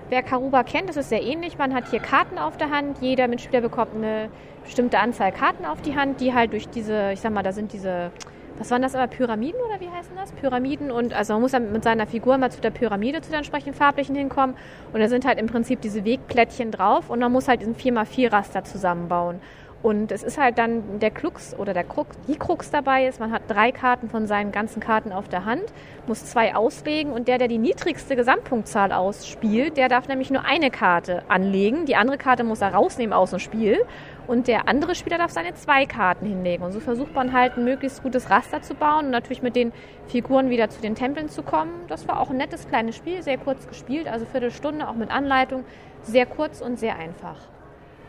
Wer 0.08 0.24
Karuba 0.24 0.64
kennt, 0.64 0.88
das 0.88 0.96
ist 0.96 1.08
sehr 1.08 1.22
ähnlich. 1.22 1.56
Man 1.56 1.72
hat 1.72 1.88
hier 1.88 2.00
Karten 2.00 2.36
auf 2.36 2.56
der 2.56 2.70
Hand. 2.70 2.98
Jeder 3.00 3.28
Mitspieler 3.28 3.60
bekommt 3.60 3.94
eine 3.94 4.28
bestimmte 4.64 4.98
Anzahl 4.98 5.30
Karten 5.30 5.64
auf 5.64 5.80
die 5.82 5.94
Hand, 5.94 6.20
die 6.20 6.34
halt 6.34 6.52
durch 6.52 6.68
diese, 6.68 7.12
ich 7.12 7.20
sag 7.20 7.32
mal, 7.32 7.44
da 7.44 7.52
sind 7.52 7.72
diese, 7.72 8.10
was 8.58 8.72
waren 8.72 8.82
das 8.82 8.96
aber, 8.96 9.06
Pyramiden 9.06 9.60
oder 9.60 9.80
wie 9.80 9.88
heißen 9.88 10.16
das? 10.16 10.32
Pyramiden 10.32 10.90
und 10.90 11.14
also 11.14 11.34
man 11.34 11.42
muss 11.42 11.52
dann 11.52 11.70
mit 11.70 11.84
seiner 11.84 12.08
Figur 12.08 12.36
mal 12.38 12.50
zu 12.50 12.60
der 12.60 12.70
Pyramide 12.70 13.20
zu 13.20 13.30
der 13.30 13.38
entsprechenden 13.38 13.74
farblichen 13.74 14.16
hinkommen 14.16 14.56
und 14.92 15.00
da 15.00 15.08
sind 15.08 15.24
halt 15.24 15.38
im 15.38 15.46
Prinzip 15.46 15.80
diese 15.80 16.04
Wegplättchen 16.04 16.72
drauf 16.72 17.08
und 17.08 17.20
man 17.20 17.30
muss 17.30 17.46
halt 17.46 17.60
diesen 17.60 17.76
4x4-Raster 17.76 18.64
zusammenbauen. 18.64 19.40
Und 19.82 20.12
es 20.12 20.22
ist 20.22 20.36
halt 20.36 20.58
dann 20.58 20.98
der 21.00 21.10
Klux 21.10 21.54
oder 21.58 21.72
der 21.72 21.84
Krux, 21.84 22.14
die 22.28 22.36
Krux 22.36 22.70
dabei 22.70 23.06
ist, 23.06 23.18
man 23.18 23.32
hat 23.32 23.42
drei 23.48 23.72
Karten 23.72 24.10
von 24.10 24.26
seinen 24.26 24.52
ganzen 24.52 24.80
Karten 24.80 25.10
auf 25.10 25.28
der 25.28 25.46
Hand, 25.46 25.64
muss 26.06 26.26
zwei 26.26 26.54
auslegen 26.54 27.12
und 27.12 27.28
der, 27.28 27.38
der 27.38 27.48
die 27.48 27.56
niedrigste 27.56 28.14
Gesamtpunktzahl 28.14 28.92
ausspielt, 28.92 29.78
der 29.78 29.88
darf 29.88 30.06
nämlich 30.06 30.30
nur 30.30 30.44
eine 30.44 30.70
Karte 30.70 31.22
anlegen. 31.28 31.86
Die 31.86 31.96
andere 31.96 32.18
Karte 32.18 32.44
muss 32.44 32.60
er 32.60 32.74
rausnehmen 32.74 33.14
aus 33.14 33.30
dem 33.30 33.38
Spiel 33.38 33.78
und 34.26 34.48
der 34.48 34.68
andere 34.68 34.94
Spieler 34.94 35.16
darf 35.16 35.30
seine 35.30 35.54
zwei 35.54 35.86
Karten 35.86 36.26
hinlegen. 36.26 36.62
Und 36.62 36.72
so 36.72 36.80
versucht 36.80 37.14
man 37.14 37.32
halt 37.32 37.56
ein 37.56 37.64
möglichst 37.64 38.02
gutes 38.02 38.28
Raster 38.28 38.60
zu 38.60 38.74
bauen 38.74 39.06
und 39.06 39.10
natürlich 39.12 39.40
mit 39.40 39.56
den 39.56 39.72
Figuren 40.08 40.50
wieder 40.50 40.68
zu 40.68 40.82
den 40.82 40.94
Tempeln 40.94 41.30
zu 41.30 41.42
kommen. 41.42 41.72
Das 41.88 42.06
war 42.06 42.20
auch 42.20 42.28
ein 42.28 42.36
nettes 42.36 42.68
kleines 42.68 42.96
Spiel, 42.96 43.22
sehr 43.22 43.38
kurz 43.38 43.66
gespielt, 43.66 44.08
also 44.08 44.26
Viertelstunde, 44.26 44.86
auch 44.88 44.94
mit 44.94 45.10
Anleitung, 45.10 45.64
sehr 46.02 46.26
kurz 46.26 46.60
und 46.60 46.78
sehr 46.78 46.96
einfach. 46.96 47.36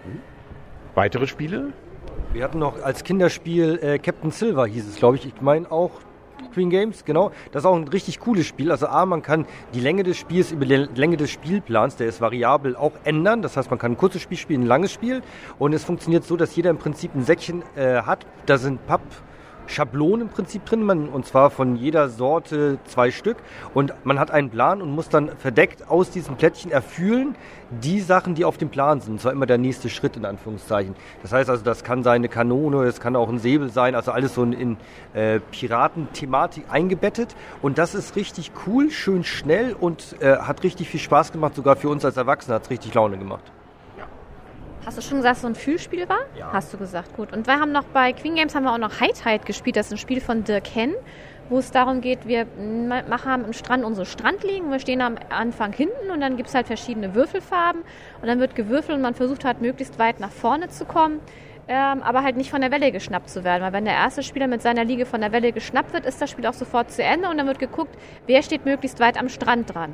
Mhm. 0.05 0.31
Weitere 0.93 1.25
Spiele? 1.25 1.71
Wir 2.34 2.43
hatten 2.43 2.60
noch 2.60 2.82
als 2.84 3.04
Kinderspiel 3.04 3.80
äh, 3.82 3.97
Captain 3.97 4.32
Silver 4.32 4.65
hieß 4.65 4.88
es, 4.88 4.97
glaube 4.97 5.15
ich. 5.15 5.25
Ich 5.25 5.41
meine 5.41 5.71
auch 5.71 5.91
Queen 6.54 6.69
Games, 6.69 7.06
genau. 7.06 7.32
Das 7.51 7.63
ist 7.63 7.65
auch 7.65 7.75
ein 7.75 7.88
richtig 7.88 8.19
cooles 8.19 8.45
Spiel. 8.45 8.71
Also 8.71 8.88
A, 8.88 9.06
man 9.06 9.21
kann 9.21 9.45
die 9.73 9.80
Länge 9.80 10.04
des 10.04 10.17
Spiels 10.17 10.51
über 10.51 10.65
die 10.65 10.75
Länge 10.75 11.15
des 11.15 11.30
Spielplans, 11.32 11.95
der 11.95 12.08
ist 12.08 12.19
variabel, 12.19 12.75
auch 12.75 12.91
ändern. 13.06 13.41
Das 13.41 13.56
heißt, 13.56 13.69
man 13.69 13.80
kann 13.80 13.93
ein 13.93 13.97
kurzes 13.97 14.21
Spiel 14.21 14.38
spielen, 14.38 14.63
ein 14.63 14.67
langes 14.67 14.91
Spiel. 14.91 15.21
Und 15.60 15.71
es 15.71 15.86
funktioniert 15.86 16.25
so, 16.25 16.36
dass 16.36 16.56
jeder 16.56 16.71
im 16.71 16.77
Prinzip 16.77 17.15
ein 17.15 17.23
Säckchen 17.23 17.63
äh, 17.75 18.01
hat. 18.01 18.25
Da 18.45 18.58
sind 18.58 18.86
Papp 18.86 19.01
Schablonen 19.71 20.27
im 20.27 20.29
Prinzip 20.29 20.65
drin, 20.65 20.84
man, 20.84 21.10
und 21.10 21.25
zwar 21.25 21.49
von 21.49 21.75
jeder 21.75 22.10
Sorte 22.10 22.79
zwei 22.86 23.12
Stück. 23.12 23.38
Und 23.73 23.93
man 24.03 24.19
hat 24.19 24.31
einen 24.31 24.49
Plan 24.49 24.81
und 24.81 24.91
muss 24.91 25.10
dann 25.10 25.29
verdeckt 25.38 25.89
aus 25.89 26.10
diesem 26.12 26.36
Plättchen 26.36 26.71
erfüllen 26.71 27.36
die 27.71 28.01
Sachen, 28.01 28.36
die 28.36 28.45
auf 28.45 28.57
dem 28.57 28.69
Plan 28.69 28.99
sind. 28.99 29.13
Und 29.13 29.21
zwar 29.21 29.31
immer 29.31 29.45
der 29.45 29.57
nächste 29.57 29.89
Schritt 29.89 30.17
in 30.17 30.25
Anführungszeichen. 30.25 30.95
Das 31.21 31.31
heißt 31.31 31.49
also, 31.49 31.63
das 31.63 31.84
kann 31.84 32.03
sein 32.03 32.21
eine 32.21 32.29
Kanone, 32.29 32.84
es 32.84 32.99
kann 32.99 33.15
auch 33.15 33.29
ein 33.29 33.39
Säbel 33.39 33.69
sein, 33.69 33.95
also 33.95 34.12
alles 34.12 34.36
so 34.36 34.43
in, 34.43 34.53
in 34.53 34.77
äh, 35.13 35.39
Piratenthematik 35.39 36.65
eingebettet. 36.69 37.36
Und 37.62 37.77
das 37.77 37.95
ist 37.95 38.15
richtig 38.15 38.51
cool, 38.67 38.91
schön 38.91 39.23
schnell 39.23 39.73
und 39.73 40.17
äh, 40.19 40.38
hat 40.38 40.63
richtig 40.63 40.89
viel 40.89 40.99
Spaß 40.99 41.31
gemacht. 41.31 41.55
Sogar 41.55 41.75
für 41.77 41.89
uns 41.89 42.03
als 42.03 42.17
Erwachsene 42.17 42.55
hat 42.55 42.63
es 42.63 42.69
richtig 42.69 42.93
Laune 42.93 43.17
gemacht. 43.17 43.51
Hast 44.86 44.98
du 44.98 45.02
schon 45.02 45.17
gesagt, 45.17 45.32
dass 45.32 45.38
es 45.38 45.41
so 45.44 45.48
ein 45.48 45.56
Fühlspiel 45.56 46.10
war? 46.10 46.22
Ja. 46.38 46.52
Hast 46.52 46.74
du 46.74 46.78
gesagt, 46.78 47.15
gut. 47.15 47.32
Und 47.32 47.46
wir 47.46 47.60
haben 47.60 47.72
noch 47.72 47.84
bei 47.84 48.13
Queen 48.13 48.36
Games 48.36 48.56
haben 48.56 48.63
wir 48.63 48.74
auch 48.74 48.80
noch 48.80 49.00
High 49.00 49.13
Tide 49.13 49.46
gespielt. 49.46 49.76
Das 49.76 49.88
ist 49.88 49.91
ein 49.94 49.98
Spiel 50.00 50.22
von 50.22 50.44
Dirk 50.44 50.67
Henn, 50.74 50.96
wo 51.50 51.60
es 51.60 51.70
darum 51.70 52.02
geht, 52.02 52.28
wir 52.28 52.48
machen 53.08 53.46
am 53.46 53.54
Strand 53.54 53.84
unsere 53.84 54.08
Strandliegen. 54.08 54.72
Wir 54.72 54.80
stehen 54.80 55.02
am 55.02 55.17
Anfang 55.30 55.72
hinten 55.74 56.10
und 56.12 56.20
dann 56.20 56.36
gibt 56.36 56.50
es 56.50 56.56
halt 56.56 56.65
verschiedene 56.65 57.13
Würfelfarben 57.13 57.84
und 58.22 58.28
dann 58.28 58.39
wird 58.39 58.56
gewürfelt 58.56 58.96
und 58.96 59.02
man 59.02 59.13
versucht 59.13 59.46
halt 59.46 59.62
möglichst 59.62 60.00
weit 60.00 60.20
nach 60.20 60.32
vorne 60.32 60.70
zu 60.70 60.86
kommen. 60.86 61.20
Ähm, 61.67 62.02
aber 62.02 62.24
halt 62.24 62.36
nicht 62.36 62.50
von 62.50 62.60
der 62.60 62.72
Welle 62.72 62.91
geschnappt 62.91 63.30
zu 63.30 63.44
werden. 63.44 63.62
Weil 63.62 63.72
wenn 63.72 63.86
der 63.86 63.94
erste 63.94 64.24
Spieler 64.24 64.48
mit 64.48 64.63
seiner 64.63 64.84
Liege 64.84 65.06
von 65.06 65.22
der 65.22 65.32
Welle 65.32 65.52
geschnappt 65.52 65.94
wird, 65.94 66.06
ist 66.08 66.20
das 66.20 66.32
Spiel 66.32 66.46
auch 66.48 66.54
sofort 66.54 66.91
zu 66.91 67.04
Ende 67.04 67.30
und 67.30 67.38
dann 67.38 67.46
wird 67.48 67.60
geguckt, 67.60 67.96
wer 68.26 68.41
steht 68.41 68.65
möglichst 68.65 69.00
weit 69.00 69.17
am 69.17 69.30
Strand 69.30 69.74
dran. 69.74 69.94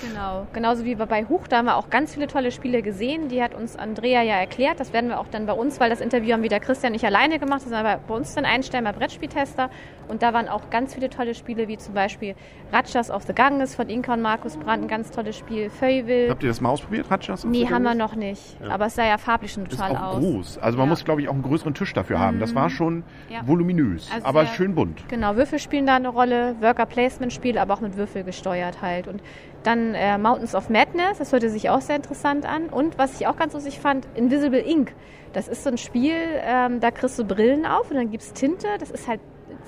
Genau, 0.00 0.46
genauso 0.52 0.84
wie 0.84 0.94
bei 0.94 1.24
Huch, 1.24 1.48
da 1.48 1.58
haben 1.58 1.66
wir 1.66 1.76
auch 1.76 1.90
ganz 1.90 2.14
viele 2.14 2.26
tolle 2.26 2.52
Spiele 2.52 2.82
gesehen. 2.82 3.28
Die 3.28 3.42
hat 3.42 3.54
uns 3.54 3.76
Andrea 3.76 4.22
ja 4.22 4.34
erklärt. 4.34 4.80
Das 4.80 4.92
werden 4.92 5.08
wir 5.08 5.20
auch 5.20 5.28
dann 5.28 5.46
bei 5.46 5.52
uns, 5.52 5.80
weil 5.80 5.90
das 5.90 6.00
Interview 6.00 6.32
haben 6.32 6.42
wieder 6.42 6.60
Christian 6.60 6.92
nicht 6.92 7.04
alleine 7.04 7.38
gemacht, 7.38 7.62
wir 7.68 8.00
bei 8.06 8.14
uns 8.14 8.34
dann 8.34 8.44
einstellen, 8.44 8.84
bei 8.84 8.92
Brettspieltester. 8.92 9.70
Und 10.08 10.22
da 10.22 10.32
waren 10.34 10.48
auch 10.48 10.70
ganz 10.70 10.94
viele 10.94 11.08
tolle 11.08 11.34
Spiele, 11.34 11.68
wie 11.68 11.78
zum 11.78 11.94
Beispiel 11.94 12.34
Ratchas 12.72 13.10
of 13.10 13.22
the 13.24 13.32
Ganges 13.32 13.76
von 13.76 13.88
Inka 13.88 14.14
und 14.14 14.22
Markus 14.22 14.56
Brandt, 14.56 14.84
ein 14.84 14.88
ganz 14.88 15.12
tolles 15.12 15.36
Spiel. 15.36 15.70
Feuille. 15.70 16.28
Habt 16.28 16.42
ihr 16.42 16.48
das 16.48 16.60
mal 16.60 16.70
ausprobiert, 16.70 17.08
Ratchas? 17.10 17.44
Nee, 17.44 17.68
haben 17.68 17.84
wir 17.84 17.94
noch 17.94 18.16
nicht. 18.16 18.56
Ja. 18.60 18.70
Aber 18.70 18.86
es 18.86 18.96
sah 18.96 19.06
ja 19.06 19.18
farblich 19.18 19.52
schon 19.52 19.68
total 19.68 19.92
ist 19.92 19.96
auch 19.96 20.02
aus. 20.02 20.18
groß. 20.18 20.58
Also 20.58 20.78
man 20.78 20.86
ja. 20.86 20.90
muss, 20.90 21.04
glaube 21.04 21.22
ich, 21.22 21.28
auch 21.28 21.32
einen 21.32 21.42
größeren 21.42 21.74
Tisch 21.74 21.92
dafür 21.92 22.18
mhm. 22.18 22.22
haben. 22.22 22.40
Das 22.40 22.54
war 22.56 22.70
schon 22.70 23.04
ja. 23.28 23.46
voluminös, 23.46 24.10
also 24.12 24.26
aber 24.26 24.46
schön 24.46 24.74
bunt. 24.74 25.08
Genau, 25.08 25.36
Würfel 25.36 25.60
spielen 25.60 25.86
da 25.86 25.94
eine 25.94 26.08
Rolle, 26.08 26.56
Worker-Placement-Spiel, 26.60 27.56
aber 27.58 27.74
auch 27.74 27.80
mit 27.80 27.96
Würfel 27.96 28.24
gesteuert 28.24 28.82
halt. 28.82 29.06
Und 29.06 29.22
dann 29.62 29.94
äh, 29.94 30.18
Mountains 30.18 30.54
of 30.54 30.70
Madness, 30.70 31.18
das 31.18 31.32
hörte 31.32 31.50
sich 31.50 31.70
auch 31.70 31.80
sehr 31.80 31.96
interessant 31.96 32.46
an. 32.46 32.68
Und 32.68 32.98
was 32.98 33.20
ich 33.20 33.26
auch 33.26 33.36
ganz 33.36 33.52
lustig 33.54 33.80
fand, 33.80 34.06
Invisible 34.14 34.60
Ink. 34.60 34.92
Das 35.32 35.48
ist 35.48 35.62
so 35.62 35.70
ein 35.70 35.78
Spiel, 35.78 36.16
ähm, 36.42 36.80
da 36.80 36.90
kriegst 36.90 37.18
du 37.18 37.24
Brillen 37.24 37.66
auf 37.66 37.90
und 37.90 37.96
dann 37.96 38.10
gibt's 38.10 38.32
Tinte. 38.32 38.66
Das 38.78 38.90
ist 38.90 39.06
halt 39.06 39.20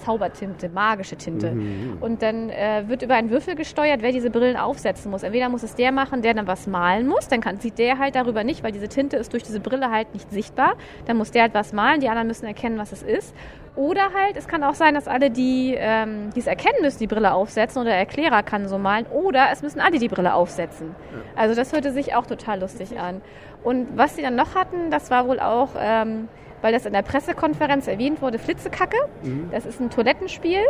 Zaubertinte, 0.04 0.68
magische 0.68 1.16
Tinte. 1.16 1.52
Mhm. 1.52 1.98
Und 2.00 2.22
dann 2.22 2.50
äh, 2.50 2.84
wird 2.86 3.02
über 3.02 3.14
einen 3.14 3.30
Würfel 3.30 3.54
gesteuert, 3.54 4.02
wer 4.02 4.12
diese 4.12 4.30
Brillen 4.30 4.56
aufsetzen 4.56 5.10
muss. 5.10 5.22
Entweder 5.22 5.48
muss 5.48 5.62
es 5.62 5.74
der 5.74 5.92
machen, 5.92 6.22
der 6.22 6.34
dann 6.34 6.46
was 6.46 6.66
malen 6.66 7.06
muss, 7.06 7.28
dann 7.28 7.40
kann, 7.40 7.58
sieht 7.58 7.78
der 7.78 7.98
halt 7.98 8.14
darüber 8.14 8.44
nicht, 8.44 8.62
weil 8.62 8.72
diese 8.72 8.88
Tinte 8.88 9.16
ist 9.16 9.32
durch 9.32 9.42
diese 9.42 9.60
Brille 9.60 9.90
halt 9.90 10.12
nicht 10.14 10.30
sichtbar. 10.30 10.74
Dann 11.06 11.16
muss 11.16 11.30
der 11.30 11.42
halt 11.42 11.54
was 11.54 11.72
malen, 11.72 12.00
die 12.00 12.08
anderen 12.08 12.28
müssen 12.28 12.46
erkennen, 12.46 12.78
was 12.78 12.92
es 12.92 13.02
ist. 13.02 13.34
Oder 13.74 14.12
halt, 14.12 14.36
es 14.36 14.48
kann 14.48 14.62
auch 14.64 14.74
sein, 14.74 14.94
dass 14.94 15.08
alle, 15.08 15.30
die 15.30 15.74
ähm, 15.78 16.30
es 16.36 16.46
erkennen 16.46 16.82
müssen, 16.82 16.98
die 16.98 17.06
Brille 17.06 17.32
aufsetzen 17.32 17.80
oder 17.80 17.90
der 17.90 17.98
Erklärer 17.98 18.42
kann 18.42 18.68
so 18.68 18.76
malen. 18.78 19.06
Oder 19.06 19.48
es 19.50 19.62
müssen 19.62 19.80
alle 19.80 19.98
die 19.98 20.08
Brille 20.08 20.34
aufsetzen. 20.34 20.94
Ja. 21.12 21.40
Also 21.40 21.54
das 21.54 21.72
hörte 21.72 21.92
sich 21.92 22.14
auch 22.14 22.26
total 22.26 22.60
lustig 22.60 22.98
an. 22.98 23.22
Und 23.62 23.96
was 23.96 24.16
sie 24.16 24.22
dann 24.22 24.34
noch 24.34 24.54
hatten, 24.54 24.90
das 24.90 25.10
war 25.10 25.28
wohl 25.28 25.40
auch... 25.40 25.70
Ähm, 25.78 26.28
weil 26.62 26.72
das 26.72 26.86
in 26.86 26.94
der 26.94 27.02
Pressekonferenz 27.02 27.86
erwähnt 27.86 28.22
wurde, 28.22 28.38
Flitzekacke. 28.38 28.96
Mhm. 29.22 29.50
Das 29.50 29.66
ist 29.66 29.80
ein 29.80 29.90
Toilettenspiel. 29.90 30.60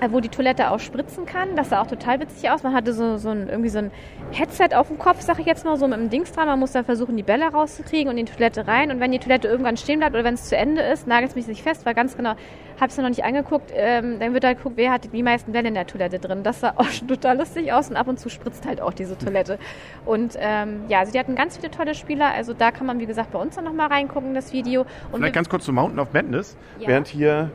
Äh, 0.00 0.08
wo 0.10 0.20
die 0.20 0.28
Toilette 0.28 0.70
auch 0.70 0.80
spritzen 0.80 1.26
kann. 1.26 1.56
Das 1.56 1.70
sah 1.70 1.82
auch 1.82 1.86
total 1.86 2.20
witzig 2.20 2.50
aus. 2.50 2.62
Man 2.62 2.74
hatte 2.74 2.92
so, 2.92 3.16
so 3.16 3.30
ein, 3.30 3.48
irgendwie 3.48 3.68
so 3.68 3.78
ein 3.78 3.90
Headset 4.32 4.74
auf 4.74 4.88
dem 4.88 4.98
Kopf, 4.98 5.20
sag 5.20 5.38
ich 5.38 5.46
jetzt 5.46 5.64
mal, 5.64 5.76
so 5.76 5.86
mit 5.86 5.98
einem 5.98 6.10
Dings 6.10 6.32
dran. 6.32 6.46
Man 6.46 6.58
muss 6.58 6.72
da 6.72 6.82
versuchen, 6.82 7.16
die 7.16 7.22
Bälle 7.22 7.46
rauszukriegen 7.46 8.10
und 8.10 8.18
in 8.18 8.26
die 8.26 8.32
Toilette 8.32 8.66
rein. 8.66 8.90
Und 8.90 9.00
wenn 9.00 9.12
die 9.12 9.18
Toilette 9.18 9.48
irgendwann 9.48 9.76
stehen 9.76 9.98
bleibt 9.98 10.14
oder 10.14 10.24
wenn 10.24 10.34
es 10.34 10.48
zu 10.48 10.56
Ende 10.56 10.82
ist, 10.82 11.06
nagelt 11.06 11.30
es 11.30 11.36
mich 11.36 11.46
nicht 11.46 11.62
fest, 11.62 11.84
weil 11.86 11.94
ganz 11.94 12.16
genau, 12.16 12.34
habe 12.80 12.90
es 12.90 12.96
noch 12.96 13.08
nicht 13.08 13.24
angeguckt, 13.24 13.72
ähm, 13.74 14.18
dann 14.20 14.32
wird 14.32 14.44
halt 14.44 14.56
geguckt, 14.56 14.76
wer 14.78 14.90
hat 14.90 15.12
die 15.12 15.22
meisten 15.22 15.52
Bälle 15.52 15.68
in 15.68 15.74
der 15.74 15.86
Toilette 15.86 16.18
drin. 16.18 16.42
Das 16.42 16.60
sah 16.60 16.74
auch 16.76 16.88
schon 16.88 17.08
total 17.08 17.36
lustig 17.38 17.72
aus 17.72 17.90
und 17.90 17.96
ab 17.96 18.08
und 18.08 18.18
zu 18.18 18.28
spritzt 18.28 18.66
halt 18.66 18.80
auch 18.80 18.92
diese 18.92 19.18
Toilette. 19.18 19.58
Und 20.06 20.36
ähm, 20.38 20.84
ja, 20.88 21.00
also 21.00 21.12
die 21.12 21.18
hatten 21.18 21.34
ganz 21.34 21.58
viele 21.58 21.70
tolle 21.70 21.94
Spieler. 21.94 22.32
Also 22.32 22.54
da 22.54 22.70
kann 22.70 22.86
man, 22.86 23.00
wie 23.00 23.06
gesagt, 23.06 23.32
bei 23.32 23.38
uns 23.38 23.56
dann 23.56 23.64
nochmal 23.64 23.88
reingucken, 23.88 24.34
das 24.34 24.52
Video. 24.52 24.82
Und 25.12 25.20
Vielleicht 25.20 25.34
ganz 25.34 25.48
kurz 25.48 25.64
zu 25.64 25.72
Mountain 25.72 25.98
of 25.98 26.12
Madness, 26.12 26.56
ja. 26.78 26.88
während 26.88 27.08
hier 27.08 27.50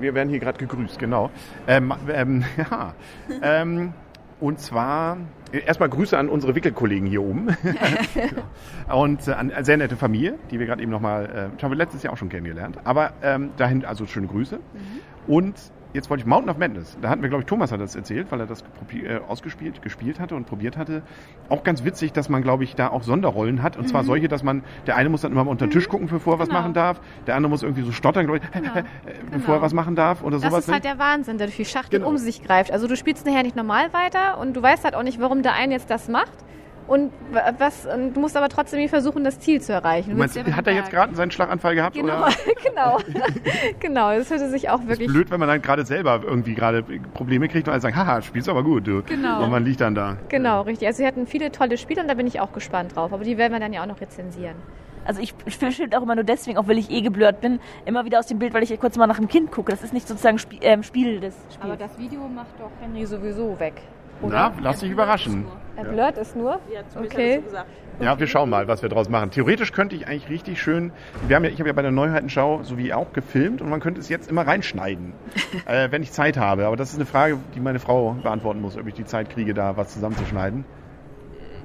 wir 0.00 0.14
werden 0.14 0.28
hier 0.28 0.40
gerade 0.40 0.58
gegrüßt, 0.58 0.98
genau. 0.98 1.30
Ähm, 1.66 1.92
ähm, 2.12 2.44
ja. 2.56 2.94
ähm, 3.42 3.92
und 4.40 4.58
zwar 4.58 5.18
erstmal 5.52 5.88
Grüße 5.88 6.16
an 6.16 6.28
unsere 6.28 6.54
Wickelkollegen 6.54 7.06
hier 7.06 7.22
oben. 7.22 7.48
und 8.92 9.28
äh, 9.28 9.32
an 9.32 9.50
eine 9.50 9.64
sehr 9.64 9.76
nette 9.76 9.96
Familie, 9.96 10.38
die 10.50 10.58
wir 10.58 10.66
gerade 10.66 10.82
eben 10.82 10.90
nochmal, 10.90 11.52
äh, 11.58 11.62
haben 11.62 11.70
wir 11.70 11.76
letztes 11.76 12.02
Jahr 12.02 12.12
auch 12.14 12.16
schon 12.16 12.30
kennengelernt. 12.30 12.78
Aber 12.84 13.12
ähm, 13.22 13.50
dahin 13.56 13.84
also 13.84 14.06
schöne 14.06 14.26
Grüße. 14.26 14.56
Mhm. 14.56 15.32
Und 15.32 15.56
jetzt 15.92 16.10
wollte 16.10 16.22
ich 16.22 16.26
Mountain 16.26 16.50
of 16.50 16.58
Madness. 16.58 16.96
Da 17.00 17.08
hatten 17.08 17.22
wir, 17.22 17.28
glaube 17.28 17.42
ich, 17.42 17.46
Thomas 17.46 17.72
hat 17.72 17.80
das 17.80 17.96
erzählt, 17.96 18.30
weil 18.30 18.40
er 18.40 18.46
das 18.46 18.62
äh, 18.92 19.18
ausgespielt, 19.28 19.82
gespielt 19.82 20.20
hatte 20.20 20.34
und 20.34 20.46
probiert 20.46 20.76
hatte. 20.76 21.02
Auch 21.48 21.64
ganz 21.64 21.84
witzig, 21.84 22.12
dass 22.12 22.28
man, 22.28 22.42
glaube 22.42 22.64
ich, 22.64 22.74
da 22.74 22.88
auch 22.88 23.02
Sonderrollen 23.02 23.62
hat. 23.62 23.76
Und 23.76 23.84
mhm. 23.84 23.88
zwar 23.88 24.04
solche, 24.04 24.28
dass 24.28 24.42
man, 24.42 24.62
der 24.86 24.96
eine 24.96 25.08
muss 25.08 25.22
dann 25.22 25.32
immer 25.32 25.44
mal 25.44 25.50
unter 25.50 25.66
den 25.66 25.72
Tisch 25.72 25.86
mhm. 25.86 25.90
gucken, 25.90 26.08
bevor 26.08 26.34
er 26.34 26.38
genau. 26.38 26.48
was 26.48 26.54
machen 26.54 26.74
darf. 26.74 27.00
Der 27.26 27.36
andere 27.36 27.50
muss 27.50 27.62
irgendwie 27.62 27.82
so 27.82 27.92
stottern, 27.92 28.26
glaube 28.26 28.40
ich, 28.42 28.50
genau. 28.52 28.72
bevor 29.30 29.38
genau. 29.38 29.52
er 29.54 29.62
was 29.62 29.72
machen 29.72 29.96
darf 29.96 30.22
oder 30.22 30.38
sowas. 30.38 30.52
Das 30.52 30.68
ist 30.68 30.72
halt 30.72 30.84
der 30.84 30.98
Wahnsinn, 30.98 31.38
der 31.38 31.46
durch 31.46 31.56
die 31.56 31.64
Schachtel 31.64 31.98
genau. 31.98 32.10
um 32.10 32.18
sich 32.18 32.42
greift. 32.42 32.72
Also 32.72 32.86
du 32.86 32.96
spielst 32.96 33.26
nachher 33.26 33.42
nicht 33.42 33.56
normal 33.56 33.92
weiter 33.92 34.38
und 34.38 34.54
du 34.54 34.62
weißt 34.62 34.84
halt 34.84 34.94
auch 34.94 35.02
nicht, 35.02 35.20
warum 35.20 35.42
der 35.42 35.54
eine 35.54 35.74
jetzt 35.74 35.90
das 35.90 36.08
macht. 36.08 36.32
Und 36.90 37.12
was, 37.58 37.86
und 37.86 38.14
du 38.14 38.20
musst 38.20 38.36
aber 38.36 38.48
trotzdem 38.48 38.88
versuchen, 38.88 39.22
das 39.22 39.38
Ziel 39.38 39.60
zu 39.60 39.72
erreichen. 39.72 40.18
Meinst, 40.18 40.36
hat 40.36 40.66
er 40.66 40.72
jetzt 40.72 40.90
gerade 40.90 41.14
seinen 41.14 41.30
Schlaganfall 41.30 41.76
gehabt? 41.76 41.94
Genau, 41.94 42.24
oder? 42.24 42.32
genau. 42.64 42.98
genau, 43.78 44.18
das 44.18 44.28
würde 44.28 44.48
sich 44.48 44.68
auch 44.70 44.80
wirklich. 44.80 45.06
Ist 45.06 45.12
blöd, 45.12 45.30
wenn 45.30 45.38
man 45.38 45.48
dann 45.48 45.62
gerade 45.62 45.86
selber 45.86 46.20
irgendwie 46.24 46.56
gerade 46.56 46.82
Probleme 47.14 47.46
kriegt 47.46 47.68
und 47.68 47.74
alle 47.74 47.80
sagen, 47.80 47.94
haha, 47.94 48.20
spielst 48.22 48.48
aber 48.48 48.64
gut, 48.64 48.88
du. 48.88 49.04
Genau. 49.04 49.44
Und 49.44 49.52
man 49.52 49.64
liegt 49.64 49.80
dann 49.80 49.94
da. 49.94 50.16
Genau, 50.30 50.62
richtig. 50.62 50.88
Also 50.88 50.98
wir 50.98 51.06
hatten 51.06 51.28
viele 51.28 51.52
tolle 51.52 51.78
Spiele 51.78 52.02
und 52.02 52.08
da 52.08 52.14
bin 52.14 52.26
ich 52.26 52.40
auch 52.40 52.52
gespannt 52.52 52.96
drauf. 52.96 53.12
Aber 53.12 53.22
die 53.22 53.38
werden 53.38 53.52
wir 53.52 53.60
dann 53.60 53.72
ja 53.72 53.82
auch 53.82 53.86
noch 53.86 54.00
rezensieren. 54.00 54.56
Also 55.04 55.22
ich 55.22 55.32
verschwinde 55.46 55.96
auch 55.96 56.02
immer 56.02 56.16
nur 56.16 56.24
deswegen, 56.24 56.58
auch 56.58 56.66
weil 56.66 56.78
ich 56.78 56.90
eh 56.90 57.02
geblurrt 57.02 57.40
bin, 57.40 57.60
immer 57.84 58.04
wieder 58.04 58.18
aus 58.18 58.26
dem 58.26 58.40
Bild, 58.40 58.52
weil 58.52 58.64
ich 58.64 58.80
kurz 58.80 58.96
mal 58.96 59.06
nach 59.06 59.18
dem 59.18 59.28
Kind 59.28 59.52
gucke. 59.52 59.70
Das 59.70 59.84
ist 59.84 59.92
nicht 59.92 60.08
sozusagen 60.08 60.40
Spiel, 60.40 60.60
äh, 60.60 60.82
Spiel 60.82 61.20
des 61.20 61.36
Spiels. 61.52 61.60
Aber 61.60 61.76
das 61.76 61.96
Video 62.00 62.26
macht 62.26 62.58
doch 62.58 62.72
Henry 62.80 63.06
sowieso 63.06 63.60
weg. 63.60 63.80
Oder? 64.22 64.52
Na, 64.56 64.62
lass 64.62 64.80
dich 64.80 64.90
überraschen. 64.90 65.46
Er 65.76 65.84
blurrt 65.84 66.18
es 66.18 66.34
nur? 66.34 66.60
Ja, 66.72 66.82
okay. 67.00 67.42
Ja, 68.00 68.18
wir 68.18 68.26
schauen 68.26 68.48
mal, 68.48 68.66
was 68.66 68.82
wir 68.82 68.88
draus 68.88 69.08
machen. 69.10 69.30
Theoretisch 69.30 69.72
könnte 69.72 69.94
ich 69.94 70.06
eigentlich 70.06 70.30
richtig 70.30 70.60
schön, 70.60 70.90
wir 71.26 71.36
haben 71.36 71.44
ja, 71.44 71.50
ich 71.50 71.58
habe 71.58 71.68
ja 71.68 71.74
bei 71.74 71.82
der 71.82 71.90
Neuheitenschau 71.90 72.62
so 72.62 72.78
wie 72.78 72.94
auch 72.94 73.12
gefilmt 73.12 73.60
und 73.60 73.68
man 73.68 73.80
könnte 73.80 74.00
es 74.00 74.08
jetzt 74.08 74.30
immer 74.30 74.46
reinschneiden, 74.46 75.12
äh, 75.66 75.90
wenn 75.90 76.02
ich 76.02 76.10
Zeit 76.12 76.38
habe. 76.38 76.66
Aber 76.66 76.76
das 76.76 76.90
ist 76.90 76.96
eine 76.96 77.06
Frage, 77.06 77.38
die 77.54 77.60
meine 77.60 77.78
Frau 77.78 78.16
beantworten 78.22 78.60
muss, 78.62 78.76
ob 78.78 78.86
ich 78.86 78.94
die 78.94 79.04
Zeit 79.04 79.28
kriege, 79.28 79.52
da 79.52 79.76
was 79.76 79.92
zusammenzuschneiden. 79.92 80.64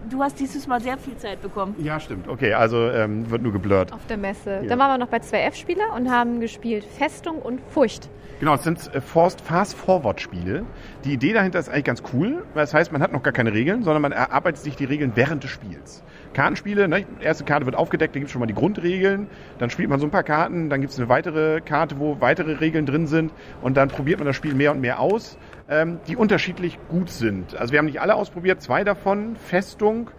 Du 0.10 0.22
hast 0.22 0.40
dieses 0.40 0.68
Mal 0.68 0.82
sehr 0.82 0.98
viel 0.98 1.18
Zeit 1.18 1.42
bekommen. 1.42 1.76
Ja, 1.80 2.00
stimmt. 2.00 2.28
Okay, 2.28 2.54
also 2.54 2.90
ähm, 2.90 3.30
wird 3.32 3.42
nur 3.42 3.54
geblurrt. 3.54 3.92
Auf 3.92 4.06
der 4.08 4.18
Messe. 4.18 4.60
Ja. 4.62 4.70
Dann 4.70 4.80
waren 4.80 4.92
wir 4.92 4.98
noch 4.98 5.08
bei 5.08 5.18
2F-Spieler 5.18 5.94
und 5.96 6.12
haben 6.12 6.42
gespielt 6.42 6.84
Festung 6.84 7.42
und 7.42 7.60
Furcht. 7.72 8.10
Genau, 8.40 8.56
es 8.56 8.64
sind 8.64 8.94
äh, 8.94 9.00
Fast-Forward-Spiele. 9.00 10.66
Die 11.06 11.14
Idee 11.14 11.32
dahinter 11.32 11.58
ist 11.58 11.70
eigentlich 11.70 11.86
ganz 11.86 12.04
cool. 12.14 12.44
Das 12.54 12.74
heißt, 12.74 12.92
man 12.92 13.02
hat 13.02 13.14
noch 13.14 13.24
gar 13.24 13.32
keine 13.32 13.54
Regeln, 13.54 13.84
sondern 13.84 14.02
man 14.02 14.12
erarbeitet 14.12 14.62
sich 14.62 14.76
die 14.76 14.84
Regeln 14.84 15.14
während 15.16 15.44
des 15.44 15.52
Spiels. 15.52 16.04
Kartenspiele, 16.34 16.90
ne? 16.90 17.06
erste 17.22 17.46
Karte 17.46 17.66
wird 17.66 17.78
aufgedeckt, 17.78 18.14
da 18.14 18.20
gibt 18.20 18.28
es 18.28 18.34
schon 18.34 18.42
mal 18.42 18.46
die 18.46 18.54
Grundregeln. 18.54 19.28
Dann 19.58 19.70
spielt 19.70 19.90
man 19.90 20.02
so 20.02 20.06
ein 20.06 20.12
paar 20.12 20.24
Karten, 20.24 20.70
dann 20.70 20.82
gibt 20.82 20.92
es 20.92 21.00
eine 21.00 21.08
weitere 21.08 21.62
Karte, 21.62 21.98
wo 21.98 22.20
weitere 22.20 22.60
Regeln 22.60 22.86
drin 22.86 23.08
sind. 23.08 23.32
Und 23.62 23.78
dann 23.78 23.88
probiert 23.88 24.20
man 24.20 24.28
das 24.28 24.36
Spiel 24.36 24.54
mehr 24.54 24.74
und 24.74 24.82
mehr 24.82 25.00
aus, 25.00 25.38
ähm, 25.70 26.00
die 26.08 26.18
unterschiedlich 26.18 26.78
gut 26.90 27.10
sind. 27.10 27.56
Also 27.56 27.72
wir 27.72 27.80
haben 27.80 27.86
nicht 27.86 28.02
alle 28.02 28.16
ausprobiert, 28.16 28.62
zwei 28.62 28.84
davon. 28.84 29.38
Festung 29.38 30.10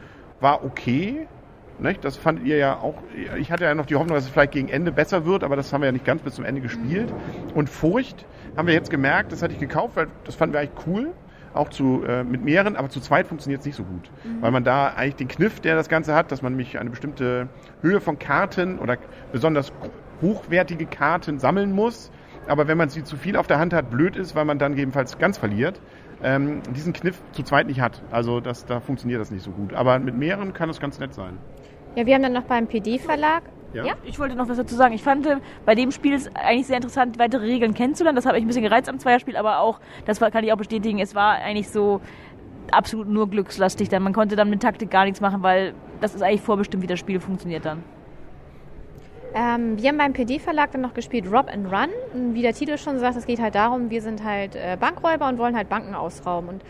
war 0.41 0.65
okay. 0.65 1.29
Nicht? 1.79 2.05
Das 2.05 2.17
fandet 2.17 2.47
ihr 2.47 2.57
ja 2.57 2.79
auch. 2.79 3.03
Ich 3.39 3.53
hatte 3.53 3.65
ja 3.65 3.75
noch 3.75 3.87
die 3.87 3.97
Hoffnung, 3.97 4.15
dass 4.15 4.25
es 4.25 4.31
vielleicht 4.31 4.53
gegen 4.53 4.69
Ende 4.69 4.93
besser 4.93 5.27
wird, 5.27 5.45
aber 5.45 5.57
das 5.57 5.73
haben 5.73 5.83
wir 5.83 5.87
ja 5.87 5.93
nicht 5.93 6.05
ganz 6.05 6.23
bis 6.23 6.35
zum 6.35 6.45
Ende 6.45 6.61
gespielt. 6.61 7.13
Und 7.55 7.69
Furcht 7.69 8.27
haben 8.57 8.67
wir 8.67 8.75
jetzt 8.75 8.91
gemerkt, 8.91 9.33
das 9.33 9.43
hatte 9.43 9.53
ich 9.53 9.61
gekauft, 9.61 9.97
weil 9.97 10.09
das 10.25 10.35
fanden 10.35 10.55
wir 10.55 10.61
eigentlich 10.61 10.87
cool. 10.87 11.13
Auch 11.53 11.71
zu, 11.71 12.05
äh, 12.07 12.23
mit 12.23 12.45
mehreren, 12.45 12.77
aber 12.77 12.91
zu 12.91 13.01
zweit 13.01 13.27
funktioniert 13.29 13.61
es 13.61 13.67
nicht 13.67 13.77
so 13.77 13.85
gut. 13.85 14.11
Mhm. 14.25 14.43
Weil 14.43 14.51
man 14.51 14.63
da 14.63 14.89
eigentlich 14.89 15.17
den 15.17 15.29
Kniff, 15.29 15.61
der 15.61 15.75
das 15.75 15.89
Ganze 15.89 16.15
hat, 16.15 16.31
dass 16.31 16.43
man 16.43 16.53
nämlich 16.53 16.79
eine 16.79 16.91
bestimmte 16.91 17.49
Höhe 17.81 18.01
von 18.03 18.19
Karten 18.19 18.79
oder 18.79 18.99
besonders 19.33 19.73
hochwertige 20.21 20.85
Karten 20.85 21.39
sammeln 21.39 21.73
muss. 21.73 22.11
Aber 22.47 22.69
wenn 22.69 22.77
man 22.77 22.91
sie 22.91 23.05
zu 23.05 23.17
viel 23.17 23.37
auf 23.37 23.47
der 23.47 23.59
Hand 23.59 23.73
hat, 23.73 23.91
blöd 23.91 24.17
ist, 24.17 24.35
weil 24.35 24.45
man 24.45 24.59
dann 24.59 24.73
gegebenenfalls 24.73 25.17
ganz 25.19 25.39
verliert 25.39 25.81
ähm, 26.23 26.63
diesen 26.75 26.93
Kniff 26.93 27.21
zu 27.33 27.43
zweit 27.43 27.67
nicht 27.67 27.81
hat. 27.81 28.03
Also 28.11 28.41
das, 28.41 28.67
da 28.67 28.81
funktioniert 28.81 29.21
das 29.21 29.31
nicht 29.31 29.43
so 29.43 29.51
gut. 29.51 29.75
Aber 29.75 29.99
mit 29.99 30.17
mehreren 30.17 30.53
kann 30.53 30.71
es 30.71 30.81
ganz 30.81 30.99
nett 30.99 31.15
sein. 31.15 31.39
Ja, 31.97 32.05
wir 32.05 32.15
haben 32.15 32.23
dann 32.23 32.35
noch 32.35 32.45
beim 32.45 32.67
PD-Verlag. 32.67 33.43
Ja? 33.73 33.85
ja? 33.85 33.95
Ich 34.05 34.19
wollte 34.19 34.37
noch 34.37 34.49
was 34.49 34.59
dazu 34.59 34.75
sagen. 34.75 34.95
Ich 34.95 35.03
fand 35.03 35.27
äh, 35.27 35.39
bei 35.65 35.75
dem 35.75 35.91
Spiel 35.91 36.13
ist 36.13 36.31
eigentlich 36.35 36.67
sehr 36.67 36.77
interessant, 36.77 37.19
weitere 37.19 37.47
Regeln 37.47 37.73
kennenzulernen. 37.75 38.17
Das 38.17 38.27
habe 38.27 38.37
ich 38.37 38.45
ein 38.45 38.47
bisschen 38.47 38.63
gereizt 38.63 38.89
am 38.89 38.99
Zweierspiel, 38.99 39.37
aber 39.37 39.61
auch, 39.61 39.81
das 40.05 40.21
kann 40.21 40.45
ich 40.45 40.53
auch 40.53 40.59
bestätigen, 40.59 40.99
es 40.99 41.15
war 41.15 41.37
eigentlich 41.37 41.71
so 41.71 42.03
absolut 42.71 43.09
nur 43.09 43.29
glückslastig. 43.31 43.89
Dann 43.89 44.03
man 44.03 44.13
konnte 44.13 44.37
dann 44.37 44.51
mit 44.51 44.61
Taktik 44.61 44.91
gar 44.91 45.05
nichts 45.05 45.23
machen, 45.23 45.43
weil 45.43 45.73
das 46.01 46.15
ist 46.15 46.23
eigentlich 46.23 46.43
vorbestimmt, 46.43 46.83
wie 46.83 46.87
das 46.87 46.99
Spiel 46.99 47.19
funktioniert 47.19 47.65
dann. 47.65 47.83
Ähm, 49.35 49.81
wir 49.81 49.89
haben 49.89 49.99
beim 49.99 50.13
PD-Verlag 50.13 50.73
dann 50.73 50.83
noch 50.83 50.95
gespielt 50.95 51.27
Rob 51.31 51.49
and 51.53 51.71
Run. 51.73 52.35
Wie 52.35 52.43
der 52.43 52.53
Titel 52.53 52.77
schon 52.79 52.99
sagt, 52.99 53.17
es 53.17 53.27
geht 53.27 53.41
halt 53.41 53.55
darum, 53.55 53.91
wir 53.91 54.03
sind 54.03 54.23
halt 54.25 54.55
äh, 54.55 54.77
Bankräuber 54.79 55.29
und 55.29 55.39
wollen 55.39 55.57
halt 55.57 55.69
Banken 55.69 55.95
ausrauben. 55.95 56.49
Und 56.49 56.63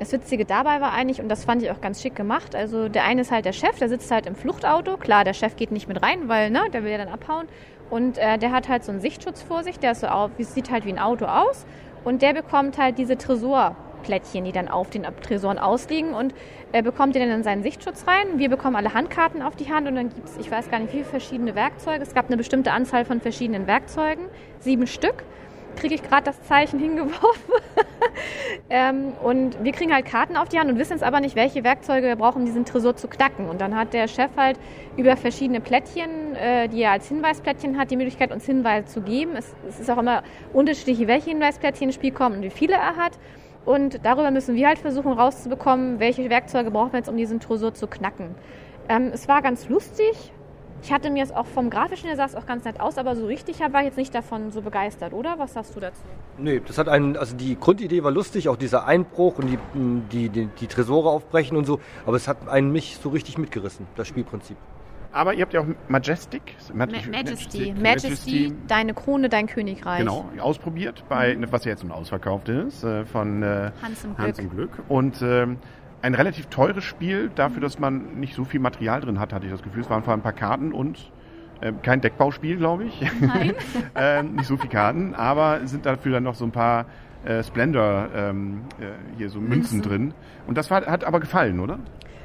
das 0.00 0.12
Witzige 0.12 0.46
dabei 0.46 0.80
war 0.80 0.92
eigentlich, 0.92 1.20
und 1.20 1.28
das 1.28 1.44
fand 1.44 1.62
ich 1.62 1.70
auch 1.70 1.82
ganz 1.82 2.00
schick 2.00 2.16
gemacht, 2.16 2.56
also 2.56 2.88
der 2.88 3.04
eine 3.04 3.20
ist 3.20 3.30
halt 3.30 3.44
der 3.44 3.52
Chef, 3.52 3.78
der 3.78 3.90
sitzt 3.90 4.10
halt 4.10 4.26
im 4.26 4.34
Fluchtauto. 4.34 4.96
Klar, 4.96 5.24
der 5.24 5.34
Chef 5.34 5.56
geht 5.56 5.70
nicht 5.70 5.88
mit 5.88 6.02
rein, 6.02 6.26
weil 6.26 6.50
ne, 6.50 6.62
der 6.72 6.82
will 6.84 6.90
ja 6.90 6.96
dann 6.96 7.08
abhauen. 7.08 7.46
Und 7.90 8.16
äh, 8.16 8.38
der 8.38 8.50
hat 8.50 8.68
halt 8.68 8.82
so 8.82 8.92
einen 8.92 9.00
Sichtschutz 9.00 9.42
vor 9.42 9.62
sich, 9.62 9.78
der 9.78 9.92
ist 9.92 10.00
so 10.00 10.06
auf, 10.06 10.30
sieht 10.38 10.70
halt 10.70 10.86
wie 10.86 10.92
ein 10.92 10.98
Auto 10.98 11.26
aus. 11.26 11.66
Und 12.02 12.22
der 12.22 12.32
bekommt 12.32 12.78
halt 12.78 12.96
diese 12.96 13.18
Tresorplättchen, 13.18 14.42
die 14.44 14.52
dann 14.52 14.68
auf 14.68 14.88
den 14.88 15.04
Tresoren 15.20 15.58
ausliegen 15.58 16.14
und 16.14 16.34
er 16.72 16.82
bekommt 16.82 17.14
den 17.14 17.28
dann 17.28 17.38
in 17.38 17.42
seinen 17.42 17.62
Sichtschutz 17.62 18.06
rein. 18.06 18.38
Wir 18.38 18.48
bekommen 18.48 18.76
alle 18.76 18.94
Handkarten 18.94 19.42
auf 19.42 19.54
die 19.54 19.70
Hand 19.70 19.86
und 19.86 19.96
dann 19.96 20.08
gibt 20.08 20.26
es, 20.26 20.38
ich 20.38 20.50
weiß 20.50 20.70
gar 20.70 20.78
nicht, 20.78 20.94
wie 20.94 20.98
viele 20.98 21.04
verschiedene 21.04 21.54
Werkzeuge. 21.54 22.02
Es 22.02 22.14
gab 22.14 22.28
eine 22.28 22.38
bestimmte 22.38 22.72
Anzahl 22.72 23.04
von 23.04 23.20
verschiedenen 23.20 23.66
Werkzeugen, 23.66 24.26
sieben 24.60 24.86
Stück 24.86 25.24
kriege 25.76 25.94
ich 25.94 26.02
gerade 26.02 26.24
das 26.24 26.42
Zeichen 26.42 26.78
hingeworfen. 26.78 27.54
ähm, 28.70 29.12
und 29.22 29.62
wir 29.62 29.72
kriegen 29.72 29.92
halt 29.92 30.06
Karten 30.06 30.36
auf 30.36 30.48
die 30.48 30.58
Hand 30.58 30.70
und 30.70 30.78
wissen 30.78 30.92
jetzt 30.92 31.02
aber 31.02 31.20
nicht, 31.20 31.36
welche 31.36 31.64
Werkzeuge 31.64 32.06
wir 32.06 32.16
brauchen, 32.16 32.40
um 32.40 32.44
diesen 32.44 32.64
Tresor 32.64 32.96
zu 32.96 33.08
knacken. 33.08 33.48
Und 33.48 33.60
dann 33.60 33.76
hat 33.76 33.92
der 33.92 34.08
Chef 34.08 34.30
halt 34.36 34.58
über 34.96 35.16
verschiedene 35.16 35.60
Plättchen, 35.60 36.34
äh, 36.36 36.68
die 36.68 36.82
er 36.82 36.92
als 36.92 37.08
Hinweisplättchen 37.08 37.78
hat, 37.78 37.90
die 37.90 37.96
Möglichkeit, 37.96 38.32
uns 38.32 38.44
Hinweise 38.46 38.86
zu 38.86 39.02
geben. 39.02 39.36
Es, 39.36 39.54
es 39.68 39.80
ist 39.80 39.90
auch 39.90 39.98
immer 39.98 40.22
unterschiedlich, 40.52 41.06
welche 41.06 41.30
Hinweisplättchen 41.30 41.88
ins 41.88 41.94
Spiel 41.94 42.12
kommen 42.12 42.36
und 42.36 42.42
wie 42.42 42.50
viele 42.50 42.74
er 42.74 42.96
hat. 42.96 43.18
Und 43.64 44.00
darüber 44.04 44.30
müssen 44.30 44.54
wir 44.54 44.68
halt 44.68 44.78
versuchen 44.78 45.12
rauszubekommen, 45.12 46.00
welche 46.00 46.28
Werkzeuge 46.30 46.70
brauchen 46.70 46.92
wir 46.92 46.98
jetzt, 46.98 47.08
um 47.08 47.16
diesen 47.16 47.40
Tresor 47.40 47.74
zu 47.74 47.86
knacken. 47.86 48.34
Ähm, 48.88 49.10
es 49.12 49.28
war 49.28 49.42
ganz 49.42 49.68
lustig, 49.68 50.32
ich 50.82 50.92
hatte 50.92 51.10
mir 51.10 51.22
es 51.22 51.32
auch 51.32 51.46
vom 51.46 51.70
Grafischen 51.70 52.06
her 52.06 52.16
sah 52.16 52.24
es 52.24 52.34
auch 52.34 52.46
ganz 52.46 52.64
nett 52.64 52.80
aus, 52.80 52.98
aber 52.98 53.16
so 53.16 53.26
richtig 53.26 53.60
war 53.60 53.80
ich 53.80 53.86
jetzt 53.86 53.98
nicht 53.98 54.14
davon 54.14 54.50
so 54.50 54.62
begeistert, 54.62 55.12
oder? 55.12 55.38
Was 55.38 55.54
sagst 55.54 55.74
du 55.76 55.80
dazu? 55.80 56.00
Nee, 56.38 56.60
das 56.66 56.78
hat 56.78 56.88
einen, 56.88 57.16
also 57.16 57.36
die 57.36 57.58
Grundidee 57.58 58.02
war 58.02 58.10
lustig, 58.10 58.48
auch 58.48 58.56
dieser 58.56 58.86
Einbruch 58.86 59.38
und 59.38 59.46
die, 59.46 59.58
die, 60.10 60.28
die, 60.28 60.46
die 60.46 60.66
Tresore 60.66 61.10
aufbrechen 61.10 61.56
und 61.56 61.66
so, 61.66 61.80
aber 62.06 62.16
es 62.16 62.28
hat 62.28 62.48
einen 62.48 62.72
mich 62.72 62.98
so 63.02 63.10
richtig 63.10 63.38
mitgerissen, 63.38 63.86
das 63.96 64.08
Spielprinzip. 64.08 64.56
Aber 65.12 65.34
ihr 65.34 65.42
habt 65.42 65.52
ja 65.52 65.60
auch 65.60 65.66
Majestic. 65.88 66.54
Ma 66.72 66.86
Majesty. 66.86 67.10
Majesty. 67.10 67.74
Majesty, 67.80 68.52
deine 68.68 68.94
Krone, 68.94 69.28
dein 69.28 69.48
Königreich. 69.48 69.98
Genau, 69.98 70.28
ausprobiert, 70.38 71.04
bei, 71.08 71.36
mhm. 71.36 71.50
was 71.50 71.64
ja 71.64 71.72
jetzt 71.72 71.82
nun 71.82 71.92
ausverkauft 71.92 72.48
ist, 72.48 72.84
äh, 72.84 73.04
von 73.04 73.42
äh, 73.42 73.72
Hans 73.82 74.04
im 74.04 74.14
Glück. 74.14 74.26
Hans 74.26 74.38
im 74.38 74.50
Glück. 74.50 74.70
Und 74.88 75.20
ähm, 75.22 75.58
ein 76.02 76.14
relativ 76.14 76.46
teures 76.46 76.84
Spiel, 76.84 77.30
dafür, 77.34 77.60
dass 77.60 77.78
man 77.78 78.18
nicht 78.18 78.34
so 78.34 78.44
viel 78.44 78.60
Material 78.60 79.00
drin 79.00 79.20
hat, 79.20 79.32
hatte 79.32 79.46
ich 79.46 79.52
das 79.52 79.62
Gefühl. 79.62 79.82
Es 79.82 79.90
waren 79.90 80.02
vor 80.02 80.12
allem 80.12 80.20
ein 80.20 80.22
paar 80.22 80.32
Karten 80.32 80.72
und 80.72 81.10
äh, 81.60 81.72
kein 81.82 82.00
Deckbauspiel, 82.00 82.56
glaube 82.56 82.84
ich. 82.84 83.00
Nein. 83.20 83.54
ähm, 83.94 84.36
nicht 84.36 84.46
so 84.46 84.56
viele 84.56 84.70
Karten, 84.70 85.14
aber 85.14 85.66
sind 85.66 85.86
dafür 85.86 86.12
dann 86.12 86.22
noch 86.22 86.34
so 86.34 86.44
ein 86.44 86.52
paar 86.52 86.86
äh, 87.24 87.42
Splendor 87.42 88.08
ähm, 88.14 88.62
äh, 88.80 88.84
hier 89.18 89.28
so 89.28 89.40
Münzen, 89.40 89.78
Münzen, 89.78 89.82
drin. 89.82 90.14
Und 90.46 90.56
das 90.56 90.70
war, 90.70 90.86
hat 90.86 91.04
aber 91.04 91.20
gefallen, 91.20 91.60
oder? 91.60 91.78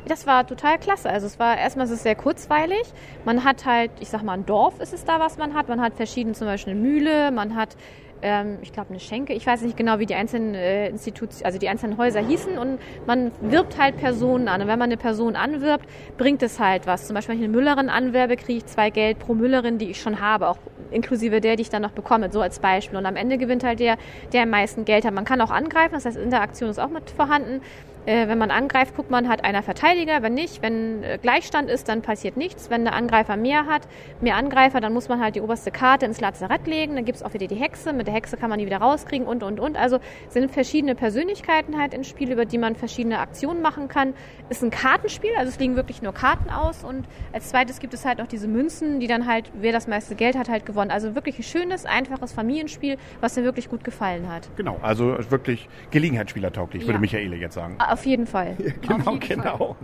Das 0.07 0.27
war 0.27 0.45
total 0.45 0.77
klasse. 0.77 1.09
Also 1.09 1.25
es 1.25 1.39
war 1.39 1.57
erstmal 1.57 1.87
ist 1.87 2.03
sehr 2.03 2.15
kurzweilig. 2.15 2.93
Man 3.25 3.43
hat 3.43 3.65
halt, 3.65 3.91
ich 3.99 4.09
sag 4.09 4.23
mal, 4.23 4.33
ein 4.33 4.45
Dorf 4.45 4.79
ist 4.79 4.93
es 4.93 5.03
da, 5.03 5.19
was 5.19 5.37
man 5.37 5.53
hat. 5.53 5.67
Man 5.67 5.81
hat 5.81 5.95
verschiedene, 5.95 6.35
zum 6.35 6.47
Beispiel 6.47 6.73
eine 6.73 6.81
Mühle, 6.81 7.31
man 7.31 7.55
hat 7.55 7.75
ähm, 8.21 8.57
ich 8.61 8.73
glaube, 8.73 8.89
eine 8.89 8.99
Schenke. 8.99 9.33
Ich 9.33 9.45
weiß 9.45 9.61
nicht 9.61 9.77
genau, 9.77 9.99
wie 9.99 10.05
die 10.05 10.15
einzelnen 10.15 10.55
äh, 10.55 10.89
Institutionen, 10.89 11.45
also 11.45 11.59
die 11.59 11.69
einzelnen 11.69 11.97
Häuser 11.97 12.21
hießen. 12.21 12.57
Und 12.57 12.79
man 13.05 13.31
wirbt 13.41 13.77
halt 13.77 13.97
Personen 13.97 14.47
an. 14.47 14.61
Und 14.61 14.67
wenn 14.67 14.79
man 14.79 14.89
eine 14.89 14.97
Person 14.97 15.35
anwirbt, 15.35 15.85
bringt 16.17 16.41
es 16.43 16.59
halt 16.59 16.87
was. 16.87 17.07
Zum 17.07 17.15
Beispiel, 17.15 17.35
wenn 17.35 17.41
ich 17.41 17.47
eine 17.47 17.55
Müllerin 17.55 17.89
anwerbe, 17.89 18.35
kriege 18.35 18.59
ich 18.59 18.65
zwei 18.65 18.89
Geld 18.89 19.19
pro 19.19 19.33
Müllerin, 19.33 19.77
die 19.77 19.89
ich 19.91 20.01
schon 20.01 20.19
habe, 20.21 20.49
auch 20.49 20.57
inklusive 20.91 21.41
der, 21.41 21.55
die 21.55 21.63
ich 21.63 21.69
dann 21.69 21.81
noch 21.81 21.91
bekomme, 21.91 22.31
so 22.31 22.41
als 22.41 22.59
Beispiel. 22.59 22.97
Und 22.97 23.05
am 23.05 23.15
Ende 23.15 23.37
gewinnt 23.37 23.63
halt 23.63 23.79
der, 23.79 23.97
der 24.33 24.43
am 24.43 24.49
meisten 24.49 24.85
Geld 24.85 25.05
hat. 25.05 25.13
Man 25.13 25.25
kann 25.25 25.41
auch 25.41 25.51
angreifen, 25.51 25.93
das 25.93 26.05
heißt, 26.05 26.17
Interaktion 26.17 26.69
ist 26.69 26.79
auch 26.79 26.89
mit 26.89 27.09
vorhanden. 27.09 27.61
Äh, 28.05 28.27
wenn 28.27 28.37
man 28.37 28.51
angreift, 28.51 28.95
guckt 28.95 29.09
man, 29.09 29.27
hat 29.27 29.43
einer 29.43 29.63
Verteidiger. 29.63 30.21
Wenn 30.21 30.35
nicht, 30.35 30.61
wenn 30.61 31.03
äh, 31.03 31.17
Gleichstand 31.19 31.69
ist, 31.69 31.89
dann 31.89 32.01
passiert 32.01 32.37
nichts. 32.37 32.69
Wenn 32.69 32.83
der 32.83 32.93
Angreifer 32.93 33.35
mehr 33.35 33.65
hat, 33.65 33.87
mehr 34.21 34.35
Angreifer, 34.35 34.79
dann 34.79 34.93
muss 34.93 35.09
man 35.09 35.19
halt 35.19 35.35
die 35.35 35.41
oberste 35.41 35.71
Karte 35.71 36.05
ins 36.05 36.21
Lazarett 36.21 36.67
legen. 36.67 36.95
Dann 36.95 37.05
gibt 37.05 37.17
es 37.17 37.23
auch 37.23 37.33
wieder 37.33 37.47
die 37.47 37.55
Hexe. 37.55 37.93
Mit 37.93 38.07
der 38.07 38.13
Hexe 38.13 38.37
kann 38.37 38.49
man 38.49 38.59
die 38.59 38.65
wieder 38.65 38.77
rauskriegen 38.77 39.27
und, 39.27 39.41
und, 39.41 39.59
und. 39.59 39.75
Also 39.75 39.99
sind 40.29 40.51
verschiedene 40.51 40.93
Persönlichkeiten 40.93 41.79
halt 41.79 41.93
ins 41.93 42.07
Spiel, 42.07 42.31
über 42.31 42.45
die 42.45 42.57
man 42.57 42.75
verschiedene 42.75 43.19
Aktionen 43.19 43.61
machen 43.61 43.87
kann. 43.87 44.13
Ist 44.49 44.63
ein 44.63 44.69
Kartenspiel, 44.69 45.31
also 45.37 45.49
es 45.49 45.59
liegen 45.59 45.75
wirklich 45.75 46.03
nur 46.03 46.13
Karten 46.13 46.49
aus. 46.51 46.83
Und 46.83 47.05
als 47.33 47.49
zweites 47.49 47.79
gibt 47.79 47.95
es 47.95 48.05
halt 48.05 48.19
noch 48.19 48.27
diese 48.27 48.47
Münzen, 48.47 48.99
die 48.99 49.07
dann 49.07 49.25
halt, 49.25 49.51
wer 49.55 49.71
das 49.71 49.87
meiste 49.87 50.13
Geld 50.13 50.37
hat, 50.37 50.47
halt 50.47 50.65
gewonnen. 50.65 50.91
Also 50.91 51.15
wirklich 51.15 51.39
ein 51.39 51.43
schönes, 51.43 51.85
einfaches 51.85 52.33
Familienspiel, 52.33 52.97
was 53.19 53.35
mir 53.35 53.43
wirklich 53.43 53.67
gut 53.67 53.83
gefallen 53.83 54.29
hat. 54.29 54.47
Genau, 54.57 54.77
also 54.83 55.17
wirklich 55.31 55.67
Gelegenheitsspielertauglich, 55.89 56.83
ja. 56.83 56.89
würde 56.89 56.99
Michaele 56.99 57.35
jetzt 57.35 57.55
sagen. 57.55 57.77
Auf 57.79 57.94
jeden 58.03 58.25
Fall. 58.25 58.55
genau, 58.81 59.11
jeden 59.11 59.19
genau. 59.19 59.75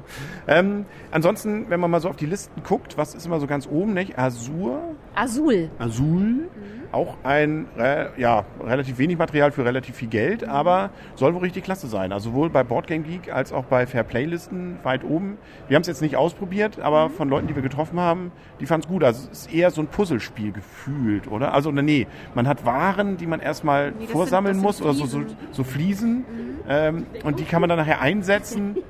Ähm, 0.48 0.86
ansonsten, 1.12 1.70
wenn 1.70 1.80
man 1.80 1.92
mal 1.92 2.02
so 2.02 2.10
auf 2.10 2.16
die 2.16 2.26
Listen 2.26 2.64
guckt, 2.64 2.98
was 2.98 3.14
ist 3.14 3.28
immer 3.28 3.40
so 3.40 3.46
ganz 3.46 3.68
oben, 3.68 3.94
nicht? 3.94 4.18
Azur. 4.18 4.82
Azul. 5.14 5.70
Azul. 5.78 6.08
Mhm. 6.08 6.81
Auch 6.92 7.16
ein 7.24 7.68
äh, 7.78 8.08
ja, 8.20 8.44
relativ 8.62 8.98
wenig 8.98 9.18
Material 9.18 9.52
für 9.52 9.64
relativ 9.64 9.96
viel 9.96 10.10
Geld, 10.10 10.42
mhm. 10.42 10.50
aber 10.50 10.90
soll 11.16 11.34
wohl 11.34 11.42
richtig 11.42 11.64
klasse 11.64 11.88
sein. 11.88 12.12
Also 12.12 12.32
sowohl 12.32 12.50
bei 12.50 12.64
Boardgame 12.64 13.04
Geek 13.04 13.34
als 13.34 13.54
auch 13.54 13.66
bei 13.66 13.88
Fairplay-Listen 13.88 14.80
weit 14.84 15.04
oben. 15.04 15.38
Wir 15.68 15.76
haben 15.76 15.82
es 15.82 15.88
jetzt 15.88 16.02
nicht 16.02 16.18
ausprobiert, 16.18 16.80
aber 16.80 17.10
mhm. 17.10 17.14
von 17.14 17.30
Leuten, 17.30 17.48
die 17.48 17.56
wir 17.56 17.62
getroffen 17.62 18.00
haben, 18.00 18.32
die 18.60 18.66
fanden 18.66 18.86
es 18.86 18.90
gut. 18.90 19.04
Also 19.04 19.30
es 19.32 19.46
ist 19.46 19.54
eher 19.54 19.72
so 19.72 19.82
ein 19.82 19.88
Puzzlespiel 19.88 20.52
gefühlt, 20.52 21.32
oder? 21.32 21.54
Also 21.54 21.72
nee, 21.72 22.08
man 22.36 22.48
hat 22.48 22.66
Waren, 22.66 23.18
die 23.18 23.26
man 23.26 23.40
erstmal 23.40 23.92
nee, 23.92 24.08
vorsammeln 24.08 24.56
sind, 24.56 24.64
muss, 24.64 24.82
oder 24.82 24.94
so, 24.94 25.06
so, 25.06 25.24
so 25.52 25.64
Fliesen. 25.64 26.18
Mhm. 26.18 26.26
Ähm, 26.68 27.06
und 27.24 27.40
die 27.40 27.46
kann 27.46 27.62
man 27.62 27.70
dann 27.70 27.80
nachher 27.80 28.02
einsetzen. 28.02 28.78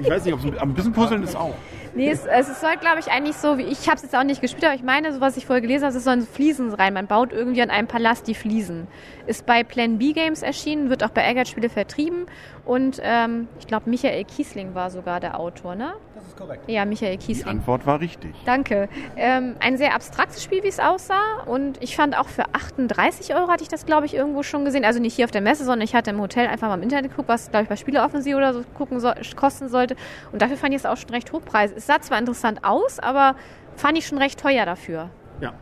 Ich 0.00 0.08
weiß 0.08 0.24
nicht, 0.24 0.34
ob 0.34 0.44
es 0.44 0.60
ein 0.60 0.74
bisschen 0.74 0.92
Puzzeln 0.92 1.22
ist 1.22 1.34
auch. 1.34 1.54
Nee, 1.94 2.10
es, 2.10 2.26
es 2.26 2.60
soll, 2.60 2.76
glaube 2.76 3.00
ich, 3.00 3.10
eigentlich 3.10 3.36
so, 3.36 3.58
wie 3.58 3.62
ich 3.62 3.86
habe 3.86 3.96
es 3.96 4.02
jetzt 4.02 4.16
auch 4.16 4.24
nicht 4.24 4.40
gespielt, 4.40 4.64
aber 4.64 4.74
ich 4.74 4.82
meine, 4.82 5.12
so 5.12 5.20
was 5.20 5.36
ich 5.36 5.46
vorher 5.46 5.60
gelesen 5.60 5.86
habe, 5.86 5.96
es 5.96 6.04
sollen 6.04 6.26
Fliesen 6.26 6.72
rein. 6.72 6.94
Man 6.94 7.06
baut 7.06 7.32
irgendwie 7.32 7.62
an 7.62 7.70
einem 7.70 7.88
Palast 7.88 8.26
die 8.26 8.34
Fliesen. 8.34 8.86
Ist 9.26 9.46
bei 9.46 9.62
Plan 9.62 9.98
B 9.98 10.12
Games 10.12 10.42
erschienen, 10.42 10.90
wird 10.90 11.04
auch 11.04 11.10
bei 11.10 11.26
Eggert 11.26 11.48
Spiele 11.48 11.68
vertrieben 11.68 12.26
und 12.68 13.00
ähm, 13.02 13.48
ich 13.58 13.66
glaube, 13.66 13.88
Michael 13.88 14.24
Kiesling 14.24 14.74
war 14.74 14.90
sogar 14.90 15.20
der 15.20 15.40
Autor, 15.40 15.74
ne? 15.74 15.94
Das 16.14 16.26
ist 16.26 16.36
korrekt. 16.36 16.68
Ja, 16.68 16.84
Michael 16.84 17.16
Kiesling. 17.16 17.44
Die 17.44 17.50
Antwort 17.50 17.86
war 17.86 17.98
richtig. 17.98 18.34
Danke. 18.44 18.90
Ähm, 19.16 19.56
ein 19.60 19.78
sehr 19.78 19.94
abstraktes 19.94 20.44
Spiel, 20.44 20.62
wie 20.62 20.68
es 20.68 20.78
aussah 20.78 21.44
und 21.46 21.82
ich 21.82 21.96
fand 21.96 22.18
auch 22.18 22.28
für 22.28 22.44
38 22.52 23.34
Euro 23.34 23.48
hatte 23.48 23.62
ich 23.62 23.70
das, 23.70 23.86
glaube 23.86 24.04
ich, 24.04 24.12
irgendwo 24.12 24.42
schon 24.42 24.66
gesehen. 24.66 24.84
Also 24.84 25.00
nicht 25.00 25.14
hier 25.14 25.24
auf 25.24 25.30
der 25.30 25.40
Messe, 25.40 25.64
sondern 25.64 25.80
ich 25.80 25.94
hatte 25.94 26.10
im 26.10 26.20
Hotel 26.20 26.46
einfach 26.46 26.68
mal 26.68 26.74
im 26.74 26.82
Internet 26.82 27.10
geguckt, 27.10 27.30
was, 27.30 27.50
glaube 27.50 27.62
ich, 27.62 27.70
bei 27.70 27.76
Spieleoffensiv 27.76 28.36
oder 28.36 28.52
so 28.52 28.62
gucken 28.76 29.00
so, 29.00 29.12
kosten 29.34 29.70
sollte 29.70 29.96
und 30.30 30.42
dafür 30.42 30.58
fand 30.58 30.74
ich 30.74 30.80
es 30.80 30.86
auch 30.86 30.98
schon 30.98 31.08
recht 31.08 31.32
hochpreisig. 31.32 31.77
Es 31.78 31.86
sah 31.86 32.00
zwar 32.00 32.18
interessant 32.18 32.64
aus, 32.64 32.98
aber 32.98 33.36
fand 33.76 33.96
ich 33.96 34.04
schon 34.04 34.18
recht 34.18 34.40
teuer 34.40 34.66
dafür. 34.66 35.10
Ja. 35.40 35.52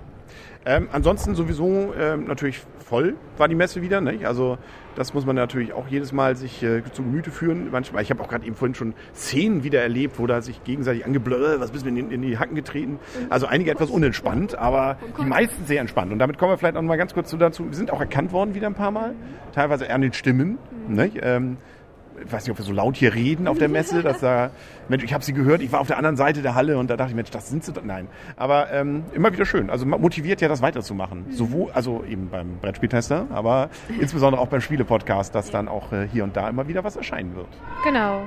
Ähm, 0.64 0.88
ansonsten 0.90 1.34
sowieso 1.34 1.92
ähm, 1.94 2.24
natürlich 2.24 2.62
voll 2.86 3.16
war 3.36 3.48
die 3.48 3.54
Messe 3.54 3.82
wieder. 3.82 4.00
Nicht? 4.00 4.24
Also 4.24 4.56
das 4.94 5.12
muss 5.12 5.26
man 5.26 5.36
natürlich 5.36 5.74
auch 5.74 5.88
jedes 5.88 6.12
Mal 6.12 6.34
sich 6.34 6.62
äh, 6.62 6.82
zu 6.90 7.02
Gemüte 7.02 7.30
führen. 7.30 7.70
Manchmal, 7.70 8.02
ich 8.02 8.08
habe 8.08 8.22
auch 8.22 8.28
gerade 8.28 8.46
eben 8.46 8.56
vorhin 8.56 8.74
schon 8.74 8.94
Szenen 9.14 9.62
wieder 9.62 9.82
erlebt, 9.82 10.18
wo 10.18 10.26
da 10.26 10.40
sich 10.40 10.64
gegenseitig 10.64 11.04
angeblöd, 11.04 11.60
was 11.60 11.72
bist 11.72 11.84
du 11.84 11.90
in, 11.90 12.10
in, 12.10 12.22
die 12.22 12.38
Hacken 12.38 12.54
getreten. 12.54 12.98
Also 13.28 13.44
einige 13.44 13.70
etwas 13.70 13.90
unentspannt, 13.90 14.56
aber 14.56 14.96
die 15.20 15.26
meisten 15.26 15.66
sehr 15.66 15.82
entspannt. 15.82 16.12
Und 16.12 16.18
damit 16.18 16.38
kommen 16.38 16.50
wir 16.50 16.56
vielleicht 16.56 16.78
auch 16.78 16.82
noch 16.82 16.88
mal 16.88 16.96
ganz 16.96 17.12
kurz 17.12 17.36
dazu. 17.36 17.66
Wir 17.66 17.76
sind 17.76 17.90
auch 17.90 18.00
erkannt 18.00 18.32
worden 18.32 18.54
wieder 18.54 18.68
ein 18.68 18.74
paar 18.74 18.90
Mal, 18.90 19.14
teilweise 19.52 19.84
eher 19.84 19.96
an 19.96 20.00
den 20.00 20.14
Stimmen. 20.14 20.56
Nicht? 20.88 21.18
Ähm, 21.20 21.58
ich 22.24 22.32
weiß 22.32 22.44
nicht, 22.44 22.50
ob 22.50 22.58
wir 22.58 22.64
so 22.64 22.72
laut 22.72 22.96
hier 22.96 23.14
reden 23.14 23.48
auf 23.48 23.58
der 23.58 23.68
Messe, 23.68 24.02
dass 24.02 24.20
da, 24.20 24.50
Mensch, 24.88 25.04
ich 25.04 25.12
habe 25.12 25.24
sie 25.24 25.32
gehört, 25.32 25.62
ich 25.62 25.72
war 25.72 25.80
auf 25.80 25.86
der 25.86 25.98
anderen 25.98 26.16
Seite 26.16 26.42
der 26.42 26.54
Halle 26.54 26.78
und 26.78 26.88
da 26.88 26.96
dachte 26.96 27.10
ich, 27.10 27.16
Mensch, 27.16 27.30
das 27.30 27.48
sind 27.48 27.64
sie 27.64 27.72
doch, 27.72 27.82
nein. 27.82 28.08
Aber 28.36 28.70
ähm, 28.72 29.04
immer 29.14 29.32
wieder 29.32 29.46
schön, 29.46 29.70
also 29.70 29.86
motiviert 29.86 30.40
ja, 30.40 30.48
das 30.48 30.62
weiterzumachen. 30.62 31.26
Mhm. 31.28 31.32
Sowohl, 31.32 31.70
also 31.72 32.04
eben 32.08 32.28
beim 32.28 32.58
Brettspieltester, 32.60 33.26
aber 33.30 33.70
insbesondere 34.00 34.40
auch 34.40 34.48
beim 34.48 34.60
Spiele-Podcast, 34.60 35.34
dass 35.34 35.50
dann 35.50 35.68
auch 35.68 35.92
äh, 35.92 36.08
hier 36.12 36.24
und 36.24 36.36
da 36.36 36.48
immer 36.48 36.68
wieder 36.68 36.84
was 36.84 36.96
erscheinen 36.96 37.34
wird. 37.36 37.48
Genau. 37.84 38.22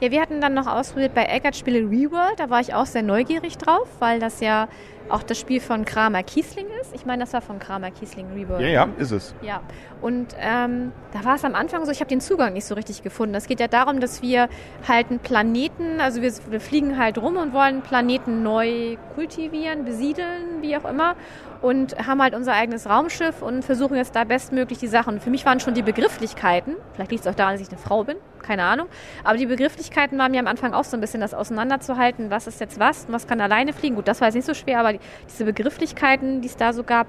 Ja, 0.00 0.10
wir 0.10 0.20
hatten 0.20 0.40
dann 0.40 0.54
noch 0.54 0.66
ausprobiert 0.66 1.14
bei 1.14 1.24
Eckert 1.24 1.56
Spiele 1.56 1.80
Reworld, 1.88 2.38
da 2.38 2.50
war 2.50 2.60
ich 2.60 2.74
auch 2.74 2.86
sehr 2.86 3.02
neugierig 3.02 3.58
drauf, 3.58 3.88
weil 4.00 4.18
das 4.18 4.40
ja 4.40 4.68
auch 5.08 5.22
das 5.22 5.38
Spiel 5.38 5.60
von 5.60 5.84
Kramer 5.84 6.22
Kiesling 6.22 6.66
ist. 6.80 6.94
Ich 6.94 7.06
meine, 7.06 7.24
das 7.24 7.32
war 7.32 7.40
von 7.40 7.58
Kramer 7.58 7.90
Kiesling 7.90 8.26
Reworld. 8.34 8.60
Ja, 8.60 8.68
ja, 8.68 8.88
ist 8.98 9.10
es. 9.10 9.34
Ja, 9.42 9.60
und 10.00 10.34
ähm, 10.38 10.92
da 11.12 11.24
war 11.24 11.36
es 11.36 11.44
am 11.44 11.54
Anfang 11.54 11.84
so, 11.84 11.92
ich 11.92 12.00
habe 12.00 12.08
den 12.08 12.20
Zugang 12.20 12.52
nicht 12.52 12.64
so 12.64 12.74
richtig 12.74 13.02
gefunden. 13.02 13.34
Es 13.34 13.46
geht 13.46 13.60
ja 13.60 13.68
darum, 13.68 14.00
dass 14.00 14.22
wir 14.22 14.48
halt 14.86 15.10
einen 15.10 15.18
Planeten, 15.18 16.00
also 16.00 16.22
wir, 16.22 16.32
wir 16.50 16.60
fliegen 16.60 16.98
halt 16.98 17.18
rum 17.18 17.36
und 17.36 17.52
wollen 17.52 17.82
Planeten 17.82 18.42
neu 18.42 18.96
kultivieren, 19.14 19.84
besiedeln, 19.84 20.62
wie 20.62 20.76
auch 20.76 20.84
immer 20.84 21.16
und 21.64 21.96
haben 22.06 22.20
halt 22.20 22.34
unser 22.34 22.52
eigenes 22.52 22.86
Raumschiff 22.86 23.40
und 23.40 23.64
versuchen 23.64 23.96
jetzt 23.96 24.14
da 24.14 24.24
bestmöglich 24.24 24.78
die 24.78 24.86
Sachen. 24.86 25.18
Für 25.18 25.30
mich 25.30 25.46
waren 25.46 25.60
schon 25.60 25.72
die 25.72 25.80
Begrifflichkeiten, 25.80 26.76
vielleicht 26.92 27.10
liegt 27.10 27.24
es 27.24 27.32
auch 27.32 27.34
daran, 27.34 27.54
dass 27.54 27.62
ich 27.62 27.70
eine 27.70 27.78
Frau 27.78 28.04
bin, 28.04 28.16
keine 28.42 28.64
Ahnung, 28.64 28.86
aber 29.24 29.38
die 29.38 29.46
Begrifflichkeiten 29.46 30.18
waren 30.18 30.32
mir 30.32 30.40
am 30.40 30.46
Anfang 30.46 30.74
auch 30.74 30.84
so 30.84 30.94
ein 30.94 31.00
bisschen 31.00 31.22
das 31.22 31.32
auseinanderzuhalten, 31.32 32.28
was 32.28 32.46
ist 32.46 32.60
jetzt 32.60 32.78
was 32.78 33.06
und 33.06 33.14
was 33.14 33.26
kann 33.26 33.40
alleine 33.40 33.72
fliegen. 33.72 33.94
Gut, 33.96 34.08
das 34.08 34.20
war 34.20 34.28
jetzt 34.28 34.34
nicht 34.34 34.44
so 34.44 34.52
schwer, 34.52 34.78
aber 34.78 34.92
die, 34.92 35.00
diese 35.28 35.44
Begrifflichkeiten, 35.44 36.40
die 36.40 36.48
es 36.48 36.56
da 36.56 36.72
so 36.72 36.82
gab, 36.82 37.06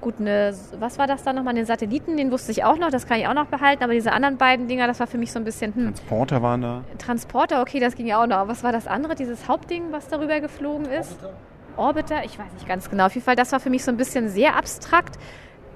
Gut, 0.00 0.20
eine, 0.20 0.54
was 0.78 0.98
war 0.98 1.06
das 1.06 1.22
da 1.22 1.32
nochmal? 1.32 1.54
Den 1.54 1.64
Satelliten, 1.64 2.16
den 2.16 2.30
wusste 2.30 2.52
ich 2.52 2.64
auch 2.64 2.76
noch, 2.76 2.90
das 2.90 3.06
kann 3.06 3.18
ich 3.18 3.26
auch 3.26 3.34
noch 3.34 3.46
behalten, 3.46 3.82
aber 3.82 3.94
diese 3.94 4.12
anderen 4.12 4.36
beiden 4.36 4.68
Dinger, 4.68 4.86
das 4.86 5.00
war 5.00 5.06
für 5.06 5.16
mich 5.16 5.32
so 5.32 5.38
ein 5.38 5.44
bisschen. 5.44 5.74
Hm. 5.74 5.84
Transporter 5.86 6.42
waren 6.42 6.60
da. 6.60 6.84
Transporter, 6.98 7.62
okay, 7.62 7.80
das 7.80 7.96
ging 7.96 8.06
ja 8.06 8.22
auch 8.22 8.26
noch. 8.26 8.46
Was 8.46 8.62
war 8.62 8.72
das 8.72 8.86
andere, 8.86 9.14
dieses 9.14 9.48
Hauptding, 9.48 9.92
was 9.92 10.08
darüber 10.08 10.38
geflogen 10.40 10.86
ist? 10.86 11.16
Orbiter. 11.22 11.38
Orbiter, 11.76 12.24
ich 12.24 12.38
weiß 12.38 12.52
nicht 12.52 12.68
ganz 12.68 12.90
genau. 12.90 13.06
Auf 13.06 13.14
jeden 13.14 13.24
Fall, 13.24 13.36
das 13.36 13.52
war 13.52 13.60
für 13.60 13.70
mich 13.70 13.84
so 13.84 13.90
ein 13.90 13.96
bisschen 13.96 14.28
sehr 14.28 14.56
abstrakt. 14.56 15.18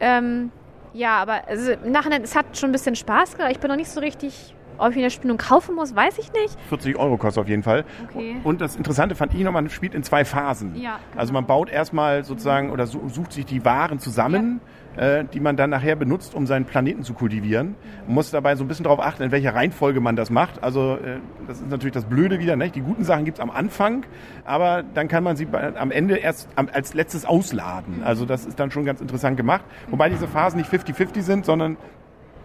Ähm, 0.00 0.52
ja, 0.92 1.16
aber 1.16 1.48
also, 1.48 1.72
im 1.72 1.92
Nachhinein, 1.92 2.22
es 2.22 2.36
hat 2.36 2.56
schon 2.58 2.70
ein 2.70 2.72
bisschen 2.72 2.96
Spaß 2.96 3.36
gemacht. 3.36 3.52
Ich 3.52 3.60
bin 3.60 3.68
noch 3.68 3.76
nicht 3.76 3.90
so 3.90 4.00
richtig 4.00 4.54
ob 4.80 4.90
ich 4.90 4.96
mir 4.96 5.04
das 5.04 5.12
Spiel 5.12 5.28
nun 5.28 5.38
kaufen 5.38 5.74
muss, 5.74 5.94
weiß 5.94 6.18
ich 6.18 6.32
nicht. 6.32 6.56
40 6.68 6.96
Euro 6.96 7.16
kostet 7.16 7.42
auf 7.42 7.48
jeden 7.48 7.62
Fall. 7.62 7.84
Okay. 8.08 8.36
Und 8.44 8.60
das 8.60 8.76
Interessante 8.76 9.14
fand 9.14 9.34
ich 9.34 9.42
noch, 9.42 9.52
man 9.52 9.68
spielt 9.70 9.94
in 9.94 10.02
zwei 10.02 10.24
Phasen. 10.24 10.74
Ja, 10.74 10.98
genau. 11.10 11.20
Also 11.20 11.32
man 11.32 11.46
baut 11.46 11.70
erstmal 11.70 12.24
sozusagen 12.24 12.70
oder 12.70 12.86
sucht 12.86 13.32
sich 13.32 13.46
die 13.46 13.64
Waren 13.64 13.98
zusammen. 13.98 14.60
Ja 14.64 14.70
äh, 14.96 15.24
die 15.24 15.40
man 15.40 15.56
dann 15.56 15.70
nachher 15.70 15.96
benutzt, 15.96 16.34
um 16.34 16.46
seinen 16.46 16.64
Planeten 16.64 17.04
zu 17.04 17.14
kultivieren. 17.14 17.74
Man 18.06 18.14
muss 18.16 18.30
dabei 18.30 18.56
so 18.56 18.64
ein 18.64 18.68
bisschen 18.68 18.84
darauf 18.84 19.00
achten, 19.00 19.22
in 19.22 19.30
welcher 19.30 19.54
Reihenfolge 19.54 20.00
man 20.00 20.16
das 20.16 20.30
macht. 20.30 20.62
Also 20.62 20.96
äh, 20.96 21.18
das 21.46 21.60
ist 21.60 21.70
natürlich 21.70 21.94
das 21.94 22.04
Blöde 22.04 22.38
wieder. 22.38 22.56
Nicht? 22.56 22.74
Die 22.74 22.80
guten 22.80 23.04
Sachen 23.04 23.24
gibt's 23.24 23.40
am 23.40 23.50
Anfang, 23.50 24.04
aber 24.44 24.82
dann 24.82 25.08
kann 25.08 25.22
man 25.24 25.36
sie 25.36 25.46
am 25.52 25.90
Ende 25.90 26.16
erst 26.16 26.48
als 26.56 26.94
letztes 26.94 27.24
ausladen. 27.24 28.02
Also 28.04 28.24
das 28.24 28.46
ist 28.46 28.58
dann 28.58 28.70
schon 28.70 28.84
ganz 28.84 29.00
interessant 29.00 29.36
gemacht. 29.36 29.64
Wobei 29.90 30.08
diese 30.08 30.26
Phasen 30.26 30.58
nicht 30.58 30.72
50-50 30.72 31.22
sind, 31.22 31.44
sondern 31.46 31.76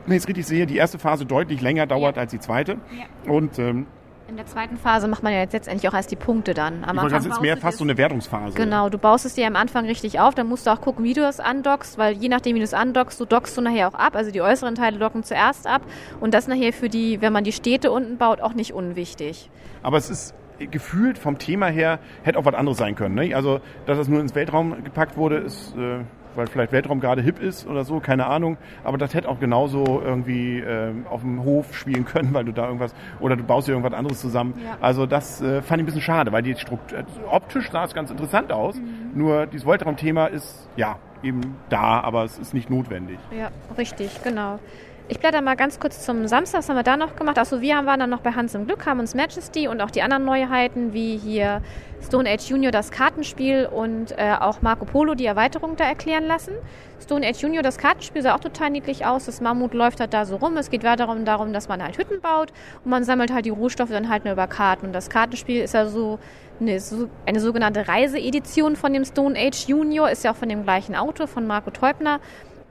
wenn 0.05 0.13
ich 0.15 0.23
es 0.23 0.27
richtig 0.27 0.45
sehe, 0.45 0.65
die 0.65 0.77
erste 0.77 0.99
Phase 0.99 1.25
deutlich 1.25 1.61
länger 1.61 1.87
dauert 1.87 2.15
ja. 2.15 2.23
als 2.23 2.31
die 2.31 2.39
zweite. 2.39 2.77
Ja. 2.97 3.31
Und 3.31 3.57
ähm, 3.59 3.87
in 4.27 4.37
der 4.37 4.47
zweiten 4.47 4.77
Phase 4.77 5.07
macht 5.07 5.21
man 5.21 5.33
ja 5.33 5.39
jetzt 5.39 5.53
letztendlich 5.53 5.87
auch 5.87 5.93
erst 5.93 6.09
die 6.09 6.15
Punkte 6.15 6.55
dann. 6.55 6.83
Am 6.83 6.95
ich 6.95 7.03
Anfang 7.03 7.09
das 7.11 7.25
ist 7.27 7.41
mehr 7.41 7.57
fast 7.57 7.77
so 7.77 7.83
eine 7.83 7.95
Wertungsphase. 7.95 8.55
Genau, 8.55 8.89
du 8.89 8.97
baust 8.97 9.23
es 9.25 9.35
dir 9.35 9.45
am 9.45 9.55
Anfang 9.55 9.85
richtig 9.85 10.19
auf, 10.19 10.33
dann 10.33 10.47
musst 10.47 10.65
du 10.65 10.71
auch 10.71 10.81
gucken, 10.81 11.05
wie 11.05 11.13
du 11.13 11.21
es 11.27 11.39
andockst, 11.39 11.99
weil 11.99 12.15
je 12.15 12.27
nachdem, 12.27 12.55
wie 12.55 12.59
du 12.59 12.65
es 12.65 12.73
andockst, 12.73 13.19
du 13.19 13.25
dockst 13.25 13.55
du 13.55 13.61
nachher 13.61 13.87
auch 13.87 13.93
ab. 13.93 14.15
Also 14.15 14.31
die 14.31 14.41
äußeren 14.41 14.73
Teile 14.73 14.97
docken 14.97 15.23
zuerst 15.23 15.67
ab 15.67 15.83
und 16.21 16.33
das 16.33 16.47
nachher 16.47 16.73
für 16.73 16.89
die, 16.89 17.21
wenn 17.21 17.33
man 17.33 17.43
die 17.43 17.51
Städte 17.51 17.91
unten 17.91 18.17
baut, 18.17 18.41
auch 18.41 18.53
nicht 18.53 18.73
unwichtig. 18.73 19.51
Aber 19.83 19.97
es 19.97 20.09
ist 20.09 20.33
gefühlt 20.71 21.19
vom 21.19 21.37
Thema 21.37 21.67
her, 21.67 21.99
hätte 22.23 22.39
auch 22.39 22.45
was 22.45 22.55
anderes 22.55 22.79
sein 22.79 22.95
können. 22.95 23.13
Ne? 23.13 23.35
Also, 23.35 23.59
dass 23.85 23.99
es 23.99 24.07
nur 24.07 24.21
ins 24.21 24.33
Weltraum 24.33 24.83
gepackt 24.83 25.17
wurde, 25.17 25.37
ist... 25.37 25.75
Äh 25.77 25.99
weil 26.35 26.47
vielleicht 26.47 26.71
Weltraum 26.71 26.99
gerade 26.99 27.21
hip 27.21 27.39
ist 27.39 27.67
oder 27.67 27.83
so, 27.83 27.99
keine 27.99 28.27
Ahnung. 28.27 28.57
Aber 28.83 28.97
das 28.97 29.13
hätte 29.13 29.29
auch 29.29 29.39
genauso 29.39 30.01
irgendwie 30.03 30.59
äh, 30.59 30.91
auf 31.09 31.21
dem 31.21 31.43
Hof 31.43 31.75
spielen 31.75 32.05
können, 32.05 32.33
weil 32.33 32.45
du 32.45 32.51
da 32.51 32.65
irgendwas, 32.65 32.93
oder 33.19 33.35
du 33.35 33.43
baust 33.43 33.67
dir 33.67 33.73
irgendwas 33.73 33.93
anderes 33.93 34.19
zusammen. 34.19 34.53
Ja. 34.63 34.77
Also 34.81 35.05
das 35.05 35.41
äh, 35.41 35.61
fand 35.61 35.79
ich 35.79 35.83
ein 35.83 35.85
bisschen 35.85 36.01
schade, 36.01 36.31
weil 36.31 36.43
die 36.43 36.55
Struktur, 36.55 36.99
optisch 37.29 37.69
sah 37.71 37.83
es 37.83 37.93
ganz 37.93 38.11
interessant 38.11 38.51
aus. 38.51 38.75
Mhm. 38.75 39.11
Nur 39.13 39.45
dieses 39.47 39.67
Weltraumthema 39.67 40.27
ist, 40.27 40.67
ja, 40.75 40.97
eben 41.23 41.41
da, 41.69 42.01
aber 42.01 42.23
es 42.23 42.37
ist 42.37 42.53
nicht 42.53 42.69
notwendig. 42.69 43.17
Ja, 43.31 43.49
richtig, 43.77 44.21
genau. 44.23 44.59
Ich 45.07 45.19
blätter 45.19 45.41
mal 45.41 45.55
ganz 45.55 45.79
kurz 45.79 46.03
zum 46.03 46.27
Samstag, 46.27 46.59
was 46.59 46.69
haben 46.69 46.77
wir 46.77 46.83
da 46.83 46.97
noch 46.97 47.15
gemacht? 47.15 47.37
Achso, 47.37 47.61
wir 47.61 47.75
waren 47.85 47.99
dann 47.99 48.09
noch 48.09 48.21
bei 48.21 48.31
Hans 48.31 48.55
im 48.55 48.65
Glück, 48.65 48.87
haben 48.87 48.99
uns 48.99 49.13
Majesty 49.13 49.67
und 49.67 49.79
auch 49.79 49.91
die 49.91 50.01
anderen 50.01 50.25
Neuheiten, 50.25 50.93
wie 50.93 51.15
hier 51.15 51.61
Stone 52.01 52.27
Age 52.27 52.49
Junior 52.49 52.71
das 52.71 52.89
Kartenspiel 52.89 53.69
und 53.71 54.17
äh, 54.17 54.33
auch 54.39 54.63
Marco 54.63 54.85
Polo 54.85 55.13
die 55.13 55.27
Erweiterung 55.27 55.75
da 55.75 55.83
erklären 55.83 56.25
lassen. 56.25 56.53
Stone 56.99 57.23
Age 57.27 57.39
Junior 57.43 57.61
das 57.61 57.77
Kartenspiel 57.77 58.23
sah 58.23 58.33
auch 58.33 58.39
total 58.39 58.71
niedlich 58.71 59.05
aus. 59.05 59.25
Das 59.25 59.41
Mammut 59.41 59.75
läuft 59.75 59.99
halt 59.99 60.11
da 60.11 60.25
so 60.25 60.37
rum. 60.37 60.57
Es 60.57 60.71
geht 60.71 60.83
weiter 60.83 61.15
darum, 61.23 61.53
dass 61.53 61.67
man 61.67 61.83
halt 61.83 61.99
Hütten 61.99 62.19
baut 62.19 62.51
und 62.83 62.89
man 62.89 63.03
sammelt 63.03 63.31
halt 63.31 63.45
die 63.45 63.51
Rohstoffe 63.51 63.91
dann 63.91 64.09
halt 64.09 64.25
nur 64.25 64.33
über 64.33 64.47
Karten. 64.47 64.87
Und 64.87 64.93
das 64.93 65.11
Kartenspiel 65.11 65.61
ist 65.61 65.75
ja 65.75 65.85
so 65.85 66.17
eine, 66.59 66.81
eine 67.27 67.39
sogenannte 67.39 67.87
Reiseedition 67.87 68.75
von 68.75 68.91
dem 68.91 69.05
Stone 69.05 69.37
Age 69.37 69.67
Junior, 69.67 70.09
ist 70.09 70.23
ja 70.23 70.31
auch 70.31 70.35
von 70.35 70.49
dem 70.49 70.63
gleichen 70.63 70.95
Autor, 70.95 71.27
von 71.27 71.45
Marco 71.45 71.69
Teubner. 71.69 72.19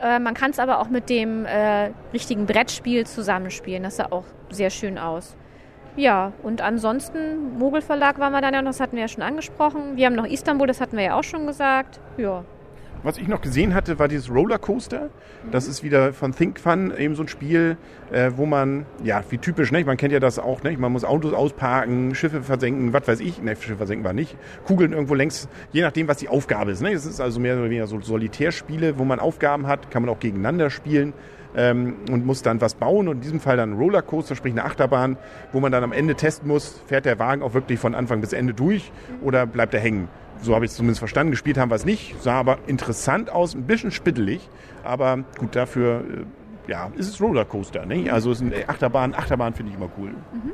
Äh, 0.05 0.19
man 0.19 0.35
kann 0.35 0.51
es 0.51 0.59
aber 0.59 0.81
auch 0.81 0.91
mit 0.91 1.09
dem 1.09 1.47
äh, 1.47 1.91
richtigen 2.13 2.45
Brettspiel 2.45 3.07
zusammenspielen. 3.07 3.83
Das 3.83 3.97
sah 3.97 4.09
auch 4.11 4.25
sehr 4.51 4.69
schön 4.69 4.99
aus. 4.99 5.35
Ja, 5.97 6.33
und 6.43 6.61
ansonsten, 6.61 7.57
Mogelverlag 7.59 8.19
waren 8.19 8.33
wir 8.33 8.41
dann 8.41 8.53
ja 8.53 8.61
noch, 8.61 8.71
das 8.71 8.81
hatten 8.81 8.97
wir 8.97 9.03
ja 9.03 9.09
schon 9.09 9.23
angesprochen. 9.23 9.97
Wir 9.97 10.07
haben 10.07 10.17
noch 10.17 10.27
Istanbul, 10.27 10.67
das 10.67 10.81
hatten 10.81 10.97
wir 10.97 11.05
ja 11.05 11.19
auch 11.19 11.25
schon 11.25 11.47
gesagt. 11.47 12.01
Ja. 12.19 12.45
Was 13.05 13.19
ich 13.19 13.29
noch 13.29 13.43
gesehen 13.43 13.75
hatte, 13.75 13.99
war 13.99 14.09
dieses 14.09 14.31
Rollercoaster. 14.31 15.11
Das 15.53 15.69
ist 15.69 15.85
wieder 15.85 16.15
von 16.15 16.35
Think 16.35 16.59
Fun, 16.59 16.91
eben 16.97 17.15
so 17.15 17.23
ein 17.23 17.29
Spiel, 17.29 17.77
äh, 18.11 18.31
wo 18.37 18.47
man, 18.47 18.87
ja, 19.03 19.23
wie 19.29 19.37
typisch, 19.37 19.71
ne? 19.73 19.85
man 19.85 19.99
kennt 19.99 20.15
ja 20.15 20.21
das 20.21 20.39
auch, 20.39 20.63
ne? 20.63 20.75
man 20.79 20.91
muss 20.91 21.05
Autos 21.05 21.35
ausparken, 21.35 22.15
Schiffe 22.15 22.43
versenken, 22.43 22.95
was 22.95 23.07
weiß 23.07 23.21
ich, 23.21 23.43
ne, 23.43 23.57
Schiffe 23.57 23.77
versenken 23.77 24.07
war 24.07 24.15
nicht, 24.15 24.39
Kugeln 24.67 24.95
irgendwo 24.95 25.15
längs, 25.15 25.51
je 25.71 25.83
nachdem, 25.83 26.09
was 26.09 26.17
die 26.17 26.29
Aufgabe 26.29 26.71
ist. 26.71 26.81
Ne? 26.81 26.93
Es 26.93 27.05
ist 27.05 27.21
also 27.21 27.41
mehr 27.41 27.57
oder 27.57 27.65
weniger 27.65 27.87
so 27.87 28.01
Solitärspiele, 28.01 28.99
wo 28.99 29.05
man 29.05 29.21
Aufgaben 29.21 29.67
hat, 29.67 29.91
kann 29.91 30.01
man 30.01 30.09
auch 30.09 30.19
gegeneinander 30.19 30.71
spielen. 30.71 31.13
Ähm, 31.57 31.99
und 32.11 32.27
muss 32.27 32.43
dann 32.43 32.61
was 32.61 32.75
bauen 32.75 33.07
und 33.07 33.19
in 33.19 33.21
diesem 33.21 33.39
Fall 33.39 33.57
dann 33.57 33.75
Rollercoaster, 33.75 34.35
sprich 34.35 34.53
eine 34.55 34.65
Achterbahn, 34.65 35.17
wo 35.53 35.61
man 35.61 35.71
dann 35.71 35.85
am 35.85 35.93
Ende 35.93 36.17
testen 36.17 36.49
muss, 36.49 36.83
fährt 36.89 37.05
der 37.05 37.21
Wagen 37.21 37.43
auch 37.43 37.55
wirklich 37.55 37.79
von 37.79 37.95
Anfang 37.95 38.21
bis 38.21 38.33
Ende 38.33 38.55
durch 38.55 38.91
oder 39.23 39.47
bleibt 39.47 39.73
er 39.73 39.79
hängen. 39.79 40.09
So 40.45 40.55
habe 40.55 40.67
ich 40.67 40.73
es 40.73 40.77
zumindest 40.77 40.99
verstanden. 40.99 41.31
Gespielt 41.31 41.57
haben 41.57 41.71
wir 41.71 41.77
es 41.77 41.87
nicht. 41.87 42.21
Sah 42.23 42.39
aber 42.39 42.59
interessant 42.67 43.31
aus, 43.31 43.55
ein 43.55 43.67
bisschen 43.67 43.91
spittelig. 43.91 44.47
Aber 44.83 45.25
gut, 45.39 45.57
dafür 45.57 46.05
äh, 46.67 46.71
ja, 46.71 46.91
ist 46.97 47.09
es 47.09 47.21
Rollercoaster. 47.21 47.87
Ne? 47.87 48.11
Also 48.11 48.31
ist 48.31 48.43
eine 48.43 48.69
Achterbahn. 48.69 49.15
Achterbahn 49.15 49.55
finde 49.55 49.73
ich 49.73 49.79
immer 49.79 49.89
cool. 49.99 50.11
Mhm. 50.11 50.53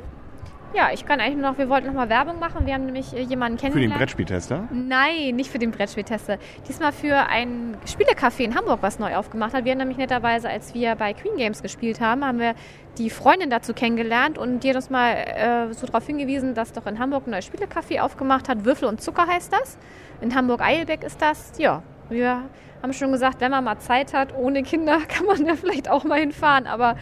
Ja, 0.73 0.89
ich 0.93 1.05
kann 1.05 1.19
eigentlich 1.19 1.37
nur 1.37 1.51
noch, 1.51 1.57
wir 1.57 1.67
wollten 1.67 1.87
noch 1.87 1.93
mal 1.93 2.07
Werbung 2.07 2.39
machen. 2.39 2.65
Wir 2.65 2.73
haben 2.73 2.85
nämlich 2.85 3.13
äh, 3.13 3.21
jemanden 3.21 3.57
kennengelernt. 3.57 3.91
Für 3.91 3.97
den 3.97 3.99
Brettspieltester? 3.99 4.69
Nein, 4.71 5.35
nicht 5.35 5.51
für 5.51 5.59
den 5.59 5.71
Brettspieltester. 5.71 6.37
Diesmal 6.67 6.93
für 6.93 7.17
ein 7.27 7.75
Spielecafé 7.85 8.43
in 8.43 8.55
Hamburg, 8.55 8.79
was 8.81 8.97
neu 8.97 9.15
aufgemacht 9.15 9.53
hat. 9.53 9.65
Wir 9.65 9.73
haben 9.73 9.79
nämlich 9.79 9.97
netterweise, 9.97 10.49
als 10.49 10.73
wir 10.73 10.95
bei 10.95 11.13
Queen 11.13 11.35
Games 11.35 11.61
gespielt 11.61 11.99
haben, 11.99 12.23
haben 12.23 12.39
wir 12.39 12.55
die 12.97 13.09
Freundin 13.09 13.49
dazu 13.49 13.73
kennengelernt 13.73 14.37
und 14.37 14.63
die 14.63 14.69
hat 14.69 14.77
uns 14.77 14.89
mal 14.89 15.11
äh, 15.13 15.73
so 15.73 15.87
darauf 15.87 16.05
hingewiesen, 16.05 16.53
dass 16.53 16.71
doch 16.71 16.85
in 16.85 16.99
Hamburg 16.99 17.27
ein 17.27 17.31
neues 17.31 17.49
Spielecafé 17.49 17.99
aufgemacht 17.99 18.47
hat. 18.47 18.63
Würfel 18.63 18.87
und 18.87 19.01
Zucker 19.01 19.27
heißt 19.27 19.51
das. 19.51 19.77
In 20.21 20.35
Hamburg-Eilbeck 20.35 21.03
ist 21.03 21.21
das. 21.21 21.51
Ja, 21.57 21.83
wir 22.09 22.43
haben 22.81 22.93
schon 22.93 23.11
gesagt, 23.11 23.41
wenn 23.41 23.51
man 23.51 23.63
mal 23.63 23.79
Zeit 23.79 24.13
hat, 24.13 24.33
ohne 24.35 24.63
Kinder, 24.63 24.99
kann 25.07 25.25
man 25.25 25.45
da 25.45 25.55
vielleicht 25.55 25.89
auch 25.89 26.05
mal 26.05 26.19
hinfahren. 26.19 26.65
Aber 26.65 26.95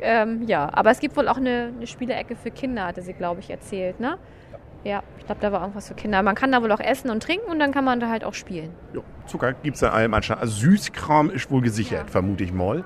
ähm, 0.00 0.42
ja, 0.46 0.68
aber 0.72 0.90
es 0.90 1.00
gibt 1.00 1.16
wohl 1.16 1.28
auch 1.28 1.36
eine, 1.36 1.72
eine 1.76 1.86
Spielecke 1.86 2.36
für 2.36 2.50
Kinder, 2.50 2.86
hatte 2.86 3.02
sie, 3.02 3.12
glaube 3.12 3.40
ich, 3.40 3.50
erzählt, 3.50 4.00
ne? 4.00 4.18
Ja, 4.84 5.02
ich 5.18 5.26
glaube, 5.26 5.40
da 5.40 5.50
war 5.50 5.62
irgendwas 5.62 5.88
für 5.88 5.94
Kinder. 5.94 6.22
Man 6.22 6.36
kann 6.36 6.52
da 6.52 6.62
wohl 6.62 6.70
auch 6.70 6.78
essen 6.78 7.10
und 7.10 7.20
trinken 7.20 7.50
und 7.50 7.58
dann 7.58 7.72
kann 7.72 7.84
man 7.84 7.98
da 7.98 8.08
halt 8.08 8.22
auch 8.22 8.34
spielen. 8.34 8.70
Jo, 8.92 9.02
Zucker 9.26 9.52
gibt 9.52 9.74
es 9.74 9.80
da 9.80 9.90
allem 9.90 10.14
anscheinend. 10.14 10.42
Also 10.42 10.54
Süßkram 10.60 11.30
ist 11.30 11.50
wohl 11.50 11.60
gesichert, 11.60 12.06
ja. 12.06 12.12
vermute 12.12 12.44
ich 12.44 12.52
mal. 12.52 12.84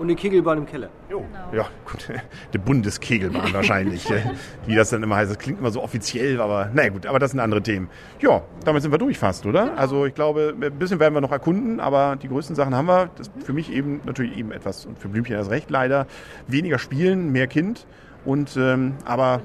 Und 0.00 0.06
eine 0.06 0.16
Kegelbahn 0.16 0.56
im 0.56 0.64
Keller. 0.64 0.88
Jo. 1.10 1.18
Genau. 1.20 1.62
Ja, 1.62 1.68
gut. 1.84 2.08
Die 2.54 2.58
Bundeskegelbahn 2.58 3.52
wahrscheinlich. 3.52 4.02
wie 4.66 4.74
das 4.74 4.88
dann 4.88 5.02
immer 5.02 5.16
heißt. 5.16 5.30
Das 5.30 5.38
klingt 5.38 5.58
immer 5.58 5.70
so 5.70 5.82
offiziell, 5.82 6.40
aber 6.40 6.70
naja 6.72 6.88
gut, 6.88 7.04
aber 7.04 7.18
das 7.18 7.32
sind 7.32 7.40
andere 7.40 7.62
Themen. 7.62 7.90
Ja, 8.18 8.42
damit 8.64 8.80
sind 8.80 8.92
wir 8.92 8.98
durch 8.98 9.18
fast, 9.18 9.44
oder? 9.44 9.66
Genau. 9.66 9.76
Also 9.76 10.06
ich 10.06 10.14
glaube, 10.14 10.54
ein 10.58 10.78
bisschen 10.78 11.00
werden 11.00 11.12
wir 11.12 11.20
noch 11.20 11.32
erkunden, 11.32 11.80
aber 11.80 12.16
die 12.16 12.28
größten 12.28 12.56
Sachen 12.56 12.74
haben 12.74 12.86
wir. 12.86 13.10
Das 13.18 13.30
für 13.44 13.52
mich 13.52 13.70
eben 13.70 14.00
natürlich 14.06 14.38
eben 14.38 14.52
etwas, 14.52 14.86
und 14.86 14.98
für 14.98 15.10
Blümchen 15.10 15.36
das 15.36 15.50
recht 15.50 15.70
leider, 15.70 16.06
weniger 16.46 16.78
spielen, 16.78 17.30
mehr 17.30 17.46
Kind. 17.46 17.86
Und 18.24 18.56
ähm, 18.56 18.94
aber 19.04 19.42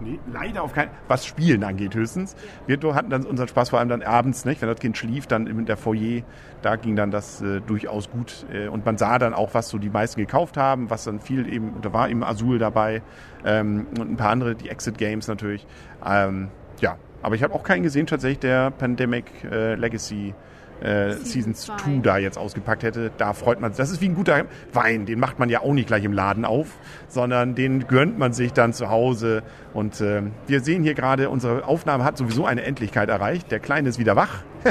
Nee, 0.00 0.20
leider 0.32 0.62
auf 0.62 0.74
keinen 0.74 0.90
Was 1.08 1.26
Spielen 1.26 1.64
angeht 1.64 1.94
höchstens. 1.94 2.36
Wir 2.66 2.78
hatten 2.94 3.10
dann 3.10 3.24
unseren 3.24 3.48
Spaß 3.48 3.70
vor 3.70 3.80
allem 3.80 3.88
dann 3.88 4.02
abends, 4.02 4.44
nicht? 4.44 4.62
wenn 4.62 4.68
das 4.68 4.78
Kind 4.78 4.96
schlief, 4.96 5.26
dann 5.26 5.46
in 5.46 5.66
der 5.66 5.76
Foyer, 5.76 6.22
da 6.62 6.76
ging 6.76 6.94
dann 6.94 7.10
das 7.10 7.42
äh, 7.42 7.60
durchaus 7.60 8.08
gut. 8.10 8.46
Äh, 8.52 8.68
und 8.68 8.86
man 8.86 8.96
sah 8.96 9.18
dann 9.18 9.34
auch, 9.34 9.54
was 9.54 9.68
so 9.68 9.78
die 9.78 9.90
meisten 9.90 10.20
gekauft 10.20 10.56
haben, 10.56 10.88
was 10.88 11.04
dann 11.04 11.20
viel 11.20 11.52
eben, 11.52 11.80
da 11.82 11.92
war 11.92 12.08
eben 12.08 12.22
Azul 12.22 12.58
dabei 12.58 13.02
ähm, 13.44 13.86
und 13.98 14.10
ein 14.12 14.16
paar 14.16 14.30
andere, 14.30 14.54
die 14.54 14.68
Exit 14.68 14.98
Games 14.98 15.26
natürlich. 15.26 15.66
Ähm, 16.06 16.48
ja, 16.80 16.96
aber 17.22 17.34
ich 17.34 17.42
habe 17.42 17.54
auch 17.54 17.64
keinen 17.64 17.82
gesehen 17.82 18.06
tatsächlich, 18.06 18.38
der 18.38 18.70
Pandemic 18.70 19.26
äh, 19.50 19.74
Legacy 19.74 20.34
äh, 20.80 21.12
Season 21.12 21.54
2 21.54 22.00
da 22.02 22.18
jetzt 22.18 22.38
ausgepackt 22.38 22.82
hätte, 22.82 23.10
da 23.16 23.32
freut 23.32 23.60
man 23.60 23.72
sich. 23.72 23.78
Das 23.78 23.90
ist 23.90 24.00
wie 24.00 24.08
ein 24.08 24.14
guter 24.14 24.44
Wein, 24.72 25.06
den 25.06 25.18
macht 25.18 25.38
man 25.38 25.48
ja 25.48 25.60
auch 25.60 25.72
nicht 25.72 25.86
gleich 25.86 26.04
im 26.04 26.12
Laden 26.12 26.44
auf, 26.44 26.68
sondern 27.08 27.54
den 27.54 27.86
gönnt 27.86 28.18
man 28.18 28.32
sich 28.32 28.52
dann 28.52 28.72
zu 28.72 28.90
Hause. 28.90 29.42
Und 29.74 30.00
äh, 30.00 30.22
wir 30.46 30.60
sehen 30.60 30.82
hier 30.82 30.94
gerade, 30.94 31.30
unsere 31.30 31.64
Aufnahme 31.64 32.04
hat 32.04 32.16
sowieso 32.16 32.46
eine 32.46 32.62
Endlichkeit 32.62 33.08
erreicht. 33.08 33.50
Der 33.50 33.60
Kleine 33.60 33.88
ist 33.88 33.98
wieder 33.98 34.16
wach. 34.16 34.42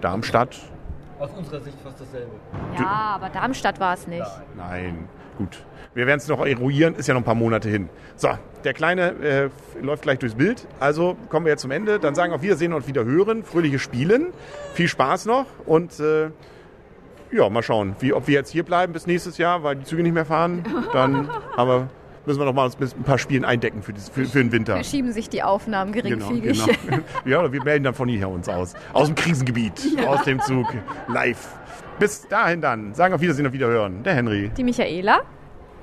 Darmstadt. 0.01 0.59
Aus 1.19 1.31
unserer 1.37 1.61
Sicht 1.61 1.77
fast 1.85 2.01
dasselbe. 2.01 2.31
Ja, 2.79 2.87
aber 3.15 3.29
Darmstadt 3.29 3.79
war 3.79 3.95
es 3.95 4.07
nicht. 4.07 4.27
Nein, 4.57 5.09
gut. 5.37 5.65
Wir 5.93 6.07
werden 6.07 6.19
es 6.19 6.29
noch 6.29 6.47
eruieren, 6.47 6.95
ist 6.95 7.09
ja 7.09 7.15
noch 7.15 7.21
ein 7.21 7.25
paar 7.25 7.35
Monate 7.35 7.69
hin. 7.69 7.89
So, 8.17 8.29
der 8.65 8.73
Kleine 8.75 9.11
äh, 9.23 9.51
läuft 9.83 10.03
gleich 10.03 10.19
durchs 10.19 10.35
Bild. 10.35 10.67
Also 10.79 11.17
kommen 11.29 11.47
wir 11.47 11.51
jetzt 11.51 11.63
zum 11.63 11.73
Ende. 11.73 11.99
Dann 11.99 12.15
sagen 12.15 12.33
auf 12.33 12.43
Wiedersehen 12.43 12.73
und 12.73 12.87
wieder 12.87 13.05
hören. 13.05 13.45
Fröhliche 13.45 13.79
Spielen. 13.79 14.33
Viel 14.75 14.89
Spaß 14.89 15.27
noch 15.27 15.47
und 15.67 15.99
äh, 16.01 16.31
ja, 17.33 17.49
mal 17.49 17.63
schauen, 17.63 17.95
wie, 18.01 18.13
ob 18.13 18.27
wir 18.27 18.35
jetzt 18.35 18.51
hier 18.51 18.65
bleiben 18.65 18.93
bis 18.93 19.07
nächstes 19.07 19.39
Jahr, 19.39 19.63
weil 19.63 19.77
die 19.77 19.85
Züge 19.85 20.03
nicht 20.03 20.15
mehr 20.15 20.25
fahren. 20.25 20.65
Dann 20.93 21.29
haben 21.57 21.69
wir 21.69 21.89
müssen 22.27 22.39
wir 22.39 22.45
noch 22.45 22.53
mal 22.53 22.65
uns 22.65 22.79
mit 22.79 22.97
ein 22.97 23.03
paar 23.03 23.19
Spielen 23.19 23.45
eindecken 23.45 23.83
für, 23.83 23.95
für, 23.95 24.25
für 24.25 24.39
den 24.39 24.53
Winter. 24.53 24.75
Verschieben 24.75 25.13
sich 25.13 25.29
die 25.29 25.43
Aufnahmen 25.43 25.93
geringfügig. 25.93 26.65
Genau, 26.65 26.79
genau. 26.87 27.03
ja, 27.25 27.53
wir 27.53 27.63
melden 27.63 27.85
dann 27.85 27.95
von 27.95 28.09
hier 28.09 28.29
uns 28.29 28.49
aus. 28.49 28.75
Aus 28.93 29.07
dem 29.07 29.15
Krisengebiet, 29.15 29.81
ja. 29.97 30.09
aus 30.09 30.25
dem 30.25 30.41
Zug, 30.41 30.67
live. 31.09 31.49
Bis 31.99 32.27
dahin 32.29 32.61
dann. 32.61 32.95
Sagen 32.95 33.15
auf 33.15 33.21
Wiedersehen, 33.21 33.47
auf 33.47 33.53
Wiederhören. 33.53 34.03
Der 34.03 34.15
Henry. 34.15 34.51
Die 34.57 34.65
Michaela. 34.65 35.21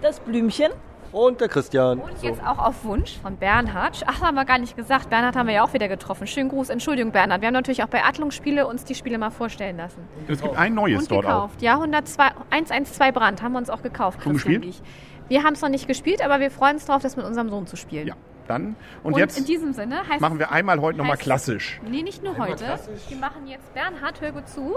Das 0.02 0.20
Blümchen. 0.20 0.72
Und 1.12 1.40
der 1.40 1.48
Christian. 1.48 2.00
Und 2.00 2.22
jetzt 2.22 2.40
so. 2.40 2.46
auch 2.46 2.58
auf 2.58 2.84
Wunsch 2.84 3.18
von 3.22 3.38
Bernhard. 3.38 4.04
Ach, 4.06 4.22
haben 4.22 4.36
wir 4.36 4.46
gar 4.46 4.58
nicht 4.58 4.76
gesagt. 4.76 5.10
Bernhard 5.10 5.36
haben 5.36 5.48
wir 5.48 5.56
ja 5.56 5.64
auch 5.64 5.74
wieder 5.74 5.88
getroffen. 5.88 6.28
Schönen 6.28 6.50
Gruß. 6.50 6.70
Entschuldigung, 6.70 7.12
Bernhard. 7.12 7.42
Wir 7.42 7.48
haben 7.48 7.54
natürlich 7.54 7.84
auch 7.84 7.88
bei 7.88 8.04
Adlungsspiele 8.04 8.68
uns 8.68 8.84
die 8.84 8.96
Spiele 8.96 9.18
mal 9.18 9.30
vorstellen 9.30 9.78
lassen. 9.78 10.02
Es 10.28 10.42
gibt 10.42 10.58
ein 10.58 10.74
neues 10.74 11.04
und 11.04 11.12
dort 11.12 11.26
gekauft. 11.26 11.58
auch. 11.58 11.62
Ja, 11.62 11.74
102, 11.76 12.24
112 12.50 13.14
Brand 13.14 13.42
haben 13.42 13.54
wir 13.54 13.60
uns 13.60 13.70
auch 13.70 13.82
gekauft. 13.82 14.22
Schon 14.22 14.34
gespielt? 14.34 14.82
Wir 15.30 15.44
haben 15.44 15.54
es 15.54 15.62
noch 15.62 15.70
nicht 15.70 15.88
gespielt, 15.88 16.24
aber 16.24 16.40
wir 16.40 16.52
freuen 16.52 16.76
uns 16.76 16.86
darauf, 16.86 17.02
das 17.02 17.16
mit 17.16 17.26
unserem 17.26 17.50
Sohn 17.50 17.68
zu 17.68 17.76
spielen. 17.76 18.08
Ja, 18.08 18.16
dann. 18.48 18.76
Und, 19.04 19.14
und 19.14 19.20
jetzt 19.20 19.38
in 19.38 19.46
diesem 19.46 19.74
Sinne 19.74 20.02
machen 20.20 20.40
wir 20.40 20.52
einmal 20.52 20.82
heute 20.82 20.98
nochmal 20.98 21.18
klassisch. 21.18 21.80
Nee, 21.84 22.04
nicht 22.04 22.24
nur 22.24 22.38
heute. 22.38 22.80
Wir 23.10 23.18
machen 23.18 23.48
jetzt 23.48 23.74
Bernhard, 23.74 24.22
hör 24.22 24.32
gut 24.32 24.48
zu. 24.48 24.76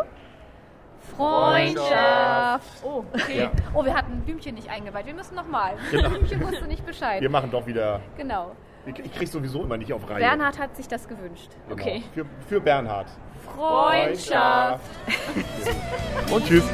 Freundschaft. 1.16 1.88
Freundschaft. 1.88 2.84
Oh, 2.84 3.05
okay. 3.12 3.38
Ja. 3.38 3.51
Oh, 3.74 3.84
wir 3.84 3.94
hatten 3.94 4.20
Blümchen 4.20 4.55
nicht 4.55 4.70
eingeweiht. 4.70 5.07
Wir 5.07 5.14
müssen 5.14 5.34
nochmal. 5.34 5.74
Genau. 5.90 6.09
Blümchen 6.11 6.40
wusste 6.42 6.66
nicht 6.66 6.84
Bescheid. 6.84 7.20
Wir 7.20 7.30
machen 7.30 7.51
doch 7.51 7.66
wieder. 7.66 8.01
Genau. 8.16 8.53
Ich 8.86 8.98
ich 8.98 9.12
krieg 9.12 9.28
sowieso 9.28 9.62
immer 9.62 9.76
nicht 9.76 9.92
auf 9.92 10.09
Reihe. 10.09 10.20
Bernhard 10.20 10.59
hat 10.59 10.76
sich 10.76 10.88
das 10.88 11.09
gewünscht. 11.09 11.51
Genau. 11.68 11.80
Okay. 11.80 12.03
Für, 12.14 12.26
für 12.48 12.61
Bernhard. 12.61 13.09
Freundschaft. 13.55 14.84
Und 16.32 16.46
tschüss. 16.46 16.64